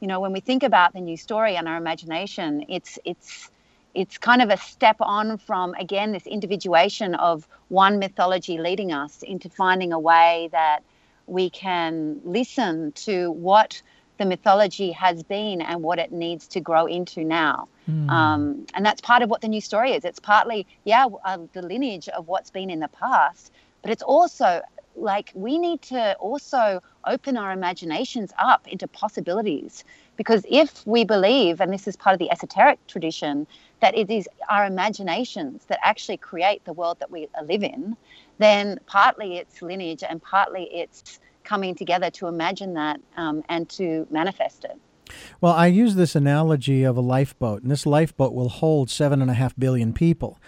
you 0.00 0.08
know 0.08 0.20
when 0.20 0.32
we 0.32 0.40
think 0.40 0.62
about 0.62 0.92
the 0.92 1.00
new 1.00 1.16
story 1.16 1.56
and 1.56 1.68
our 1.68 1.76
imagination 1.76 2.64
it's 2.68 2.98
it's 3.04 3.50
it's 3.96 4.18
kind 4.18 4.42
of 4.42 4.50
a 4.50 4.58
step 4.58 4.96
on 5.00 5.38
from 5.38 5.74
again 5.74 6.12
this 6.12 6.26
individuation 6.26 7.14
of 7.14 7.48
one 7.68 7.98
mythology 7.98 8.58
leading 8.58 8.92
us 8.92 9.22
into 9.22 9.48
finding 9.48 9.92
a 9.92 9.98
way 9.98 10.48
that 10.52 10.80
we 11.26 11.50
can 11.50 12.20
listen 12.24 12.92
to 12.92 13.32
what 13.32 13.82
the 14.18 14.24
mythology 14.24 14.92
has 14.92 15.22
been 15.22 15.60
and 15.60 15.82
what 15.82 15.98
it 15.98 16.12
needs 16.12 16.46
to 16.48 16.60
grow 16.60 16.86
into 16.86 17.24
now. 17.24 17.68
Mm. 17.90 18.08
Um, 18.08 18.66
and 18.74 18.84
that's 18.84 19.00
part 19.00 19.22
of 19.22 19.28
what 19.28 19.40
the 19.40 19.48
new 19.48 19.60
story 19.60 19.92
is. 19.92 20.04
It's 20.04 20.18
partly, 20.18 20.66
yeah, 20.84 21.06
uh, 21.24 21.38
the 21.52 21.62
lineage 21.62 22.08
of 22.08 22.28
what's 22.28 22.50
been 22.50 22.70
in 22.70 22.80
the 22.80 22.88
past, 22.88 23.52
but 23.82 23.90
it's 23.90 24.02
also 24.02 24.62
like 24.96 25.30
we 25.34 25.58
need 25.58 25.82
to 25.82 26.14
also 26.14 26.82
open 27.06 27.36
our 27.36 27.52
imaginations 27.52 28.32
up 28.38 28.66
into 28.66 28.88
possibilities. 28.88 29.84
Because 30.16 30.46
if 30.48 30.86
we 30.86 31.04
believe, 31.04 31.60
and 31.60 31.72
this 31.72 31.86
is 31.86 31.96
part 31.96 32.14
of 32.14 32.18
the 32.18 32.30
esoteric 32.30 32.84
tradition, 32.86 33.46
that 33.80 33.96
it 33.96 34.10
is 34.10 34.28
our 34.48 34.66
imaginations 34.66 35.64
that 35.66 35.78
actually 35.82 36.16
create 36.16 36.64
the 36.64 36.72
world 36.72 36.98
that 37.00 37.10
we 37.10 37.28
live 37.44 37.62
in, 37.62 37.96
then 38.38 38.78
partly 38.86 39.36
it's 39.36 39.60
lineage 39.62 40.02
and 40.08 40.22
partly 40.22 40.64
it's 40.72 41.20
coming 41.44 41.74
together 41.74 42.10
to 42.10 42.26
imagine 42.26 42.74
that 42.74 43.00
um, 43.16 43.42
and 43.48 43.68
to 43.68 44.06
manifest 44.10 44.64
it. 44.64 44.78
Well, 45.40 45.52
I 45.52 45.66
use 45.66 45.94
this 45.94 46.16
analogy 46.16 46.82
of 46.82 46.96
a 46.96 47.00
lifeboat, 47.00 47.62
and 47.62 47.70
this 47.70 47.86
lifeboat 47.86 48.32
will 48.32 48.48
hold 48.48 48.90
seven 48.90 49.22
and 49.22 49.30
a 49.30 49.34
half 49.34 49.54
billion 49.56 49.92
people. 49.92 50.38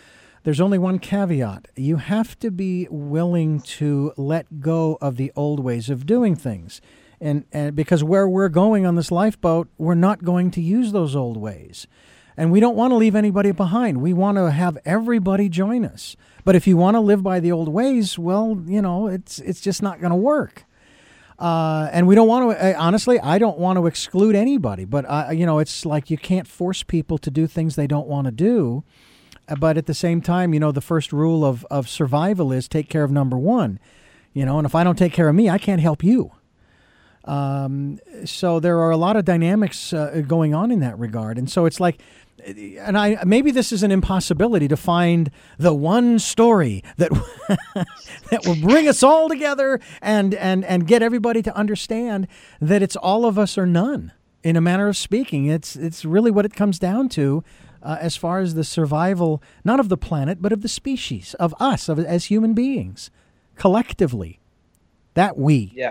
There's 0.42 0.60
only 0.60 0.78
one 0.78 0.98
caveat. 0.98 1.68
You 1.76 1.96
have 1.96 2.38
to 2.40 2.50
be 2.50 2.88
willing 2.90 3.60
to 3.60 4.12
let 4.16 4.60
go 4.60 4.98
of 5.00 5.16
the 5.16 5.32
old 5.36 5.60
ways 5.60 5.90
of 5.90 6.06
doing 6.06 6.34
things. 6.34 6.80
And, 7.20 7.44
and 7.52 7.74
because 7.74 8.04
where 8.04 8.28
we're 8.28 8.48
going 8.48 8.86
on 8.86 8.94
this 8.94 9.10
lifeboat, 9.10 9.68
we're 9.76 9.94
not 9.94 10.24
going 10.24 10.50
to 10.52 10.60
use 10.60 10.92
those 10.92 11.16
old 11.16 11.36
ways. 11.36 11.86
And 12.38 12.52
we 12.52 12.60
don't 12.60 12.76
want 12.76 12.92
to 12.92 12.94
leave 12.94 13.16
anybody 13.16 13.50
behind. 13.50 14.00
We 14.00 14.12
want 14.12 14.38
to 14.38 14.52
have 14.52 14.78
everybody 14.84 15.48
join 15.48 15.84
us. 15.84 16.14
But 16.44 16.54
if 16.54 16.68
you 16.68 16.76
want 16.76 16.94
to 16.94 17.00
live 17.00 17.20
by 17.20 17.40
the 17.40 17.50
old 17.50 17.68
ways, 17.68 18.16
well, 18.16 18.62
you 18.64 18.80
know, 18.80 19.08
it's 19.08 19.40
it's 19.40 19.60
just 19.60 19.82
not 19.82 20.00
going 20.00 20.12
to 20.12 20.16
work. 20.16 20.64
Uh, 21.40 21.88
and 21.92 22.06
we 22.06 22.14
don't 22.14 22.28
want 22.28 22.56
to. 22.56 22.76
Honestly, 22.76 23.18
I 23.18 23.38
don't 23.38 23.58
want 23.58 23.76
to 23.76 23.86
exclude 23.86 24.36
anybody. 24.36 24.84
But 24.84 25.36
you 25.36 25.46
know, 25.46 25.58
it's 25.58 25.84
like 25.84 26.10
you 26.10 26.16
can't 26.16 26.46
force 26.46 26.84
people 26.84 27.18
to 27.18 27.30
do 27.30 27.48
things 27.48 27.74
they 27.74 27.88
don't 27.88 28.06
want 28.06 28.26
to 28.26 28.30
do. 28.30 28.84
Uh, 29.48 29.56
but 29.56 29.76
at 29.76 29.86
the 29.86 29.94
same 29.94 30.20
time, 30.20 30.54
you 30.54 30.60
know, 30.60 30.70
the 30.70 30.80
first 30.80 31.12
rule 31.12 31.44
of 31.44 31.66
of 31.72 31.88
survival 31.88 32.52
is 32.52 32.68
take 32.68 32.88
care 32.88 33.02
of 33.02 33.10
number 33.10 33.36
one. 33.36 33.80
You 34.32 34.46
know, 34.46 34.58
and 34.58 34.64
if 34.64 34.76
I 34.76 34.84
don't 34.84 34.96
take 34.96 35.12
care 35.12 35.28
of 35.28 35.34
me, 35.34 35.50
I 35.50 35.58
can't 35.58 35.80
help 35.80 36.04
you. 36.04 36.30
Um, 37.24 37.98
so 38.24 38.60
there 38.60 38.78
are 38.78 38.92
a 38.92 38.96
lot 38.96 39.16
of 39.16 39.24
dynamics 39.24 39.92
uh, 39.92 40.22
going 40.26 40.54
on 40.54 40.70
in 40.70 40.78
that 40.80 40.96
regard, 40.98 41.36
and 41.36 41.50
so 41.50 41.66
it's 41.66 41.80
like 41.80 42.00
and 42.56 42.96
I 42.96 43.22
maybe 43.24 43.50
this 43.50 43.72
is 43.72 43.82
an 43.82 43.90
impossibility 43.90 44.68
to 44.68 44.76
find 44.76 45.30
the 45.58 45.74
one 45.74 46.18
story 46.18 46.82
that 46.96 47.10
that 48.30 48.46
will 48.46 48.56
bring 48.56 48.88
us 48.88 49.02
all 49.02 49.28
together 49.28 49.80
and 50.00 50.34
and 50.34 50.64
and 50.64 50.86
get 50.86 51.02
everybody 51.02 51.42
to 51.42 51.54
understand 51.56 52.26
that 52.60 52.82
it's 52.82 52.96
all 52.96 53.26
of 53.26 53.38
us 53.38 53.58
or 53.58 53.66
none 53.66 54.12
in 54.42 54.56
a 54.56 54.60
manner 54.60 54.88
of 54.88 54.96
speaking. 54.96 55.46
It's 55.46 55.76
it's 55.76 56.04
really 56.04 56.30
what 56.30 56.44
it 56.44 56.54
comes 56.54 56.78
down 56.78 57.08
to 57.10 57.44
uh, 57.82 57.98
as 58.00 58.16
far 58.16 58.40
as 58.40 58.54
the 58.54 58.64
survival 58.64 59.42
not 59.64 59.80
of 59.80 59.88
the 59.88 59.96
planet 59.96 60.40
but 60.40 60.52
of 60.52 60.62
the 60.62 60.68
species 60.68 61.34
of 61.34 61.54
us 61.60 61.88
of, 61.88 61.98
as 61.98 62.26
human 62.26 62.54
beings 62.54 63.10
collectively. 63.56 64.40
That 65.14 65.36
we. 65.36 65.72
Yeah. 65.74 65.90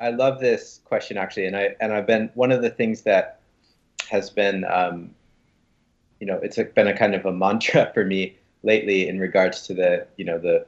I 0.00 0.10
love 0.10 0.38
this 0.38 0.80
question 0.84 1.18
actually 1.18 1.46
and 1.46 1.56
I 1.56 1.76
and 1.80 1.92
I've 1.92 2.06
been 2.06 2.30
one 2.34 2.52
of 2.52 2.62
the 2.62 2.70
things 2.70 3.02
that 3.02 3.40
has 4.10 4.30
been 4.30 4.64
um, 4.64 5.10
you 6.20 6.26
know, 6.26 6.38
it's 6.42 6.58
been 6.74 6.88
a 6.88 6.96
kind 6.96 7.14
of 7.14 7.24
a 7.26 7.32
mantra 7.32 7.90
for 7.94 8.04
me 8.04 8.36
lately 8.62 9.08
in 9.08 9.18
regards 9.18 9.62
to 9.66 9.74
the, 9.74 10.06
you 10.16 10.24
know, 10.24 10.38
the 10.38 10.66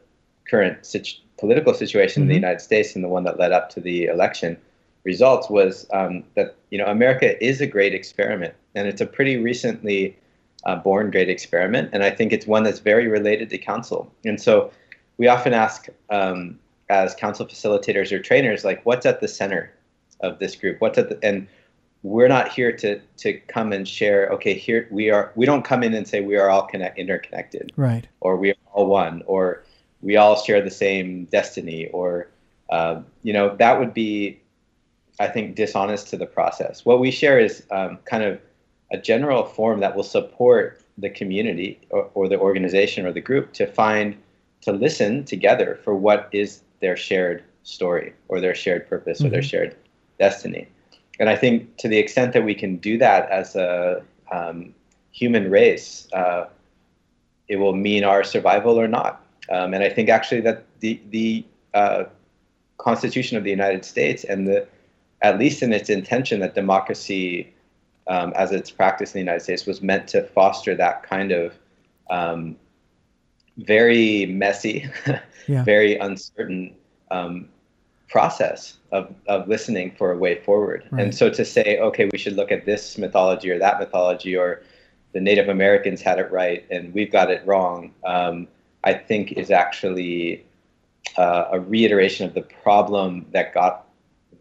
current 0.48 0.84
situ- 0.84 1.20
political 1.38 1.74
situation 1.74 2.22
mm-hmm. 2.22 2.30
in 2.30 2.34
the 2.34 2.34
mm-hmm. 2.34 2.44
United 2.44 2.60
States 2.60 2.94
and 2.94 3.04
the 3.04 3.08
one 3.08 3.24
that 3.24 3.38
led 3.38 3.52
up 3.52 3.70
to 3.70 3.80
the 3.80 4.06
election 4.06 4.56
results 5.04 5.48
was 5.48 5.86
um, 5.92 6.24
that 6.34 6.56
you 6.70 6.78
know 6.78 6.86
America 6.86 7.42
is 7.44 7.60
a 7.60 7.66
great 7.66 7.94
experiment, 7.94 8.54
and 8.74 8.86
it's 8.86 9.00
a 9.00 9.06
pretty 9.06 9.36
recently 9.36 10.16
uh, 10.64 10.76
born 10.76 11.10
great 11.10 11.28
experiment, 11.28 11.90
and 11.92 12.02
I 12.02 12.10
think 12.10 12.32
it's 12.32 12.46
one 12.46 12.64
that's 12.64 12.80
very 12.80 13.08
related 13.08 13.50
to 13.50 13.58
council. 13.58 14.12
And 14.24 14.40
so 14.40 14.70
we 15.16 15.26
often 15.28 15.54
ask 15.54 15.88
um, 16.10 16.58
as 16.88 17.14
council 17.14 17.46
facilitators 17.46 18.12
or 18.12 18.18
trainers, 18.18 18.64
like, 18.64 18.84
what's 18.84 19.06
at 19.06 19.20
the 19.20 19.28
center 19.28 19.72
of 20.20 20.38
this 20.38 20.54
group? 20.54 20.80
What's 20.80 20.98
at 20.98 21.08
the 21.08 21.18
and 21.26 21.46
we're 22.02 22.28
not 22.28 22.50
here 22.50 22.72
to 22.72 22.98
to 23.18 23.34
come 23.40 23.72
and 23.72 23.86
share 23.86 24.28
okay 24.30 24.54
here 24.54 24.88
we 24.90 25.10
are 25.10 25.32
we 25.34 25.44
don't 25.44 25.64
come 25.64 25.82
in 25.82 25.94
and 25.94 26.08
say 26.08 26.20
we 26.20 26.36
are 26.36 26.48
all 26.48 26.62
connect 26.62 26.98
interconnected 26.98 27.72
right 27.76 28.08
or 28.20 28.36
we 28.36 28.50
are 28.50 28.56
all 28.72 28.86
one 28.86 29.22
or 29.26 29.62
we 30.00 30.16
all 30.16 30.36
share 30.36 30.62
the 30.62 30.70
same 30.70 31.24
destiny 31.26 31.88
or 31.88 32.28
uh, 32.70 33.00
you 33.22 33.32
know 33.32 33.54
that 33.56 33.78
would 33.78 33.92
be 33.92 34.40
i 35.18 35.26
think 35.26 35.56
dishonest 35.56 36.08
to 36.08 36.16
the 36.16 36.26
process 36.26 36.84
what 36.84 37.00
we 37.00 37.10
share 37.10 37.38
is 37.38 37.64
um, 37.70 37.98
kind 38.04 38.24
of 38.24 38.40
a 38.92 38.98
general 38.98 39.44
form 39.44 39.80
that 39.80 39.94
will 39.94 40.02
support 40.02 40.82
the 40.98 41.10
community 41.10 41.78
or, 41.90 42.10
or 42.14 42.28
the 42.28 42.38
organization 42.38 43.06
or 43.06 43.12
the 43.12 43.20
group 43.20 43.52
to 43.52 43.66
find 43.66 44.16
to 44.62 44.72
listen 44.72 45.24
together 45.24 45.78
for 45.84 45.94
what 45.94 46.28
is 46.32 46.62
their 46.80 46.96
shared 46.96 47.42
story 47.62 48.12
or 48.28 48.40
their 48.40 48.54
shared 48.54 48.88
purpose 48.88 49.18
mm-hmm. 49.18 49.26
or 49.26 49.30
their 49.30 49.40
mm-hmm. 49.40 49.48
shared 49.48 49.76
destiny 50.18 50.66
and 51.20 51.28
I 51.28 51.36
think 51.36 51.76
to 51.76 51.88
the 51.88 51.98
extent 51.98 52.32
that 52.32 52.44
we 52.44 52.54
can 52.54 52.76
do 52.78 52.98
that 52.98 53.30
as 53.30 53.54
a 53.54 54.02
um, 54.32 54.74
human 55.12 55.50
race, 55.50 56.08
uh, 56.14 56.46
it 57.46 57.56
will 57.56 57.74
mean 57.74 58.04
our 58.04 58.24
survival 58.24 58.80
or 58.80 58.88
not. 58.88 59.24
Um, 59.50 59.74
and 59.74 59.84
I 59.84 59.90
think 59.90 60.08
actually 60.08 60.40
that 60.42 60.64
the 60.80 61.00
the 61.10 61.44
uh, 61.74 62.04
Constitution 62.78 63.36
of 63.36 63.44
the 63.44 63.50
United 63.50 63.84
States 63.84 64.24
and 64.24 64.48
the 64.48 64.66
at 65.22 65.38
least 65.38 65.62
in 65.62 65.72
its 65.72 65.90
intention 65.90 66.40
that 66.40 66.54
democracy 66.54 67.52
um, 68.06 68.32
as 68.34 68.50
it's 68.50 68.70
practiced 68.70 69.14
in 69.14 69.18
the 69.18 69.24
United 69.24 69.42
States 69.42 69.66
was 69.66 69.82
meant 69.82 70.08
to 70.08 70.22
foster 70.22 70.74
that 70.74 71.02
kind 71.02 71.32
of 71.32 71.54
um, 72.08 72.56
very 73.58 74.24
messy, 74.26 74.88
yeah. 75.46 75.62
very 75.64 75.96
uncertain 75.98 76.74
um, 77.10 77.48
process 78.10 78.78
of, 78.90 79.14
of 79.28 79.48
listening 79.48 79.92
for 79.96 80.12
a 80.12 80.18
way 80.18 80.42
forward. 80.42 80.86
Right. 80.90 81.04
And 81.04 81.14
so 81.14 81.30
to 81.30 81.44
say, 81.44 81.78
okay, 81.78 82.08
we 82.12 82.18
should 82.18 82.34
look 82.34 82.50
at 82.50 82.66
this 82.66 82.98
mythology 82.98 83.50
or 83.50 83.58
that 83.58 83.78
mythology, 83.78 84.36
or 84.36 84.62
the 85.12 85.20
Native 85.20 85.48
Americans 85.48 86.00
had 86.02 86.18
it 86.18 86.30
right 86.30 86.66
and 86.70 86.92
we've 86.92 87.12
got 87.12 87.30
it 87.30 87.46
wrong, 87.46 87.92
um, 88.04 88.48
I 88.82 88.94
think 88.94 89.32
is 89.32 89.50
actually 89.50 90.44
uh, 91.16 91.44
a 91.52 91.60
reiteration 91.60 92.26
of 92.26 92.34
the 92.34 92.42
problem 92.42 93.26
that 93.32 93.54
got 93.54 93.86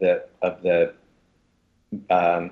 the 0.00 0.24
of 0.42 0.62
the 0.62 0.94
um, 2.08 2.50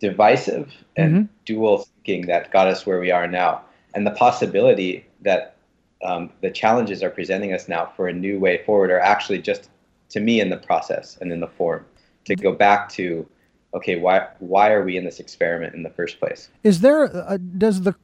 divisive 0.00 0.72
and 0.96 1.12
mm-hmm. 1.12 1.32
dual 1.44 1.78
thinking 1.78 2.26
that 2.26 2.50
got 2.50 2.66
us 2.68 2.86
where 2.86 3.00
we 3.00 3.10
are 3.10 3.26
now, 3.26 3.62
and 3.94 4.06
the 4.06 4.12
possibility 4.12 5.04
that 5.20 5.56
um, 6.04 6.30
the 6.40 6.50
challenges 6.50 7.02
are 7.02 7.10
presenting 7.10 7.52
us 7.52 7.68
now 7.68 7.92
for 7.96 8.08
a 8.08 8.12
new 8.12 8.38
way 8.38 8.62
forward 8.64 8.90
are 8.90 9.00
actually 9.00 9.38
just 9.38 9.68
to 10.12 10.20
me 10.20 10.40
in 10.40 10.50
the 10.50 10.56
process 10.58 11.18
and 11.20 11.32
in 11.32 11.40
the 11.40 11.48
form 11.48 11.84
to 12.24 12.36
go 12.36 12.52
back 12.52 12.88
to 12.90 13.26
okay 13.74 13.96
why 13.96 14.28
why 14.38 14.70
are 14.70 14.82
we 14.82 14.96
in 14.96 15.04
this 15.04 15.18
experiment 15.20 15.74
in 15.74 15.82
the 15.82 15.90
first 15.90 16.20
place? 16.20 16.48
Is 16.62 16.80
there 16.80 17.04
a, 17.04 17.38
does 17.38 17.82
the 17.82 17.94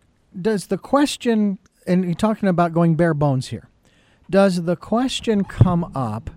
does 0.40 0.66
the 0.66 0.78
question 0.78 1.58
and 1.86 2.04
you're 2.04 2.14
talking 2.14 2.48
about 2.48 2.72
going 2.72 2.96
bare 2.96 3.14
bones 3.14 3.48
here 3.48 3.68
does 4.30 4.64
the 4.64 4.76
question 4.76 5.44
come 5.44 5.84
up 5.94 6.30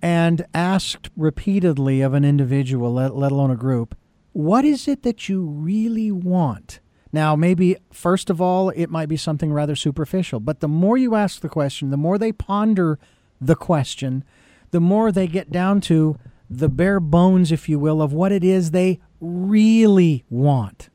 and 0.00 0.44
asked 0.54 1.10
repeatedly 1.16 2.00
of 2.00 2.14
an 2.14 2.24
individual 2.24 2.92
let, 2.92 3.16
let 3.16 3.32
alone 3.32 3.50
a 3.50 3.56
group 3.56 3.96
what 4.32 4.64
is 4.64 4.88
it 4.88 5.02
that 5.02 5.28
you 5.28 5.44
really 5.44 6.10
want? 6.10 6.80
Now 7.12 7.36
maybe 7.36 7.76
first 7.92 8.30
of 8.30 8.40
all 8.40 8.70
it 8.70 8.88
might 8.88 9.08
be 9.08 9.16
something 9.16 9.52
rather 9.52 9.76
superficial 9.76 10.40
but 10.40 10.60
the 10.60 10.68
more 10.68 10.96
you 10.96 11.14
ask 11.14 11.40
the 11.40 11.48
question 11.48 11.90
the 11.90 11.96
more 11.96 12.18
they 12.18 12.32
ponder 12.32 12.98
the 13.46 13.56
question, 13.56 14.24
the 14.70 14.80
more 14.80 15.12
they 15.12 15.26
get 15.26 15.50
down 15.50 15.80
to 15.82 16.18
the 16.48 16.68
bare 16.68 17.00
bones, 17.00 17.50
if 17.50 17.68
you 17.68 17.78
will, 17.78 18.02
of 18.02 18.12
what 18.12 18.32
it 18.32 18.44
is 18.44 18.70
they 18.70 19.00
really 19.20 20.24
want. 20.28 20.88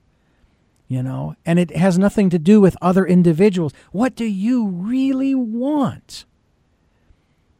You 0.87 1.03
know, 1.03 1.35
and 1.45 1.59
it 1.59 1.75
has 1.75 1.97
nothing 1.97 2.29
to 2.29 2.39
do 2.39 2.61
with 2.61 2.77
other 2.81 3.05
individuals. 3.05 3.73
What 3.91 4.15
do 4.15 4.23
you 4.23 4.67
really 4.67 5.35
want? 5.35 6.25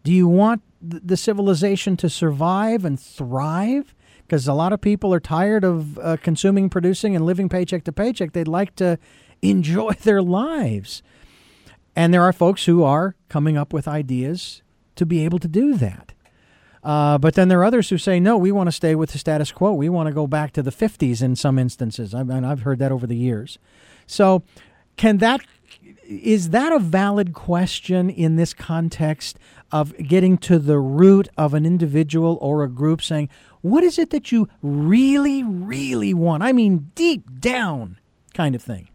Do 0.04 0.14
you 0.14 0.30
want 0.30 0.62
the 0.82 1.18
civilization 1.18 1.98
to 1.98 2.10
survive 2.10 2.86
and 2.86 2.98
thrive? 2.98 3.94
Because 4.26 4.48
a 4.48 4.54
lot 4.54 4.72
of 4.72 4.80
people 4.80 5.14
are 5.14 5.20
tired 5.20 5.66
of 5.66 6.00
uh, 6.00 6.18
consuming, 6.22 6.70
producing, 6.70 7.16
and 7.16 7.26
living 7.26 7.50
paycheck 7.50 7.84
to 7.86 7.92
paycheck. 7.92 8.32
They'd 8.32 8.48
like 8.48 8.76
to 8.78 8.98
enjoy 9.42 9.94
their 10.04 10.22
lives. 10.22 11.04
And 11.98 12.14
there 12.14 12.24
are 12.24 12.32
folks 12.32 12.66
who 12.66 12.84
are 12.84 13.16
coming 13.28 13.58
up 13.58 13.74
with 13.74 13.88
ideas 13.88 14.62
to 14.98 15.06
be 15.06 15.24
able 15.26 15.39
to 15.39 15.48
do 15.48 15.76
that. 15.76 16.14
Uh, 16.84 17.18
but 17.18 17.34
then 17.34 17.48
there 17.48 17.60
are 17.60 17.66
others 17.66 17.89
who 17.89 17.98
say, 17.98 18.20
no, 18.20 18.38
we 18.38 18.52
want 18.52 18.68
to 18.68 18.72
stay 18.72 18.95
with 18.95 19.12
the 19.12 19.18
status 19.18 19.52
quo. 19.52 19.74
We 19.74 19.89
want 19.89 20.08
to 20.08 20.14
go 20.14 20.28
back 20.28 20.54
to 20.54 20.64
the 20.64 20.72
50s 20.72 21.22
in 21.22 21.36
some 21.36 21.60
instances. 21.60 22.14
I 22.14 22.24
mean, 22.24 22.45
I've 22.45 22.62
heard 22.62 22.80
that 22.80 22.91
over 22.91 23.08
the 23.08 23.16
years. 23.16 23.58
So, 24.06 24.43
can 24.95 25.18
that 25.18 25.41
is 26.08 26.52
that 26.52 26.72
a 26.72 26.80
valid 26.80 27.34
question 27.34 28.10
in 28.10 28.38
this 28.38 28.54
context 28.54 29.38
of 29.72 29.95
getting 29.98 30.38
to 30.38 30.58
the 30.58 30.80
root 30.80 31.28
of 31.38 31.54
an 31.54 31.66
individual 31.66 32.38
or 32.39 32.64
a 32.64 32.70
group 32.70 33.02
saying, 33.02 33.28
what 33.62 33.84
is 33.84 34.00
it 34.00 34.12
that 34.12 34.32
you 34.32 34.48
really, 34.62 35.43
really 35.43 36.14
want? 36.14 36.43
I 36.43 36.54
mean, 36.54 36.91
deep 36.95 37.41
down 37.41 38.00
kind 38.34 38.56
of 38.56 38.62
thing. 38.62 38.88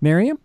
Miriam? 0.00 0.38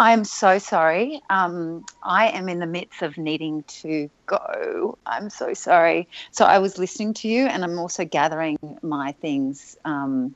I'm 0.00 0.24
so 0.24 0.58
sorry. 0.58 1.20
Um, 1.28 1.84
I 2.02 2.28
am 2.28 2.48
in 2.48 2.58
the 2.58 2.66
midst 2.66 3.02
of 3.02 3.18
needing 3.18 3.64
to 3.64 4.08
go. 4.24 4.96
I'm 5.04 5.28
so 5.28 5.52
sorry. 5.52 6.08
So 6.30 6.46
I 6.46 6.58
was 6.58 6.78
listening 6.78 7.12
to 7.14 7.28
you, 7.28 7.44
and 7.44 7.62
I'm 7.62 7.78
also 7.78 8.06
gathering 8.06 8.56
my 8.80 9.12
things. 9.20 9.76
Um, 9.84 10.34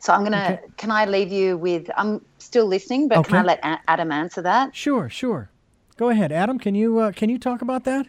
so 0.00 0.12
I'm 0.12 0.24
gonna. 0.24 0.58
Okay. 0.60 0.72
Can 0.76 0.90
I 0.90 1.04
leave 1.04 1.30
you 1.30 1.56
with? 1.56 1.88
I'm 1.96 2.24
still 2.38 2.66
listening, 2.66 3.06
but 3.06 3.18
okay. 3.18 3.28
can 3.28 3.38
I 3.38 3.42
let 3.44 3.60
Adam 3.86 4.10
answer 4.10 4.42
that? 4.42 4.74
Sure, 4.74 5.08
sure. 5.08 5.50
Go 5.96 6.08
ahead, 6.08 6.32
Adam. 6.32 6.58
Can 6.58 6.74
you 6.74 6.98
uh, 6.98 7.12
can 7.12 7.30
you 7.30 7.38
talk 7.38 7.62
about 7.62 7.84
that? 7.84 8.08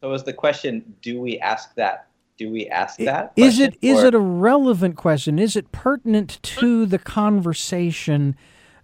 So 0.00 0.08
was 0.08 0.24
the 0.24 0.32
question: 0.32 0.94
Do 1.02 1.20
we 1.20 1.38
ask 1.40 1.74
that? 1.74 2.06
Do 2.38 2.50
we 2.50 2.68
ask 2.68 2.98
that? 3.00 3.34
Is 3.36 3.60
it 3.60 3.76
is 3.82 4.02
or? 4.02 4.06
it 4.06 4.14
a 4.14 4.18
relevant 4.18 4.96
question? 4.96 5.38
Is 5.38 5.56
it 5.56 5.72
pertinent 5.72 6.42
to 6.42 6.86
the 6.86 6.98
conversation? 6.98 8.34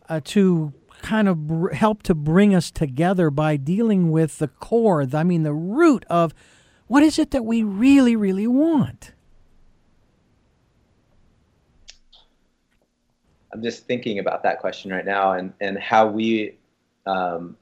Uh, 0.08 0.20
to 0.24 0.72
kind 1.02 1.28
of 1.28 1.46
br- 1.46 1.72
help 1.72 2.02
to 2.04 2.14
bring 2.14 2.54
us 2.54 2.70
together 2.70 3.30
by 3.30 3.56
dealing 3.56 4.10
with 4.10 4.38
the 4.38 4.48
core, 4.48 5.06
I 5.12 5.24
mean, 5.24 5.42
the 5.42 5.52
root 5.52 6.04
of 6.08 6.34
what 6.86 7.02
is 7.02 7.18
it 7.18 7.30
that 7.30 7.44
we 7.44 7.62
really, 7.62 8.16
really 8.16 8.46
want? 8.46 9.12
I'm 13.52 13.62
just 13.62 13.86
thinking 13.86 14.18
about 14.18 14.42
that 14.44 14.60
question 14.60 14.90
right 14.90 15.04
now 15.04 15.32
and, 15.32 15.52
and 15.60 15.78
how 15.78 16.06
we 16.06 16.56
um, 17.06 17.56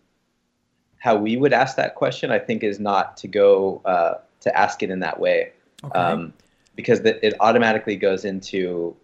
how 0.98 1.16
we 1.16 1.36
would 1.36 1.52
ask 1.52 1.76
that 1.76 1.94
question, 1.94 2.30
I 2.30 2.38
think, 2.38 2.64
is 2.64 2.80
not 2.80 3.16
to 3.18 3.28
go 3.28 3.80
uh, 3.84 4.14
to 4.40 4.56
ask 4.56 4.82
it 4.82 4.90
in 4.90 5.00
that 5.00 5.18
way, 5.18 5.52
okay. 5.84 5.98
um, 5.98 6.32
because 6.74 7.02
the, 7.02 7.24
it 7.24 7.34
automatically 7.40 7.96
goes 7.96 8.24
into 8.24 8.96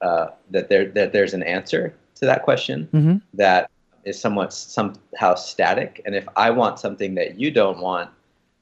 uh, 0.00 0.28
that 0.50 0.68
there 0.68 0.86
that 0.90 1.12
there's 1.12 1.34
an 1.34 1.42
answer 1.42 1.94
to 2.20 2.26
that 2.26 2.42
question 2.42 2.88
mm-hmm. 2.92 3.16
that 3.34 3.70
is 4.04 4.18
somewhat 4.18 4.52
somehow 4.52 5.34
static. 5.34 6.00
And 6.06 6.14
if 6.14 6.26
I 6.36 6.50
want 6.50 6.78
something 6.78 7.14
that 7.16 7.38
you 7.40 7.50
don't 7.50 7.80
want, 7.80 8.10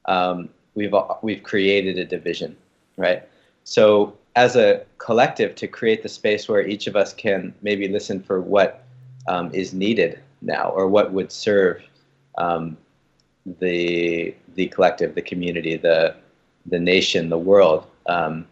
um, 0.05 0.49
we've 0.75 0.93
we've 1.21 1.43
created 1.43 1.97
a 1.97 2.05
division, 2.05 2.55
right? 2.97 3.23
So 3.63 4.17
as 4.35 4.55
a 4.55 4.85
collective, 4.97 5.55
to 5.55 5.67
create 5.67 6.01
the 6.03 6.09
space 6.09 6.47
where 6.47 6.65
each 6.65 6.87
of 6.87 6.95
us 6.95 7.13
can 7.13 7.53
maybe 7.61 7.87
listen 7.87 8.21
for 8.21 8.41
what 8.41 8.83
um, 9.27 9.53
is 9.53 9.73
needed 9.73 10.19
now, 10.41 10.69
or 10.69 10.87
what 10.87 11.11
would 11.11 11.31
serve 11.31 11.81
um, 12.37 12.77
the 13.59 14.33
the 14.55 14.67
collective, 14.67 15.15
the 15.15 15.21
community, 15.21 15.75
the 15.75 16.15
the 16.65 16.79
nation, 16.79 17.29
the 17.29 17.37
world. 17.37 17.85
Um, 18.07 18.47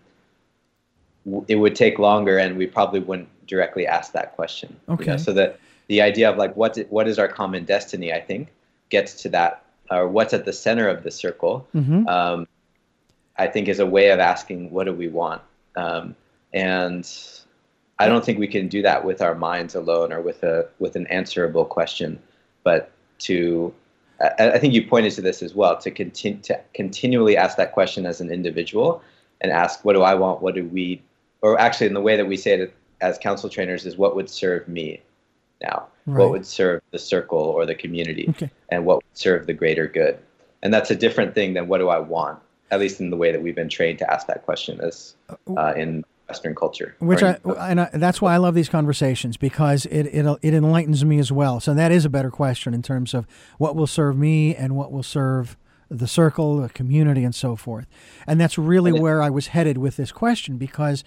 it 1.48 1.56
would 1.56 1.76
take 1.76 2.00
longer, 2.00 2.38
and 2.38 2.58
we 2.58 2.68
probably 2.68 3.00
wouldn't 3.00 3.30
directly 3.48 3.88
ask 3.88 4.14
that 4.14 4.36
question. 4.36 4.76
Okay. 4.90 5.06
You 5.06 5.12
know, 5.12 5.18
so 5.18 5.34
that 5.34 5.60
the 5.88 6.02
idea 6.02 6.30
of 6.30 6.38
like 6.38 6.56
what 6.56 6.78
what 6.90 7.08
is 7.08 7.18
our 7.18 7.28
common 7.28 7.66
destiny, 7.66 8.14
I 8.14 8.22
think, 8.22 8.50
gets 8.90 9.22
to 9.24 9.30
that, 9.30 9.64
or 9.90 10.08
what's 10.08 10.34
at 10.34 10.46
the 10.46 10.54
center 10.54 10.88
of 10.88 11.04
the 11.04 11.12
circle. 11.12 11.68
Mm-hmm. 11.76 12.08
Um, 12.08 12.48
I 13.38 13.48
think 13.48 13.68
is 13.68 13.80
a 13.80 13.86
way 13.86 14.10
of 14.10 14.20
asking 14.20 14.72
what 14.72 14.86
do 14.86 14.94
we 14.94 15.08
want, 15.08 15.42
um, 15.76 16.16
and 16.54 17.08
I 18.00 18.08
don't 18.08 18.26
think 18.26 18.40
we 18.40 18.48
can 18.48 18.68
do 18.68 18.82
that 18.82 19.06
with 19.06 19.22
our 19.22 19.36
minds 19.36 19.76
alone 19.76 20.12
or 20.12 20.22
with 20.22 20.44
a 20.44 20.68
with 20.80 20.96
an 20.96 21.08
answerable 21.08 21.66
question, 21.66 22.20
but 22.64 22.92
to 23.20 23.74
I, 24.20 24.52
I 24.52 24.60
think 24.60 24.74
you 24.74 24.88
pointed 24.88 25.14
to 25.14 25.22
this 25.22 25.42
as 25.42 25.54
well 25.54 25.78
to 25.78 25.92
continue 25.92 26.40
to 26.44 26.60
continually 26.74 27.38
ask 27.38 27.58
that 27.58 27.72
question 27.72 28.06
as 28.06 28.22
an 28.22 28.32
individual 28.32 29.02
and 29.42 29.52
ask, 29.52 29.86
what 29.86 29.94
do 29.94 30.02
I 30.02 30.16
want? 30.16 30.42
What 30.42 30.56
do 30.56 30.66
we, 30.66 31.02
or 31.42 31.60
actually, 31.60 31.88
in 31.88 31.94
the 31.94 32.02
way 32.02 32.18
that 32.18 32.26
we 32.26 32.38
say 32.38 32.60
it 32.60 32.74
as 33.02 33.18
council 33.18 33.50
trainers, 33.50 33.86
is 33.86 33.98
what 33.98 34.16
would 34.16 34.30
serve 34.30 34.68
me 34.68 35.02
now? 35.62 35.88
Right. 36.06 36.24
What 36.24 36.32
would 36.32 36.46
serve 36.46 36.82
the 36.92 37.00
circle 37.00 37.40
or 37.40 37.66
the 37.66 37.76
community? 37.76 38.28
Okay. 38.30 38.50
And 38.70 38.86
what 38.86 38.98
would 38.98 39.18
serve 39.18 39.48
the 39.48 39.54
greater 39.54 39.88
good? 39.88 40.18
And 40.64 40.74
that's 40.74 40.92
a 40.92 40.96
different 40.96 41.36
thing 41.36 41.54
than 41.54 41.68
what 41.68 41.80
do 41.80 41.90
I 41.90 42.00
want? 42.00 42.40
At 42.72 42.80
least 42.80 43.00
in 43.00 43.10
the 43.10 43.18
way 43.18 43.32
that 43.32 43.42
we've 43.42 43.56
been 43.56 43.70
trained 43.70 44.00
to 44.00 44.12
ask 44.12 44.28
that 44.28 44.44
question 44.44 44.80
as 44.82 45.16
uh, 45.30 45.36
uh 45.56 45.74
in 45.78 46.04
Western 46.28 46.56
culture. 46.56 46.96
Which 47.00 47.24
I, 47.24 47.40
and 47.60 47.82
I, 47.82 47.90
that's 47.94 48.22
why 48.22 48.34
I 48.34 48.38
love 48.38 48.54
these 48.54 48.70
conversations 48.70 49.38
because 49.38 49.86
it, 49.86 50.08
it 50.08 50.26
it 50.42 50.54
enlightens 50.54 51.06
me 51.06 51.20
as 51.20 51.32
well. 51.32 51.60
So 51.60 51.74
that 51.74 51.92
is 51.92 52.04
a 52.04 52.10
better 52.10 52.32
question 52.32 52.74
in 52.74 52.82
terms 52.82 53.14
of 53.14 53.26
what 53.58 53.76
will 53.76 53.88
serve 53.88 54.18
me 54.18 54.56
and 54.56 54.76
what 54.76 54.92
will 54.92 55.04
serve 55.04 55.56
the 55.90 56.08
circle, 56.08 56.58
the 56.58 56.70
community, 56.70 57.24
and 57.24 57.34
so 57.34 57.56
forth. 57.56 57.88
And 58.26 58.40
that's 58.40 58.58
really 58.58 58.92
and 58.92 59.00
it, 59.00 59.02
where 59.02 59.22
I 59.22 59.30
was 59.30 59.48
headed 59.48 59.78
with 59.78 59.96
this 59.96 60.12
question 60.12 60.58
because, 60.58 61.04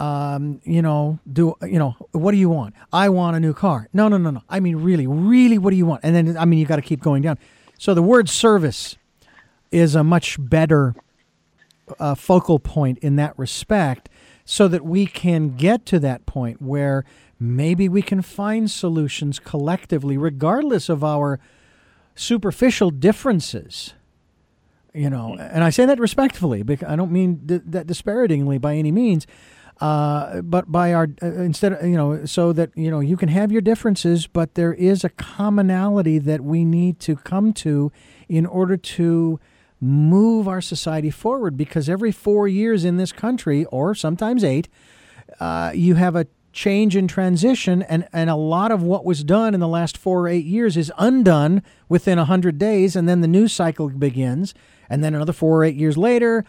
um, 0.00 0.60
you 0.64 0.80
know, 0.82 1.18
do 1.30 1.54
you 1.62 1.78
know 1.78 1.96
what 2.12 2.32
do 2.32 2.38
you 2.38 2.48
want? 2.48 2.74
I 2.92 3.08
want 3.08 3.36
a 3.36 3.40
new 3.40 3.52
car. 3.52 3.88
No, 3.92 4.08
no, 4.08 4.16
no, 4.16 4.30
no. 4.30 4.42
I 4.48 4.60
mean, 4.60 4.76
really, 4.76 5.06
really, 5.06 5.58
what 5.58 5.70
do 5.70 5.76
you 5.76 5.86
want? 5.86 6.00
And 6.04 6.14
then 6.14 6.36
I 6.36 6.44
mean, 6.44 6.58
you 6.58 6.66
got 6.66 6.76
to 6.76 6.82
keep 6.82 7.00
going 7.00 7.22
down. 7.22 7.38
So 7.78 7.94
the 7.94 8.02
word 8.02 8.28
service 8.28 8.96
is 9.70 9.94
a 9.94 10.04
much 10.04 10.36
better 10.38 10.94
uh, 11.98 12.14
focal 12.14 12.58
point 12.58 12.98
in 12.98 13.16
that 13.16 13.38
respect 13.38 14.08
so 14.44 14.68
that 14.68 14.84
we 14.84 15.06
can 15.06 15.56
get 15.56 15.84
to 15.86 15.98
that 15.98 16.26
point 16.26 16.62
where 16.62 17.04
maybe 17.38 17.88
we 17.88 18.02
can 18.02 18.22
find 18.22 18.70
solutions 18.70 19.38
collectively, 19.38 20.16
regardless 20.16 20.88
of 20.88 21.04
our 21.04 21.38
superficial 22.14 22.90
differences. 22.90 23.94
You 24.94 25.10
know, 25.10 25.36
and 25.38 25.62
I 25.62 25.70
say 25.70 25.84
that 25.86 26.00
respectfully 26.00 26.62
because 26.62 26.88
I 26.88 26.96
don't 26.96 27.12
mean 27.12 27.46
th- 27.46 27.62
that 27.66 27.86
disparagingly 27.86 28.58
by 28.58 28.74
any 28.74 28.90
means. 28.90 29.26
Uh, 29.80 30.42
but 30.42 30.72
by 30.72 30.92
our 30.92 31.08
uh, 31.22 31.26
instead 31.26 31.72
of 31.72 31.86
you 31.86 31.96
know 31.96 32.24
so 32.24 32.52
that 32.52 32.70
you 32.74 32.90
know 32.90 32.98
you 32.98 33.16
can 33.16 33.28
have 33.28 33.52
your 33.52 33.60
differences 33.60 34.26
but 34.26 34.56
there 34.56 34.74
is 34.74 35.04
a 35.04 35.08
commonality 35.08 36.18
that 36.18 36.40
we 36.40 36.64
need 36.64 36.98
to 36.98 37.14
come 37.14 37.52
to 37.52 37.92
in 38.28 38.44
order 38.44 38.76
to 38.76 39.38
move 39.80 40.48
our 40.48 40.60
society 40.60 41.10
forward 41.10 41.56
because 41.56 41.88
every 41.88 42.12
four 42.12 42.48
years 42.48 42.84
in 42.84 42.96
this 42.96 43.12
country, 43.12 43.64
or 43.66 43.94
sometimes 43.94 44.42
eight, 44.42 44.68
uh, 45.40 45.72
you 45.74 45.94
have 45.94 46.16
a 46.16 46.26
change 46.52 46.96
and 46.96 47.08
transition, 47.08 47.82
and, 47.82 48.08
and 48.12 48.28
a 48.28 48.34
lot 48.34 48.72
of 48.72 48.82
what 48.82 49.04
was 49.04 49.22
done 49.22 49.54
in 49.54 49.60
the 49.60 49.68
last 49.68 49.96
four 49.96 50.22
or 50.22 50.28
eight 50.28 50.44
years 50.46 50.76
is 50.76 50.90
undone 50.98 51.62
within 51.88 52.18
a 52.18 52.22
100 52.22 52.58
days, 52.58 52.96
and 52.96 53.08
then 53.08 53.20
the 53.20 53.28
news 53.28 53.52
cycle 53.52 53.88
begins, 53.90 54.54
and 54.90 55.04
then 55.04 55.14
another 55.14 55.32
four 55.32 55.58
or 55.58 55.64
eight 55.64 55.76
years 55.76 55.96
later, 55.96 56.44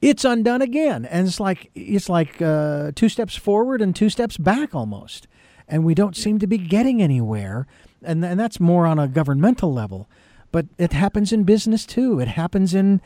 it's 0.00 0.24
undone 0.24 0.62
again. 0.62 1.04
And 1.04 1.26
it's 1.26 1.40
like, 1.40 1.70
it's 1.74 2.08
like 2.08 2.40
uh, 2.40 2.92
two 2.94 3.08
steps 3.08 3.36
forward 3.36 3.82
and 3.82 3.94
two 3.94 4.08
steps 4.08 4.36
back 4.36 4.74
almost. 4.74 5.26
And 5.66 5.84
we 5.84 5.94
don't 5.94 6.16
seem 6.16 6.38
to 6.38 6.46
be 6.46 6.58
getting 6.58 7.02
anywhere. 7.02 7.66
And, 8.02 8.24
and 8.24 8.38
that's 8.38 8.60
more 8.60 8.86
on 8.86 8.98
a 8.98 9.08
governmental 9.08 9.72
level 9.72 10.08
but 10.52 10.66
it 10.78 10.92
happens 10.92 11.32
in 11.32 11.44
business 11.44 11.84
too. 11.84 12.20
It 12.20 12.28
happens 12.28 12.74
in 12.74 13.00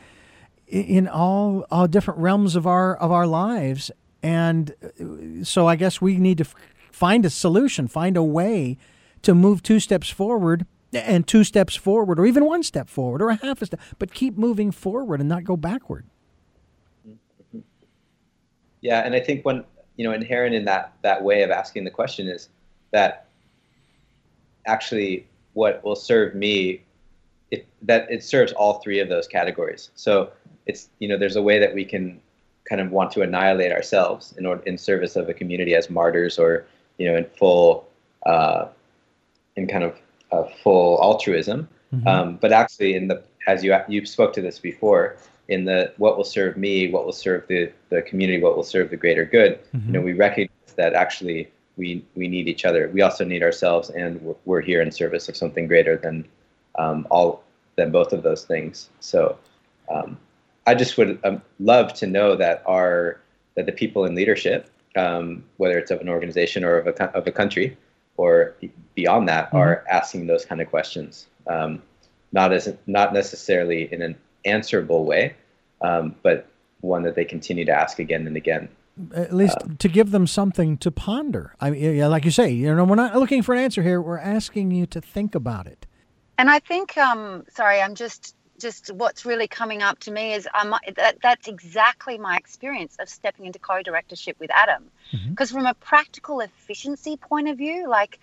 in 0.67 1.07
all 1.07 1.65
all 1.69 1.87
different 1.87 2.19
realms 2.19 2.55
of 2.55 2.65
our 2.65 2.95
of 2.95 3.11
our 3.11 3.27
lives, 3.27 3.91
and 4.21 4.73
uh, 4.83 5.43
so 5.43 5.67
I 5.67 5.75
guess 5.75 6.01
we 6.01 6.17
need 6.17 6.37
to 6.39 6.45
f- 6.45 6.55
find 6.91 7.25
a 7.25 7.29
solution, 7.29 7.87
find 7.87 8.17
a 8.17 8.23
way 8.23 8.77
to 9.23 9.35
move 9.35 9.61
two 9.63 9.79
steps 9.79 10.09
forward 10.09 10.65
and 10.93 11.27
two 11.27 11.43
steps 11.43 11.75
forward, 11.75 12.19
or 12.19 12.25
even 12.25 12.45
one 12.45 12.63
step 12.63 12.87
forward, 12.87 13.21
or 13.21 13.29
a 13.29 13.35
half 13.35 13.61
a 13.61 13.65
step, 13.65 13.79
but 13.97 14.13
keep 14.13 14.37
moving 14.37 14.71
forward 14.71 15.19
and 15.19 15.27
not 15.27 15.43
go 15.43 15.57
backward. 15.57 16.05
Yeah, 18.83 18.99
and 18.99 19.15
I 19.15 19.19
think 19.21 19.43
when 19.45 19.63
you 19.95 20.05
know 20.05 20.13
inherent 20.13 20.53
in 20.53 20.65
that 20.65 20.93
that 21.01 21.23
way 21.23 21.41
of 21.41 21.49
asking 21.49 21.85
the 21.85 21.91
question 21.91 22.27
is 22.27 22.49
that 22.91 23.27
actually 24.67 25.25
what 25.53 25.83
will 25.83 25.95
serve 25.95 26.35
me 26.35 26.81
it, 27.49 27.65
that 27.83 28.11
it 28.11 28.23
serves 28.23 28.51
all 28.51 28.79
three 28.79 28.99
of 28.99 29.09
those 29.09 29.27
categories. 29.27 29.89
So 29.95 30.31
it's 30.65 30.89
you 30.99 31.07
know 31.07 31.17
there's 31.17 31.37
a 31.37 31.41
way 31.41 31.59
that 31.59 31.73
we 31.73 31.85
can 31.85 32.19
kind 32.65 32.81
of 32.81 32.91
want 32.91 33.11
to 33.11 33.21
annihilate 33.21 33.71
ourselves 33.71 34.33
in 34.37 34.45
order 34.45 34.61
in 34.63 34.77
service 34.77 35.15
of 35.15 35.29
a 35.29 35.33
community 35.33 35.75
as 35.75 35.89
martyrs 35.89 36.37
or 36.37 36.65
you 36.97 37.09
know 37.09 37.17
in 37.17 37.25
full 37.25 37.87
uh, 38.25 38.67
in 39.55 39.67
kind 39.67 39.85
of 39.85 39.97
uh, 40.31 40.43
full 40.61 41.01
altruism. 41.01 41.69
Mm-hmm. 41.93 42.07
Um, 42.07 42.37
but 42.41 42.51
actually, 42.51 42.95
in 42.95 43.07
the 43.07 43.23
as 43.47 43.63
you 43.63 43.73
you 43.87 44.05
spoke 44.05 44.33
to 44.33 44.41
this 44.41 44.59
before, 44.59 45.15
in 45.47 45.65
the 45.65 45.93
what 45.97 46.17
will 46.17 46.23
serve 46.23 46.57
me, 46.57 46.89
what 46.89 47.05
will 47.05 47.11
serve 47.11 47.47
the 47.47 47.71
the 47.89 48.01
community, 48.03 48.41
what 48.41 48.55
will 48.55 48.63
serve 48.63 48.89
the 48.89 48.97
greater 48.97 49.25
good. 49.25 49.59
Mm-hmm. 49.73 49.87
You 49.87 49.93
know, 49.93 50.01
we 50.01 50.13
recognize 50.13 50.73
that 50.75 50.93
actually 50.93 51.49
we 51.77 52.03
we 52.15 52.27
need 52.27 52.47
each 52.47 52.65
other. 52.65 52.89
We 52.89 53.01
also 53.01 53.25
need 53.25 53.43
ourselves, 53.43 53.89
and 53.89 54.21
we're, 54.21 54.35
we're 54.45 54.61
here 54.61 54.81
in 54.81 54.91
service 54.91 55.27
of 55.29 55.35
something 55.35 55.67
greater 55.67 55.97
than 55.97 56.25
um, 56.77 57.07
all 57.09 57.43
than 57.75 57.91
both 57.91 58.13
of 58.13 58.23
those 58.23 58.45
things. 58.45 58.89
So 58.99 59.37
um, 59.93 60.17
I 60.67 60.75
just 60.75 60.97
would 60.97 61.19
um, 61.23 61.41
love 61.59 61.93
to 61.95 62.07
know 62.07 62.35
that 62.35 62.63
our 62.65 63.19
that 63.55 63.65
the 63.65 63.71
people 63.71 64.05
in 64.05 64.15
leadership, 64.15 64.69
um, 64.95 65.43
whether 65.57 65.77
it's 65.77 65.91
of 65.91 66.01
an 66.01 66.09
organization 66.09 66.63
or 66.63 66.77
of 66.77 66.87
a 66.87 67.03
of 67.15 67.27
a 67.27 67.31
country 67.31 67.77
or 68.17 68.55
beyond 68.95 69.27
that, 69.27 69.47
mm-hmm. 69.47 69.57
are 69.57 69.83
asking 69.89 70.27
those 70.27 70.45
kind 70.45 70.61
of 70.61 70.69
questions. 70.69 71.27
Um, 71.47 71.81
not 72.31 72.51
as 72.53 72.73
not 72.87 73.13
necessarily 73.13 73.91
in 73.93 74.01
an 74.01 74.15
answerable 74.45 75.05
way, 75.05 75.35
um, 75.81 76.15
but 76.23 76.47
one 76.81 77.03
that 77.03 77.15
they 77.15 77.25
continue 77.25 77.65
to 77.65 77.71
ask 77.71 77.99
again 77.99 78.27
and 78.27 78.35
again 78.35 78.69
at 79.13 79.33
least 79.33 79.57
uh, 79.57 79.67
to 79.79 79.87
give 79.87 80.11
them 80.11 80.27
something 80.27 80.77
to 80.77 80.91
ponder. 80.91 81.55
I 81.59 81.71
mean, 81.71 81.95
yeah, 81.95 82.07
like 82.07 82.25
you 82.25 82.31
say, 82.31 82.51
you 82.51 82.73
know, 82.73 82.83
we're 82.83 82.95
not 82.95 83.15
looking 83.15 83.41
for 83.41 83.53
an 83.53 83.63
answer 83.63 83.81
here. 83.81 84.01
We're 84.01 84.19
asking 84.19 84.71
you 84.71 84.85
to 84.87 85.01
think 85.01 85.35
about 85.35 85.67
it. 85.67 85.85
And 86.37 86.49
I 86.49 86.59
think, 86.59 86.97
um, 86.97 87.43
sorry, 87.49 87.81
I'm 87.81 87.95
just 87.95 88.35
just 88.59 88.91
what's 88.93 89.25
really 89.25 89.47
coming 89.47 89.81
up 89.81 89.99
to 89.99 90.11
me 90.11 90.33
is 90.33 90.47
um, 90.53 90.75
that, 90.95 91.17
that's 91.21 91.47
exactly 91.47 92.17
my 92.17 92.37
experience 92.37 92.95
of 92.99 93.09
stepping 93.09 93.45
into 93.45 93.59
co-directorship 93.59 94.39
with 94.39 94.51
Adam. 94.53 94.85
Because 95.29 95.49
mm-hmm. 95.49 95.57
from 95.57 95.65
a 95.65 95.73
practical 95.73 96.39
efficiency 96.39 97.17
point 97.17 97.49
of 97.49 97.57
view, 97.57 97.89
like 97.89 98.19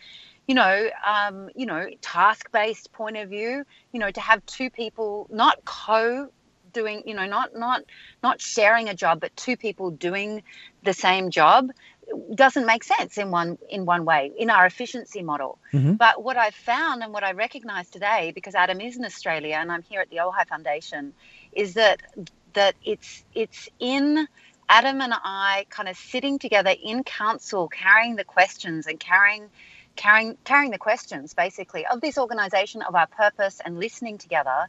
you 0.47 0.55
know, 0.55 0.91
um, 1.07 1.49
you 1.55 1.67
know, 1.67 1.89
task-based 2.01 2.93
point 2.93 3.17
of 3.17 3.29
view, 3.29 3.65
you 3.93 4.01
know, 4.01 4.11
to 4.11 4.21
have 4.21 4.45
two 4.47 4.71
people 4.71 5.29
not 5.31 5.65
co 5.65 6.29
doing, 6.73 7.03
you 7.07 7.15
know, 7.15 7.27
not 7.27 7.57
not 7.57 7.83
not 8.23 8.41
sharing 8.41 8.89
a 8.89 8.95
job, 8.95 9.21
but 9.21 9.37
two 9.37 9.57
people 9.57 9.91
doing 9.91 10.43
the 10.83 10.93
same 10.93 11.31
job 11.31 11.71
doesn't 12.35 12.67
make 12.67 12.83
sense 12.83 13.19
in 13.19 13.31
one 13.31 13.59
in 13.69 13.85
one 13.85 14.05
way 14.05 14.33
in 14.37 14.51
our 14.51 14.67
efficiency 14.67 15.23
model. 15.23 15.59
Mm-hmm. 15.73 15.95
But 15.95 16.23
what 16.23 16.37
I've 16.37 16.55
found 16.55 17.03
and 17.03 17.13
what 17.13 17.25
I 17.25 17.33
recognise 17.33 17.89
today, 17.89 18.33
because 18.35 18.55
Adam 18.55 18.81
is 18.81 18.97
in 18.97 19.05
Australia 19.05 19.57
and 19.57 19.71
I'm 19.71 19.83
here 19.83 20.01
at 20.01 20.11
the 20.11 20.17
Ojai 20.17 20.47
Foundation, 20.49 21.13
is 21.53 21.75
that 21.75 22.01
that 22.55 22.75
it's 22.85 23.25
it's 23.35 23.69
in 23.79 24.27
Adam 24.69 25.01
and 25.01 25.13
I 25.13 25.67
kind 25.71 25.89
of 25.89 25.97
sitting 25.97 26.39
together 26.39 26.75
in 26.83 27.05
council, 27.05 27.69
carrying 27.69 28.17
the 28.17 28.25
questions 28.25 28.87
and 28.87 28.99
carrying 28.99 29.49
carrying 30.01 30.39
carrying 30.45 30.71
the 30.71 30.79
questions 30.79 31.35
basically 31.35 31.85
of 31.87 32.01
this 32.01 32.17
organization 32.17 32.81
of 32.81 32.95
our 32.95 33.07
purpose 33.07 33.61
and 33.63 33.79
listening 33.79 34.17
together 34.17 34.67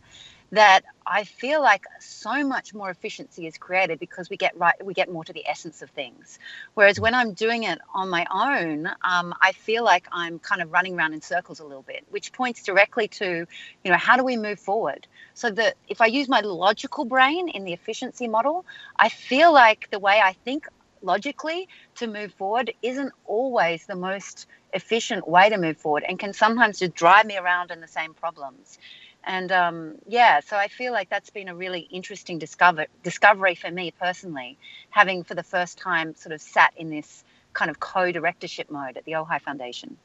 that 0.52 0.82
I 1.08 1.24
feel 1.24 1.62
like 1.62 1.86
so 2.02 2.46
much 2.46 2.74
more 2.74 2.90
efficiency 2.90 3.48
is 3.48 3.58
created 3.58 3.98
because 4.00 4.30
we 4.30 4.36
get 4.36 4.58
right 4.58 4.76
we 4.86 4.94
get 4.94 5.10
more 5.10 5.24
to 5.24 5.32
the 5.32 5.48
essence 5.48 5.82
of 5.82 5.90
things. 5.92 6.38
Whereas 6.74 7.00
when 7.00 7.16
I'm 7.16 7.32
doing 7.32 7.64
it 7.64 7.80
on 7.94 8.10
my 8.10 8.26
own, 8.30 8.88
um, 8.88 9.34
I 9.42 9.54
feel 9.54 9.86
like 9.86 10.06
I'm 10.12 10.40
kind 10.40 10.62
of 10.62 10.70
running 10.74 10.98
around 10.98 11.14
in 11.14 11.22
circles 11.22 11.62
a 11.62 11.64
little 11.64 11.84
bit, 11.84 12.04
which 12.10 12.34
points 12.34 12.64
directly 12.64 13.08
to, 13.20 13.48
you 13.86 13.92
know, 13.92 13.98
how 13.98 14.18
do 14.18 14.26
we 14.26 14.36
move 14.36 14.60
forward? 14.60 15.08
So 15.34 15.50
that 15.52 15.76
if 15.88 16.02
I 16.02 16.08
use 16.08 16.28
my 16.28 16.42
logical 16.42 17.06
brain 17.06 17.48
in 17.48 17.64
the 17.64 17.72
efficiency 17.72 18.28
model, 18.28 18.66
I 18.98 19.08
feel 19.08 19.54
like 19.54 19.88
the 19.92 20.00
way 20.00 20.20
I 20.22 20.34
think 20.34 20.68
logically 21.02 21.68
to 21.96 22.08
move 22.08 22.34
forward 22.34 22.72
isn't 22.82 23.12
always 23.26 23.86
the 23.86 23.96
most 23.96 24.48
efficient 24.74 25.28
way 25.28 25.50
to 25.50 25.58
move 25.58 25.78
forward 25.78 26.04
and 26.08 26.18
can 26.18 26.34
sometimes 26.34 26.80
just 26.80 26.94
drive 26.94 27.26
me 27.26 27.38
around 27.38 27.72
in 27.72 27.82
the 27.82 27.88
same 27.88 28.14
problems 28.14 28.78
and 29.24 29.52
um, 29.52 29.96
yeah, 30.08 30.40
so 30.40 30.58
I 30.58 30.68
feel 30.68 30.94
like 30.94 31.10
that's 31.10 31.30
been 31.30 31.48
a 31.48 31.56
really 31.56 31.82
interesting 31.82 32.40
discover 32.40 32.88
discovery 33.04 33.56
for 33.56 33.70
me 33.70 33.94
personally, 34.00 34.58
having 34.90 35.24
for 35.24 35.36
the 35.36 35.44
first 35.44 35.78
time 35.78 36.16
sort 36.16 36.34
of 36.34 36.42
sat 36.42 36.74
in 36.76 36.90
this 36.90 37.24
kind 37.54 37.70
of 37.70 37.80
co-directorship 37.80 38.72
mode 38.72 38.98
at 38.98 39.06
the 39.06 39.12
Ojai 39.12 39.40
Foundation. 39.42 39.98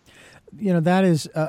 You 0.59 0.75
know 0.75 0.81
that 0.81 1.05
is, 1.05 1.29
uh, 1.35 1.39
uh, 1.39 1.43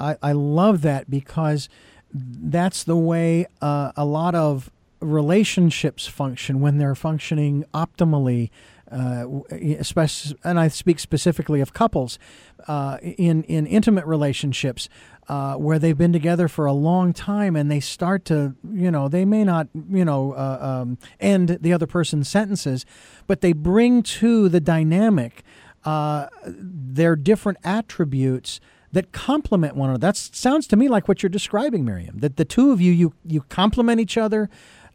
uh, 0.00 0.14
I, 0.22 0.28
I 0.30 0.32
love 0.32 0.82
that 0.82 1.10
because 1.10 1.68
that's 2.12 2.84
the 2.84 2.96
way 2.96 3.46
uh, 3.60 3.92
a 3.96 4.04
lot 4.04 4.34
of 4.34 4.70
relationships 5.00 6.06
function 6.06 6.60
when 6.60 6.78
they're 6.78 6.94
functioning 6.94 7.64
optimally 7.72 8.50
uh, 8.90 9.26
especially, 9.50 10.36
and 10.44 10.58
I 10.58 10.68
speak 10.68 10.98
specifically 10.98 11.60
of 11.60 11.72
couples 11.72 12.18
uh, 12.66 12.98
in 13.02 13.42
in 13.44 13.66
intimate 13.66 14.06
relationships 14.06 14.88
uh, 15.28 15.54
where 15.54 15.78
they've 15.78 15.98
been 15.98 16.12
together 16.12 16.48
for 16.48 16.66
a 16.66 16.72
long 16.72 17.12
time 17.12 17.54
and 17.54 17.70
they 17.70 17.80
start 17.80 18.24
to, 18.26 18.54
you 18.72 18.90
know, 18.90 19.08
they 19.08 19.24
may 19.24 19.44
not, 19.44 19.68
you 19.90 20.04
know, 20.04 20.32
uh, 20.32 20.58
um, 20.82 20.98
end 21.20 21.58
the 21.60 21.72
other 21.72 21.86
person's 21.86 22.28
sentences, 22.28 22.86
but 23.26 23.40
they 23.42 23.52
bring 23.52 24.02
to 24.02 24.48
the 24.48 24.60
dynamic 24.60 25.42
uh, 25.84 26.28
their 26.46 27.14
different 27.14 27.58
attributes 27.62 28.60
that 28.92 29.12
complement 29.12 29.76
one 29.76 29.90
another. 29.90 30.00
That 30.00 30.16
sounds 30.16 30.66
to 30.68 30.76
me 30.76 30.88
like 30.88 31.08
what 31.08 31.22
you're 31.22 31.28
describing, 31.30 31.84
Miriam. 31.84 32.18
That 32.18 32.36
the 32.36 32.44
two 32.44 32.72
of 32.72 32.80
you 32.80 32.92
you 32.92 33.12
you 33.24 33.42
complement 33.42 34.00
each 34.00 34.16
other. 34.16 34.48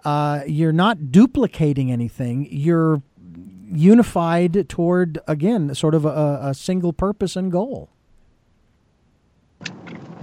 Uh, 0.03 0.41
you're 0.45 0.73
not 0.73 1.11
duplicating 1.11 1.89
anything. 1.89 2.47
You're 2.51 3.01
unified 3.73 4.69
toward 4.69 5.19
again 5.27 5.73
sort 5.75 5.95
of 5.95 6.05
a, 6.05 6.39
a 6.41 6.53
single 6.53 6.93
purpose 6.93 7.35
and 7.35 7.51
goal. 7.51 7.89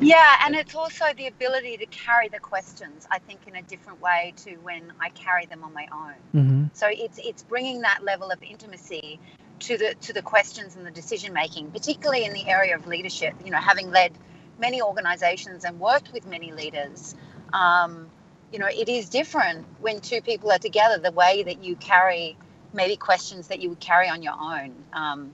Yeah, 0.01 0.37
and 0.45 0.55
it's 0.55 0.75
also 0.75 1.05
the 1.15 1.27
ability 1.27 1.77
to 1.77 1.87
carry 1.87 2.29
the 2.29 2.39
questions, 2.39 3.07
I 3.11 3.19
think, 3.19 3.41
in 3.47 3.57
a 3.57 3.63
different 3.63 4.01
way 4.01 4.33
to 4.45 4.53
when 4.57 4.93
I 4.99 5.11
carry 5.11 5.45
them 5.45 5.63
on 5.63 5.75
my 5.75 5.87
own. 5.93 6.15
Mm-hmm. 6.35 6.65
So 6.73 6.89
it's 6.91 7.19
it's 7.23 7.43
bringing 7.43 7.83
that 7.83 8.03
level 8.03 8.31
of 8.31 8.43
intimacy 8.43 9.21
to 9.61 9.77
the 9.77 9.95
to 10.01 10.13
the 10.15 10.23
questions 10.23 10.77
and 10.77 10.87
the 10.87 10.91
decision 10.91 11.35
making, 11.35 11.71
particularly 11.71 12.25
in 12.25 12.33
the 12.33 12.49
area 12.49 12.77
of 12.77 12.87
leadership. 12.87 13.35
You 13.45 13.51
know, 13.51 13.59
having 13.59 13.91
led 13.91 14.13
many 14.59 14.81
organisations 14.81 15.65
and 15.65 15.79
worked 15.79 16.13
with 16.13 16.27
many 16.27 16.53
leaders, 16.53 17.15
um, 17.53 18.09
you 18.53 18.59
know, 18.59 18.69
it 18.69 18.89
is 18.89 19.11
different 19.11 19.67
when 19.81 20.01
two 20.01 20.23
people 20.23 20.51
are 20.51 20.59
together. 20.59 20.99
The 20.99 21.13
way 21.13 21.43
that 21.43 21.63
you 21.63 21.77
carry 21.77 22.39
maybe 22.73 22.97
questions 22.97 23.49
that 23.49 23.61
you 23.61 23.69
would 23.69 23.81
carry 23.81 24.09
on 24.09 24.23
your 24.23 24.35
own. 24.35 24.75
Um, 24.93 25.31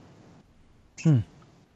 hmm. 1.03 1.19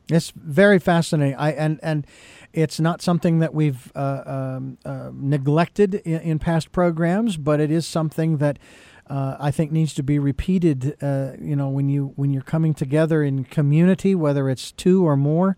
It's 0.09 0.31
very 0.31 0.79
fascinating. 0.79 1.35
I 1.35 1.51
and 1.51 1.79
and 1.81 2.05
it's 2.53 2.79
not 2.79 3.01
something 3.01 3.39
that 3.39 3.53
we've 3.53 3.91
uh, 3.95 4.23
um, 4.25 4.77
uh, 4.83 5.11
neglected 5.13 5.95
in, 5.95 6.19
in, 6.21 6.39
past 6.39 6.71
programs, 6.73 7.37
but 7.37 7.61
it 7.61 7.71
is 7.71 7.87
something 7.87 8.37
that 8.37 8.59
uh, 9.07 9.37
I 9.39 9.51
think 9.51 9.71
needs 9.71 9.93
to 9.93 10.03
be 10.03 10.19
repeated. 10.19 10.97
Uh, 11.01 11.33
you 11.39 11.55
know, 11.55 11.69
when 11.69 11.87
you 11.87 12.11
when 12.17 12.31
you're 12.33 12.41
coming 12.41 12.73
together 12.73 13.23
in 13.23 13.45
community, 13.45 14.13
whether 14.13 14.49
it's 14.49 14.73
two 14.73 15.07
or 15.07 15.15
more, 15.15 15.55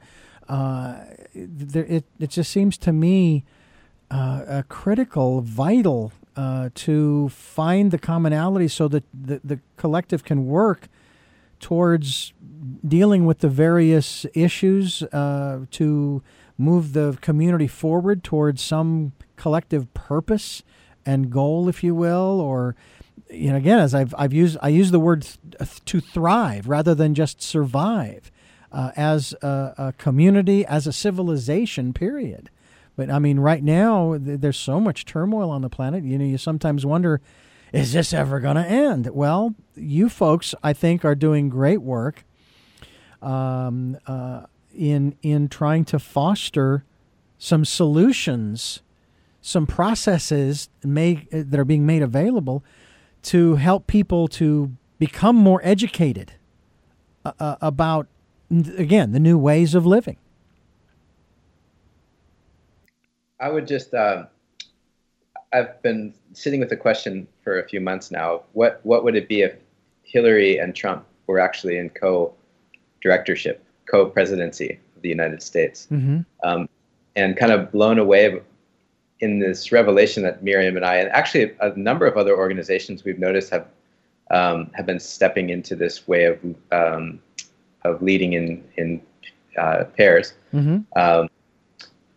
uh, 0.48 1.00
there, 1.34 1.86
it 1.86 2.06
it 2.20 2.30
just 2.30 2.52
seems 2.52 2.78
to 2.80 2.94
me 2.94 3.46
uh, 4.12 4.62
critical, 4.70 5.42
vital 5.42 6.12
to 6.36 7.30
find 7.30 7.92
the 7.92 8.00
commonality 8.00 8.68
so 8.68 8.88
that 8.88 9.04
the, 9.14 9.42
the 9.44 9.60
collective 9.78 10.24
can 10.24 10.46
work 10.46 10.88
towards 11.60 12.34
dealing 12.86 13.26
with 13.26 13.40
the 13.40 13.50
various 13.50 14.26
issues 14.34 15.00
to 15.12 16.24
move 16.58 16.94
the 16.94 17.18
community 17.22 17.68
forward 17.68 18.24
towards 18.24 18.62
some 18.62 19.14
collective 19.36 19.94
purpose 19.94 20.64
and 21.06 21.30
goal, 21.30 21.68
if 21.68 21.84
you 21.84 21.94
will, 21.94 22.40
or 22.40 22.76
you 23.30 23.52
know, 23.52 23.58
again, 23.58 23.80
as 23.80 23.94
I've 23.94 24.14
I've 24.18 24.34
used 24.34 24.58
I 24.62 24.70
use 24.70 24.92
the 24.92 25.00
word 25.00 25.28
th- 25.58 25.86
to 25.86 26.00
thrive 26.00 26.68
rather 26.68 26.94
than 26.94 27.16
just 27.16 27.42
survive 27.42 28.32
uh, 28.72 28.92
as 28.96 29.34
a, 29.42 29.74
a, 29.78 29.94
community, 29.98 30.66
as 30.66 30.88
a 30.88 30.94
civilization. 30.94 31.94
Period. 31.94 32.50
But 32.96 33.10
I 33.10 33.20
mean, 33.20 33.40
right 33.40 33.64
now 33.64 34.18
th- 34.18 34.40
there's 34.40 34.58
so 34.58 34.80
much 34.80 35.06
turmoil 35.06 35.50
on 35.50 35.62
the 35.62 35.70
planet. 35.70 36.04
You 36.04 36.18
know, 36.18 36.26
you 36.26 36.38
sometimes 36.38 36.86
wonder, 36.86 37.22
is 37.72 37.94
this 37.94 38.14
ever 38.14 38.40
going 38.40 38.56
to 38.56 38.66
end? 38.66 39.08
Well, 39.08 39.56
you 39.76 40.10
folks, 40.10 40.54
I 40.64 40.74
think, 40.74 41.04
are 41.04 41.16
doing 41.16 41.50
great 41.50 41.82
work. 41.82 42.24
Um, 43.22 43.98
uh, 44.06 44.44
in 44.76 45.16
in 45.22 45.48
trying 45.48 45.86
to 45.86 46.00
foster 46.00 46.84
some 47.38 47.64
solutions, 47.66 48.82
some 49.42 49.68
processes 49.68 50.70
made, 50.84 51.30
that 51.32 51.60
are 51.60 51.66
being 51.66 51.86
made 51.86 52.02
available 52.02 52.64
to 53.24 53.56
help 53.56 53.88
people 53.88 54.28
to 54.28 54.72
become 55.00 55.36
more 55.36 55.62
educated 55.64 56.34
uh, 57.26 57.32
uh 57.40 57.56
about 57.62 58.08
again 58.78 59.12
the 59.12 59.20
new 59.20 59.38
ways 59.38 59.76
of 59.76 59.86
living. 59.86 60.18
I 63.44 63.50
would 63.50 63.68
just 63.68 63.94
uh, 63.94 64.26
I've 65.52 65.82
been 65.82 66.14
sitting 66.34 66.60
with 66.60 66.70
the 66.70 66.78
question 66.78 67.28
for 67.44 67.60
a 67.60 67.68
few 67.68 67.82
months 67.82 68.10
now. 68.10 68.44
What 68.54 68.80
what 68.84 69.04
would 69.04 69.16
it 69.16 69.28
be 69.28 69.42
if 69.42 69.56
Hillary 70.04 70.58
and 70.58 70.76
Trump 70.76 71.06
were 71.28 71.40
actually 71.40 71.78
in 71.78 71.90
co-directorship? 71.90 73.64
co-presidency 73.94 74.80
of 74.96 75.02
the 75.02 75.10
United 75.10 75.42
States, 75.42 75.88
mm-hmm. 75.92 76.22
um, 76.44 76.68
and 77.16 77.38
kind 77.38 77.52
of 77.52 77.72
blown 77.72 78.00
away 78.00 78.42
in 79.20 79.40
this 79.40 79.72
revelation 79.72 80.24
that 80.24 80.44
Miriam 80.44 80.76
and 80.76 80.86
I, 80.86 80.96
and 80.96 81.10
actually 81.10 81.54
a 81.60 81.76
number 81.78 82.06
of 82.06 82.18
other 82.18 82.36
organizations 82.36 83.04
we've 83.04 83.20
noticed 83.20 83.50
have 83.52 83.68
um, 84.32 84.72
have 84.74 84.86
been 84.86 85.00
stepping 85.00 85.50
into 85.50 85.76
this 85.76 86.08
way 86.08 86.26
of 86.26 86.40
um, 86.72 87.20
of 87.84 88.02
leading 88.02 88.34
in 88.34 88.64
in 88.78 89.02
uh, 89.58 89.84
pairs. 89.96 90.34
Mm-hmm. 90.54 90.80
Um, 90.96 91.30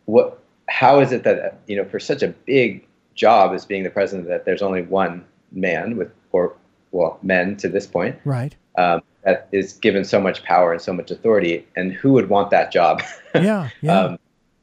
what? 0.07 0.43
How 0.69 1.01
is 1.01 1.12
it 1.12 1.23
that 1.25 1.61
you 1.67 1.77
know 1.77 1.85
for 1.85 2.01
such 2.01 2.23
a 2.23 2.29
big 2.29 2.87
job 3.14 3.55
as 3.55 3.64
being 3.64 3.83
the 3.83 3.91
president 3.91 4.29
that 4.29 4.45
there's 4.45 4.62
only 4.62 4.83
one 4.83 5.25
man 5.53 5.97
with 5.97 6.11
or 6.33 6.55
well 6.93 7.19
men 7.23 7.57
to 7.59 7.69
this 7.69 7.87
point, 7.87 8.17
right? 8.25 8.55
Um, 8.77 9.03
that 9.25 9.49
is 9.51 9.73
given 9.75 10.05
so 10.05 10.21
much 10.21 10.45
power 10.45 10.73
and 10.73 10.81
so 10.81 10.93
much 10.93 11.11
authority, 11.11 11.67
and 11.77 11.93
who 11.93 12.12
would 12.12 12.29
want 12.29 12.51
that 12.51 12.71
job? 12.71 13.03
yeah, 13.35 13.71
yeah. 13.81 14.01
Um, 14.01 14.19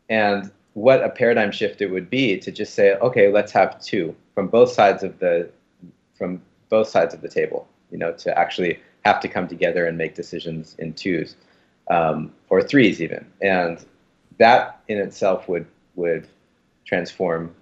and 0.09 0.51
what 0.73 1.03
a 1.03 1.09
paradigm 1.09 1.51
shift 1.51 1.81
it 1.81 1.87
would 1.87 2.09
be 2.09 2.37
to 2.39 2.51
just 2.51 2.73
say, 2.73 2.95
okay, 2.95 3.31
let's 3.31 3.51
have 3.51 3.79
two 3.81 4.15
from 4.33 4.47
both 4.47 4.71
sides 4.71 5.03
of 5.03 5.19
the 5.19 5.49
from 6.17 6.41
both 6.69 6.87
sides 6.87 7.13
of 7.13 7.21
the 7.21 7.29
table. 7.29 7.67
You 7.91 7.97
know, 7.97 8.13
to 8.13 8.37
actually 8.37 8.79
have 9.05 9.19
to 9.19 9.27
come 9.27 9.47
together 9.47 9.85
and 9.85 9.97
make 9.97 10.15
decisions 10.15 10.75
in 10.79 10.93
twos 10.93 11.35
um, 11.89 12.31
or 12.49 12.61
threes 12.61 13.01
even, 13.01 13.25
and 13.41 13.83
that 14.39 14.81
in 14.87 14.97
itself 14.97 15.47
would 15.47 15.65
would 15.95 16.27
transform 16.85 17.55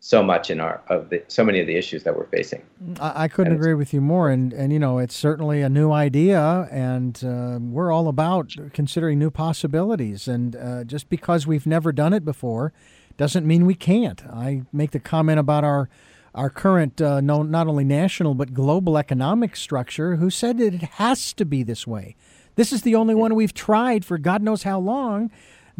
so 0.00 0.22
much 0.22 0.48
in 0.50 0.60
our 0.60 0.80
of 0.88 1.10
the 1.10 1.22
so 1.28 1.44
many 1.44 1.60
of 1.60 1.66
the 1.66 1.76
issues 1.76 2.04
that 2.04 2.16
we're 2.16 2.26
facing. 2.26 2.62
I, 3.00 3.24
I 3.24 3.28
couldn't 3.28 3.54
agree 3.54 3.74
with 3.74 3.92
you 3.92 4.00
more, 4.00 4.30
and 4.30 4.52
and 4.52 4.72
you 4.72 4.78
know 4.78 4.98
it's 4.98 5.16
certainly 5.16 5.60
a 5.60 5.68
new 5.68 5.90
idea, 5.90 6.68
and 6.70 7.20
uh, 7.24 7.58
we're 7.60 7.92
all 7.92 8.08
about 8.08 8.54
considering 8.72 9.18
new 9.18 9.30
possibilities. 9.30 10.28
And 10.28 10.54
uh, 10.54 10.84
just 10.84 11.08
because 11.08 11.46
we've 11.46 11.66
never 11.66 11.92
done 11.92 12.12
it 12.12 12.24
before, 12.24 12.72
doesn't 13.16 13.46
mean 13.46 13.66
we 13.66 13.74
can't. 13.74 14.24
I 14.26 14.62
make 14.72 14.92
the 14.92 15.00
comment 15.00 15.40
about 15.40 15.64
our 15.64 15.88
our 16.34 16.50
current 16.50 17.00
uh, 17.00 17.20
no, 17.20 17.42
not 17.42 17.66
only 17.66 17.84
national 17.84 18.34
but 18.34 18.54
global 18.54 18.96
economic 18.96 19.56
structure. 19.56 20.16
Who 20.16 20.30
said 20.30 20.58
that 20.58 20.74
it 20.74 20.82
has 20.82 21.32
to 21.34 21.44
be 21.44 21.64
this 21.64 21.86
way? 21.86 22.14
This 22.54 22.72
is 22.72 22.82
the 22.82 22.94
only 22.94 23.14
one 23.14 23.34
we've 23.34 23.54
tried 23.54 24.04
for 24.04 24.18
God 24.18 24.42
knows 24.42 24.62
how 24.62 24.78
long 24.78 25.30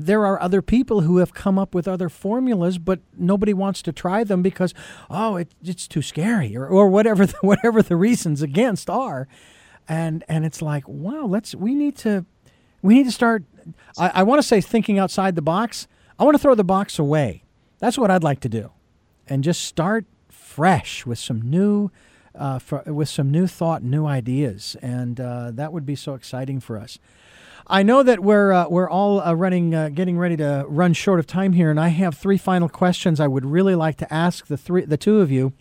there 0.01 0.25
are 0.25 0.41
other 0.41 0.63
people 0.63 1.01
who 1.01 1.17
have 1.17 1.35
come 1.35 1.59
up 1.59 1.75
with 1.75 1.89
other 1.89 2.09
formulas, 2.09 2.79
but 2.79 3.01
nobody 3.19 3.53
wants 3.53 3.83
to 3.83 3.93
try 3.93 4.23
them 4.23 4.43
because 4.43 4.73
oh, 5.11 5.37
it, 5.37 5.53
it's 5.63 5.89
too 5.89 6.03
scary 6.03 6.57
or, 6.57 6.69
or 6.69 6.89
whatever 6.89 7.27
the, 7.27 7.37
whatever 7.41 7.83
the 7.83 7.97
reasons 7.97 8.41
against 8.41 8.89
are, 8.89 9.27
and 9.89 10.23
and 10.29 10.47
it's 10.47 10.63
like 10.63 10.89
wow, 10.89 11.25
let's 11.27 11.53
we 11.53 11.75
need 11.75 11.97
to 11.97 12.25
we 12.81 12.95
need 12.95 13.07
to 13.07 13.13
start. 13.13 13.43
I, 13.99 14.13
I 14.15 14.23
want 14.23 14.41
to 14.41 14.47
say 14.47 14.61
thinking 14.61 15.01
outside 15.01 15.35
the 15.35 15.43
box. 15.43 15.89
I 16.17 16.25
want 16.25 16.37
to 16.37 16.39
throw 16.39 16.55
the 16.55 16.65
box 16.65 16.99
away. 16.99 17.43
That's 17.81 17.99
what 17.99 18.11
I'd 18.11 18.25
like 18.25 18.39
to 18.41 18.49
do, 18.49 18.71
and 19.27 19.43
just 19.43 19.65
start 19.65 20.07
fresh 20.31 21.05
with 21.05 21.19
some 21.19 21.43
new. 21.43 21.91
Uh, 22.35 22.61
for, 22.61 22.83
with 22.87 23.09
some 23.09 23.33
new 23.33 23.49
thought, 23.49 23.83
new 23.83 24.07
ideas, 24.07 24.77
and 24.81 25.19
uh, 25.19 25.51
that 25.51 25.73
would 25.73 25.85
be 25.85 25.97
so 25.97 26.15
exciting 26.15 26.61
for 26.61 26.79
us. 26.79 27.01
I 27.71 27.83
know 27.83 28.03
that 28.03 28.21
we're 28.21 28.51
uh, 28.53 28.67
we're 28.71 28.89
all 28.89 29.21
uh, 29.21 29.35
running, 29.35 29.75
uh, 29.75 29.91
getting 29.91 30.17
ready 30.17 30.39
to 30.39 30.65
run 30.69 30.95
short 30.95 31.21
of 31.21 31.27
time 31.27 31.53
here, 31.53 31.71
and 31.71 31.79
I 31.79 31.89
have 31.89 32.17
three 32.17 32.39
final 32.39 32.69
questions 32.69 33.21
I 33.21 33.27
would 33.27 33.45
really 33.45 33.75
like 33.75 33.99
to 33.99 34.13
ask 34.13 34.47
the 34.47 34.57
three, 34.57 34.87
the 34.87 34.97
two 34.97 35.21
of 35.21 35.31
you 35.31 35.53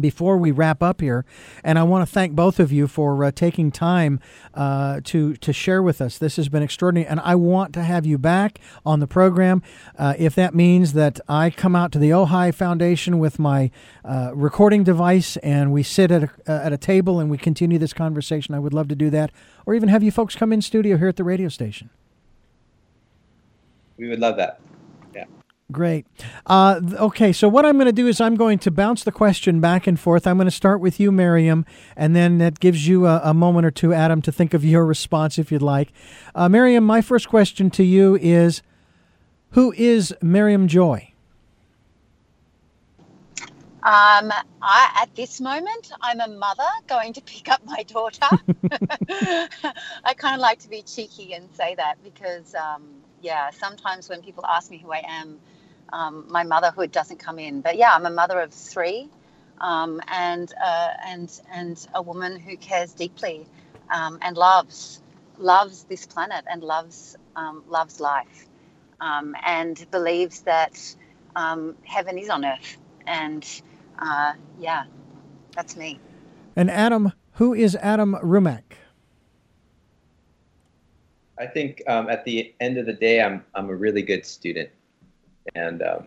before 0.00 0.36
we 0.36 0.50
wrap 0.50 0.82
up 0.82 1.00
here, 1.00 1.24
and 1.64 1.78
I 1.78 1.82
want 1.82 2.06
to 2.06 2.12
thank 2.12 2.34
both 2.34 2.60
of 2.60 2.72
you 2.72 2.86
for 2.86 3.24
uh, 3.24 3.30
taking 3.30 3.70
time 3.70 4.20
uh, 4.54 5.00
to 5.04 5.34
to 5.36 5.52
share 5.52 5.82
with 5.82 6.00
us. 6.00 6.18
This 6.18 6.36
has 6.36 6.48
been 6.48 6.62
extraordinary, 6.62 7.08
and 7.08 7.20
I 7.20 7.34
want 7.34 7.72
to 7.74 7.82
have 7.82 8.06
you 8.06 8.18
back 8.18 8.60
on 8.84 9.00
the 9.00 9.06
program. 9.06 9.62
Uh, 9.98 10.14
if 10.18 10.34
that 10.34 10.54
means 10.54 10.92
that 10.92 11.20
I 11.28 11.50
come 11.50 11.76
out 11.76 11.92
to 11.92 11.98
the 11.98 12.10
Ojai 12.10 12.54
Foundation 12.54 13.18
with 13.18 13.38
my 13.38 13.70
uh, 14.04 14.30
recording 14.34 14.84
device 14.84 15.36
and 15.38 15.72
we 15.72 15.82
sit 15.82 16.10
at 16.10 16.24
a, 16.24 16.30
uh, 16.46 16.64
at 16.64 16.72
a 16.72 16.78
table 16.78 17.20
and 17.20 17.30
we 17.30 17.38
continue 17.38 17.78
this 17.78 17.92
conversation, 17.92 18.54
I 18.54 18.58
would 18.58 18.74
love 18.74 18.88
to 18.88 18.96
do 18.96 19.10
that, 19.10 19.30
or 19.64 19.74
even 19.74 19.88
have 19.88 20.02
you 20.02 20.10
folks 20.10 20.34
come 20.34 20.52
in 20.52 20.62
studio 20.62 20.96
here 20.96 21.08
at 21.08 21.16
the 21.16 21.24
radio 21.24 21.48
station. 21.48 21.90
We 23.96 24.08
would 24.08 24.20
love 24.20 24.36
that. 24.36 24.60
Great. 25.72 26.06
Uh, 26.46 26.80
okay, 26.92 27.32
so 27.32 27.48
what 27.48 27.66
I'm 27.66 27.74
going 27.74 27.86
to 27.86 27.92
do 27.92 28.06
is 28.06 28.20
I'm 28.20 28.36
going 28.36 28.60
to 28.60 28.70
bounce 28.70 29.02
the 29.02 29.10
question 29.10 29.60
back 29.60 29.88
and 29.88 29.98
forth. 29.98 30.24
I'm 30.24 30.36
going 30.36 30.46
to 30.46 30.52
start 30.52 30.80
with 30.80 31.00
you, 31.00 31.10
Miriam, 31.10 31.66
and 31.96 32.14
then 32.14 32.38
that 32.38 32.60
gives 32.60 32.86
you 32.86 33.06
a, 33.06 33.20
a 33.24 33.34
moment 33.34 33.66
or 33.66 33.72
two, 33.72 33.92
Adam, 33.92 34.22
to 34.22 34.32
think 34.32 34.54
of 34.54 34.64
your 34.64 34.86
response 34.86 35.38
if 35.38 35.50
you'd 35.50 35.62
like. 35.62 35.92
Uh, 36.36 36.48
Miriam, 36.48 36.84
my 36.84 37.00
first 37.00 37.28
question 37.28 37.68
to 37.70 37.82
you 37.82 38.16
is 38.16 38.62
Who 39.50 39.72
is 39.76 40.14
Miriam 40.22 40.68
Joy? 40.68 41.12
Um, 43.82 44.32
I, 44.62 45.00
at 45.02 45.14
this 45.16 45.40
moment, 45.40 45.90
I'm 46.00 46.20
a 46.20 46.28
mother 46.28 46.62
going 46.86 47.12
to 47.12 47.20
pick 47.22 47.48
up 47.48 47.64
my 47.64 47.82
daughter. 47.84 48.20
I 50.04 50.14
kind 50.16 50.34
of 50.36 50.40
like 50.40 50.60
to 50.60 50.68
be 50.68 50.82
cheeky 50.82 51.34
and 51.34 51.48
say 51.54 51.74
that 51.74 51.96
because, 52.04 52.54
um, 52.54 52.84
yeah, 53.20 53.50
sometimes 53.50 54.08
when 54.08 54.22
people 54.22 54.44
ask 54.46 54.70
me 54.70 54.78
who 54.78 54.92
I 54.92 55.02
am, 55.08 55.40
um, 55.92 56.26
my 56.28 56.44
motherhood 56.44 56.92
doesn't 56.92 57.18
come 57.18 57.38
in. 57.38 57.60
But 57.60 57.76
yeah, 57.76 57.92
I'm 57.94 58.06
a 58.06 58.10
mother 58.10 58.40
of 58.40 58.52
three, 58.52 59.08
um, 59.60 60.00
and 60.08 60.52
uh, 60.62 60.90
and 61.06 61.40
and 61.52 61.86
a 61.94 62.02
woman 62.02 62.38
who 62.38 62.56
cares 62.56 62.92
deeply 62.92 63.46
um, 63.90 64.18
and 64.22 64.36
loves 64.36 65.02
loves 65.38 65.84
this 65.84 66.06
planet 66.06 66.44
and 66.50 66.62
loves 66.62 67.16
um, 67.36 67.62
loves 67.68 68.00
life, 68.00 68.46
um, 69.00 69.34
and 69.44 69.86
believes 69.90 70.42
that 70.42 70.96
heaven 71.84 72.16
is 72.16 72.30
on 72.30 72.46
earth 72.46 72.78
and 73.06 73.62
uh, 73.98 74.32
yeah, 74.58 74.84
that's 75.54 75.76
me. 75.76 75.98
And 76.54 76.70
Adam, 76.70 77.12
who 77.32 77.54
is 77.54 77.76
Adam 77.76 78.14
Rumack? 78.22 78.62
I 81.38 81.46
think 81.46 81.82
um, 81.86 82.08
at 82.08 82.24
the 82.24 82.54
end 82.60 82.78
of 82.78 82.86
the 82.86 82.94
day, 82.94 83.20
I'm 83.20 83.44
I'm 83.54 83.68
a 83.68 83.74
really 83.74 84.02
good 84.02 84.24
student, 84.24 84.70
and 85.54 85.82
um, 85.82 86.06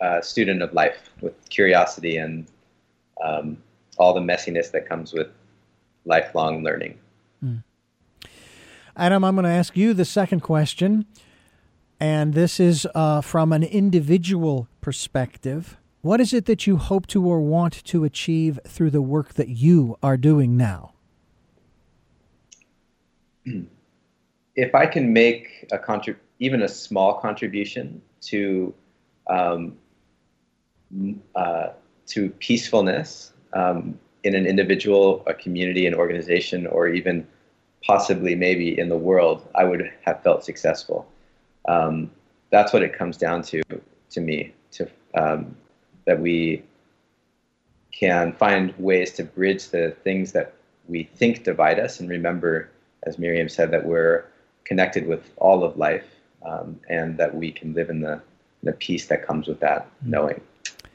a 0.00 0.22
student 0.22 0.62
of 0.62 0.72
life 0.72 1.10
with 1.20 1.34
curiosity 1.48 2.16
and 2.16 2.46
um, 3.22 3.56
all 3.98 4.14
the 4.14 4.20
messiness 4.20 4.70
that 4.70 4.88
comes 4.88 5.12
with 5.12 5.28
lifelong 6.04 6.62
learning. 6.62 6.98
Hmm. 7.40 7.56
Adam, 8.96 9.24
I'm 9.24 9.34
going 9.34 9.44
to 9.44 9.50
ask 9.50 9.76
you 9.76 9.94
the 9.94 10.04
second 10.04 10.40
question, 10.40 11.06
and 12.00 12.34
this 12.34 12.58
is 12.58 12.86
uh, 12.94 13.20
from 13.20 13.52
an 13.52 13.62
individual 13.62 14.68
perspective. 14.80 15.76
What 16.00 16.20
is 16.20 16.32
it 16.32 16.46
that 16.46 16.66
you 16.66 16.76
hope 16.76 17.06
to 17.08 17.26
or 17.26 17.40
want 17.40 17.84
to 17.84 18.04
achieve 18.04 18.58
through 18.66 18.90
the 18.90 19.02
work 19.02 19.34
that 19.34 19.48
you 19.48 19.96
are 20.02 20.16
doing 20.16 20.56
now? 20.56 20.92
If 24.56 24.74
I 24.74 24.86
can 24.86 25.12
make 25.12 25.68
a 25.70 25.78
contrib- 25.78 26.16
even 26.40 26.62
a 26.62 26.68
small 26.68 27.20
contribution 27.20 28.02
to 28.22 28.74
um, 29.28 29.76
uh, 31.34 31.68
to 32.06 32.30
peacefulness 32.38 33.32
um, 33.52 33.98
in 34.24 34.34
an 34.34 34.46
individual, 34.46 35.22
a 35.26 35.34
community, 35.34 35.86
an 35.86 35.94
organization, 35.94 36.66
or 36.66 36.88
even 36.88 37.26
possibly 37.84 38.34
maybe 38.34 38.78
in 38.78 38.88
the 38.88 38.96
world, 38.96 39.46
I 39.54 39.64
would 39.64 39.92
have 40.02 40.22
felt 40.22 40.44
successful. 40.44 41.06
Um, 41.68 42.10
that's 42.50 42.72
what 42.72 42.82
it 42.82 42.96
comes 42.96 43.16
down 43.16 43.42
to 43.42 43.62
to 44.10 44.20
me. 44.20 44.54
To 44.72 44.88
um, 45.14 45.56
that 46.06 46.20
we 46.20 46.62
can 47.92 48.32
find 48.32 48.74
ways 48.78 49.12
to 49.12 49.24
bridge 49.24 49.68
the 49.68 49.94
things 50.04 50.32
that 50.32 50.54
we 50.88 51.04
think 51.04 51.44
divide 51.44 51.78
us 51.78 52.00
and 52.00 52.08
remember, 52.08 52.70
as 53.02 53.18
Miriam 53.18 53.48
said, 53.48 53.70
that 53.72 53.84
we're 53.84 54.24
connected 54.64 55.06
with 55.06 55.30
all 55.36 55.64
of 55.64 55.76
life 55.76 56.17
um, 56.44 56.80
and 56.88 57.16
that 57.18 57.34
we 57.34 57.52
can 57.52 57.74
live 57.74 57.90
in 57.90 58.00
the, 58.00 58.20
the 58.62 58.72
peace 58.72 59.06
that 59.06 59.26
comes 59.26 59.46
with 59.46 59.60
that 59.60 59.88
hmm. 60.02 60.10
knowing. 60.10 60.40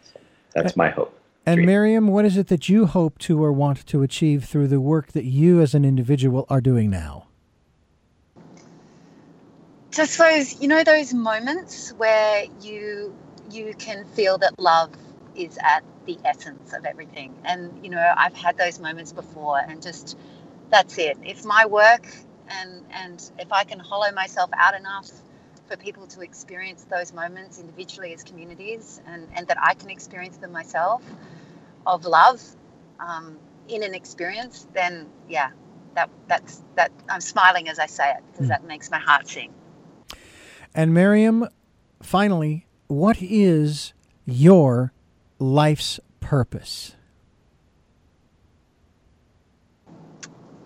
So 0.02 0.20
that's 0.54 0.76
my 0.76 0.90
hope. 0.90 1.20
And 1.46 1.58
Dream. 1.58 1.66
Miriam, 1.66 2.08
what 2.08 2.24
is 2.24 2.38
it 2.38 2.48
that 2.48 2.70
you 2.70 2.86
hope 2.86 3.20
to 3.20 3.44
or 3.44 3.52
want 3.52 3.86
to 3.88 4.02
achieve 4.02 4.46
through 4.46 4.70
the 4.70 4.80
work 4.80 5.12
that 5.12 5.26
you 5.26 5.60
as 5.62 5.74
an 5.74 5.84
individual 5.84 6.46
are 6.50 6.62
doing 6.62 6.90
now? 6.90 7.28
Just 9.92 10.18
those, 10.18 10.60
you 10.62 10.68
know, 10.68 10.84
those 10.84 11.14
moments 11.14 11.92
where 11.98 12.46
you 12.62 13.16
you 13.52 13.74
can 13.78 14.06
feel 14.06 14.38
that 14.38 14.58
love 14.58 14.92
is 15.36 15.60
at 15.62 15.84
the 16.06 16.18
essence 16.24 16.74
of 16.74 16.86
everything. 16.86 17.36
And, 17.44 17.84
you 17.84 17.92
know, 17.92 18.14
I've 18.18 18.36
had 18.36 18.58
those 18.58 18.80
moments 18.80 19.12
before 19.12 19.60
and 19.60 19.82
just 19.82 20.18
that's 20.70 20.98
it. 20.98 21.18
If 21.24 21.46
my 21.46 21.66
work 21.66 22.08
and 22.48 22.84
and 22.92 23.32
if 23.38 23.52
I 23.52 23.66
can 23.66 23.80
hollow 23.80 24.12
myself 24.14 24.50
out 24.54 24.76
enough 24.76 25.12
for 25.68 25.78
people 25.78 26.08
to 26.08 26.22
experience 26.22 26.86
those 26.90 27.14
moments 27.14 27.60
individually 27.60 28.14
as 28.14 28.24
communities 28.24 29.02
and, 29.08 29.28
and 29.36 29.48
that 29.48 29.58
I 29.62 29.74
can 29.74 29.90
experience 29.90 30.38
them 30.38 30.52
myself 30.52 31.02
of 31.86 32.06
love 32.06 32.42
um, 33.00 33.38
in 33.68 33.84
an 33.84 33.94
experience, 33.94 34.68
then 34.74 35.08
yeah, 35.30 35.52
that 35.96 36.10
that's 36.28 36.62
that 36.76 36.92
I'm 37.10 37.22
smiling 37.22 37.70
as 37.70 37.80
I 37.80 37.86
say 37.86 38.12
it 38.12 38.24
because 38.32 38.48
mm. 38.48 38.50
that 38.50 38.66
makes 38.66 38.92
my 38.92 39.00
heart 39.00 39.28
sing. 39.28 39.54
And 40.76 40.94
Miriam, 40.94 41.48
finally, 42.02 42.66
what 42.88 43.18
is 43.22 43.94
your 44.26 44.92
life's 45.40 46.00
purpose? 46.20 46.96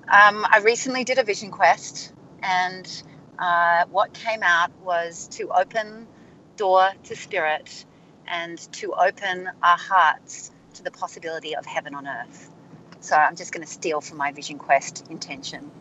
Um, 0.10 0.46
I 0.50 0.62
recently 0.64 1.04
did 1.04 1.18
a 1.18 1.24
vision 1.24 1.52
quest, 1.52 2.14
and 2.42 3.04
uh, 3.40 3.86
what 3.92 4.14
came 4.14 4.44
out 4.44 4.72
was 4.84 5.28
to 5.30 5.50
open 5.50 6.08
door 6.56 6.90
to 7.04 7.16
spirit 7.16 7.86
and 8.28 8.58
to 8.74 8.94
open 8.94 9.50
our 9.64 9.78
hearts 9.78 10.52
to 10.74 10.84
the 10.84 10.92
possibility 10.92 11.56
of 11.56 11.66
heaven 11.66 11.96
on 11.96 12.08
earth. 12.08 12.50
So 13.00 13.16
I'm 13.16 13.36
just 13.36 13.54
going 13.54 13.66
to 13.66 13.72
steal 13.72 14.02
from 14.02 14.18
my 14.18 14.32
vision 14.32 14.58
quest 14.58 15.06
intention. 15.10 15.72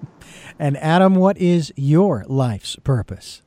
and 0.58 0.76
Adam, 0.76 1.14
what 1.14 1.38
is 1.38 1.72
your 1.76 2.24
life's 2.28 2.76
purpose? 2.76 3.42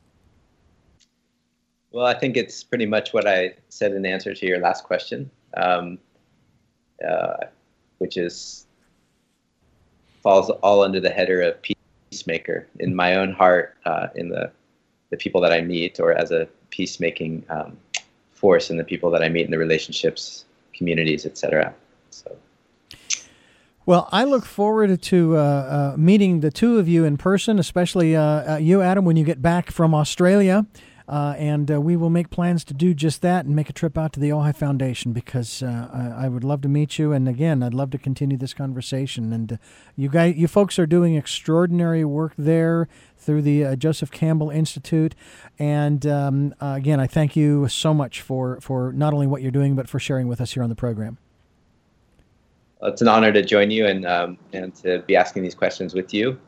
Well, 1.91 2.05
I 2.05 2.17
think 2.17 2.37
it's 2.37 2.63
pretty 2.63 2.85
much 2.85 3.13
what 3.13 3.27
I 3.27 3.55
said 3.69 3.93
in 3.93 4.05
answer 4.05 4.33
to 4.33 4.45
your 4.45 4.59
last 4.59 4.85
question, 4.85 5.29
um, 5.55 5.99
uh, 7.07 7.45
which 7.97 8.17
is 8.17 8.65
falls 10.23 10.49
all 10.49 10.83
under 10.83 10.99
the 10.99 11.09
header 11.09 11.41
of 11.41 11.61
peacemaker 12.11 12.67
in 12.79 12.93
my 12.93 13.15
own 13.15 13.31
heart, 13.31 13.75
uh, 13.85 14.07
in 14.15 14.29
the 14.29 14.51
the 15.09 15.17
people 15.17 15.41
that 15.41 15.51
I 15.51 15.61
meet, 15.61 15.99
or 15.99 16.13
as 16.13 16.31
a 16.31 16.47
peacemaking 16.69 17.43
um, 17.49 17.77
force 18.31 18.69
in 18.69 18.77
the 18.77 18.83
people 18.83 19.11
that 19.11 19.21
I 19.21 19.29
meet 19.29 19.45
in 19.45 19.51
the 19.51 19.57
relationships, 19.57 20.45
communities, 20.73 21.25
etc. 21.25 21.73
So. 22.11 22.35
Well, 23.85 24.07
I 24.11 24.23
look 24.25 24.45
forward 24.45 25.01
to 25.01 25.37
uh, 25.37 25.39
uh, 25.41 25.95
meeting 25.97 26.41
the 26.41 26.51
two 26.51 26.79
of 26.79 26.87
you 26.87 27.03
in 27.03 27.17
person, 27.17 27.59
especially 27.59 28.15
uh, 28.15 28.21
uh, 28.53 28.57
you, 28.57 28.81
Adam, 28.81 29.05
when 29.05 29.17
you 29.17 29.25
get 29.25 29.41
back 29.41 29.71
from 29.71 29.93
Australia. 29.93 30.65
Uh, 31.07 31.35
and 31.37 31.71
uh, 31.71 31.81
we 31.81 31.95
will 31.95 32.09
make 32.09 32.29
plans 32.29 32.63
to 32.65 32.73
do 32.73 32.93
just 32.93 33.21
that 33.21 33.45
and 33.45 33.55
make 33.55 33.69
a 33.69 33.73
trip 33.73 33.97
out 33.97 34.13
to 34.13 34.19
the 34.19 34.29
Ojai 34.29 34.55
Foundation 34.55 35.13
because 35.13 35.63
uh, 35.63 35.89
I, 35.91 36.25
I, 36.25 36.27
would 36.29 36.43
love 36.43 36.61
to 36.61 36.69
meet 36.69 36.99
you. 36.99 37.11
And 37.11 37.27
again, 37.27 37.63
I'd 37.63 37.73
love 37.73 37.89
to 37.91 37.97
continue 37.97 38.37
this 38.37 38.53
conversation. 38.53 39.33
And 39.33 39.53
uh, 39.53 39.57
you 39.95 40.09
guys, 40.09 40.35
you 40.37 40.47
folks 40.47 40.77
are 40.79 40.85
doing 40.85 41.15
extraordinary 41.15 42.05
work 42.05 42.33
there 42.37 42.87
through 43.17 43.41
the 43.41 43.65
uh, 43.65 43.75
Joseph 43.75 44.11
Campbell 44.11 44.49
Institute. 44.49 45.15
And 45.59 46.05
um, 46.05 46.55
uh, 46.61 46.73
again, 46.77 46.99
I 46.99 47.07
thank 47.07 47.35
you 47.35 47.67
so 47.67 47.93
much 47.93 48.21
for, 48.21 48.59
for 48.61 48.91
not 48.93 49.13
only 49.13 49.27
what 49.27 49.41
you're 49.41 49.51
doing, 49.51 49.75
but 49.75 49.89
for 49.89 49.99
sharing 49.99 50.27
with 50.27 50.41
us 50.41 50.53
here 50.53 50.63
on 50.63 50.69
the 50.69 50.75
program. 50.75 51.17
Well, 52.79 52.91
it's 52.91 53.01
an 53.01 53.07
honor 53.07 53.31
to 53.31 53.43
join 53.43 53.69
you 53.69 53.85
and, 53.85 54.05
um, 54.05 54.37
and 54.53 54.73
to 54.75 54.99
be 55.07 55.15
asking 55.15 55.43
these 55.43 55.55
questions 55.55 55.93
with 55.93 56.13
you. 56.13 56.39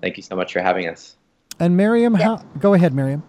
Thank 0.00 0.16
you 0.16 0.22
so 0.22 0.34
much 0.34 0.52
for 0.52 0.60
having 0.60 0.88
us. 0.88 1.16
And 1.60 1.76
Miriam, 1.76 2.14
how, 2.14 2.38
go 2.58 2.74
ahead, 2.74 2.94
Miriam. 2.94 3.22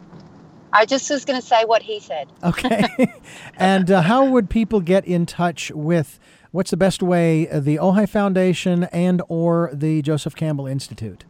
I 0.76 0.86
just 0.86 1.10
was 1.10 1.24
going 1.24 1.40
to 1.40 1.46
say 1.46 1.64
what 1.64 1.82
he 1.82 2.02
said. 2.02 2.28
Okay. 2.44 2.84
and 3.58 3.90
uh, 3.90 4.02
how 4.02 4.26
would 4.26 4.50
people 4.50 4.82
get 4.82 5.06
in 5.06 5.26
touch 5.26 5.72
with 5.72 6.20
what's 6.52 6.72
the 6.72 6.78
best 6.78 7.02
way 7.02 7.50
uh, 7.50 7.62
the 7.62 7.78
Ojai 7.78 8.10
Foundation 8.10 8.84
and 8.92 9.22
or 9.30 9.70
the 9.72 10.02
Joseph 10.02 10.36
Campbell 10.36 10.68
Institute? 10.68 11.24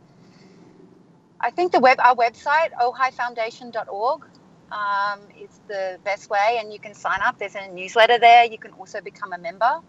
I 1.39 1.51
think 1.51 1.71
the 1.71 1.79
web 1.79 1.99
our 1.99 2.15
website 2.15 2.71
ojaifoundation.org 2.81 4.25
um, 4.71 5.19
is 5.39 5.59
the 5.67 5.99
best 6.03 6.31
way, 6.31 6.57
and 6.59 6.73
you 6.73 6.79
can 6.79 6.95
sign 6.95 7.19
up. 7.23 7.37
There's 7.37 7.53
a 7.53 7.67
newsletter 7.67 8.17
there. 8.17 8.45
You 8.45 8.57
can 8.57 8.71
also 8.71 8.99
become 8.99 9.31
a 9.31 9.37
member. 9.37 9.79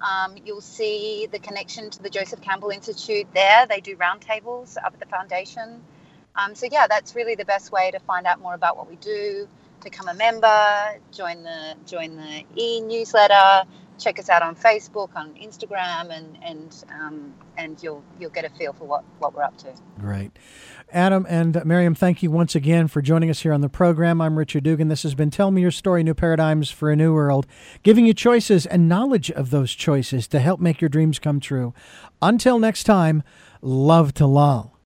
Um, 0.00 0.34
you'll 0.44 0.60
see 0.60 1.28
the 1.30 1.38
connection 1.38 1.90
to 1.90 2.02
the 2.02 2.10
Joseph 2.10 2.40
Campbell 2.40 2.70
Institute 2.70 3.28
there. 3.34 3.66
They 3.66 3.80
do 3.80 3.94
roundtables 3.94 4.76
up 4.78 4.94
at 4.94 4.98
the 4.98 5.06
foundation. 5.06 5.80
Um, 6.36 6.54
so 6.54 6.66
yeah, 6.70 6.86
that's 6.86 7.14
really 7.14 7.34
the 7.34 7.44
best 7.44 7.72
way 7.72 7.90
to 7.90 7.98
find 8.00 8.26
out 8.26 8.40
more 8.40 8.54
about 8.54 8.76
what 8.76 8.88
we 8.88 8.96
do, 8.96 9.48
become 9.82 10.08
a 10.08 10.14
member, 10.14 11.00
join 11.12 11.42
the 11.42 11.74
join 11.86 12.16
the 12.16 12.44
e-newsletter, 12.56 13.62
check 13.98 14.18
us 14.18 14.28
out 14.28 14.42
on 14.42 14.54
Facebook, 14.54 15.14
on 15.16 15.34
Instagram, 15.34 16.10
and 16.10 16.38
and 16.42 16.84
um, 16.90 17.34
and 17.56 17.82
you'll 17.82 18.02
you'll 18.20 18.30
get 18.30 18.44
a 18.44 18.50
feel 18.50 18.72
for 18.72 18.84
what 18.84 19.04
what 19.18 19.34
we're 19.34 19.42
up 19.42 19.56
to. 19.58 19.72
Great. 19.98 20.32
Adam 20.92 21.26
and 21.28 21.64
Miriam, 21.64 21.94
thank 21.94 22.22
you 22.22 22.30
once 22.30 22.54
again 22.54 22.86
for 22.86 23.02
joining 23.02 23.28
us 23.28 23.40
here 23.40 23.52
on 23.52 23.60
the 23.60 23.68
program. 23.68 24.20
I'm 24.20 24.38
Richard 24.38 24.62
Dugan. 24.62 24.88
This 24.88 25.02
has 25.02 25.14
been 25.14 25.30
Tell 25.30 25.50
Me 25.50 25.60
Your 25.60 25.72
Story 25.72 26.04
New 26.04 26.14
Paradigms 26.14 26.70
for 26.70 26.90
a 26.90 26.96
New 26.96 27.12
World, 27.12 27.46
giving 27.82 28.06
you 28.06 28.14
choices 28.14 28.66
and 28.66 28.88
knowledge 28.88 29.30
of 29.30 29.50
those 29.50 29.72
choices 29.72 30.28
to 30.28 30.38
help 30.38 30.60
make 30.60 30.80
your 30.80 30.88
dreams 30.88 31.18
come 31.18 31.40
true. 31.40 31.74
Until 32.22 32.58
next 32.60 32.84
time, 32.84 33.24
love 33.60 34.14
to 34.14 34.26
lull. 34.26 34.72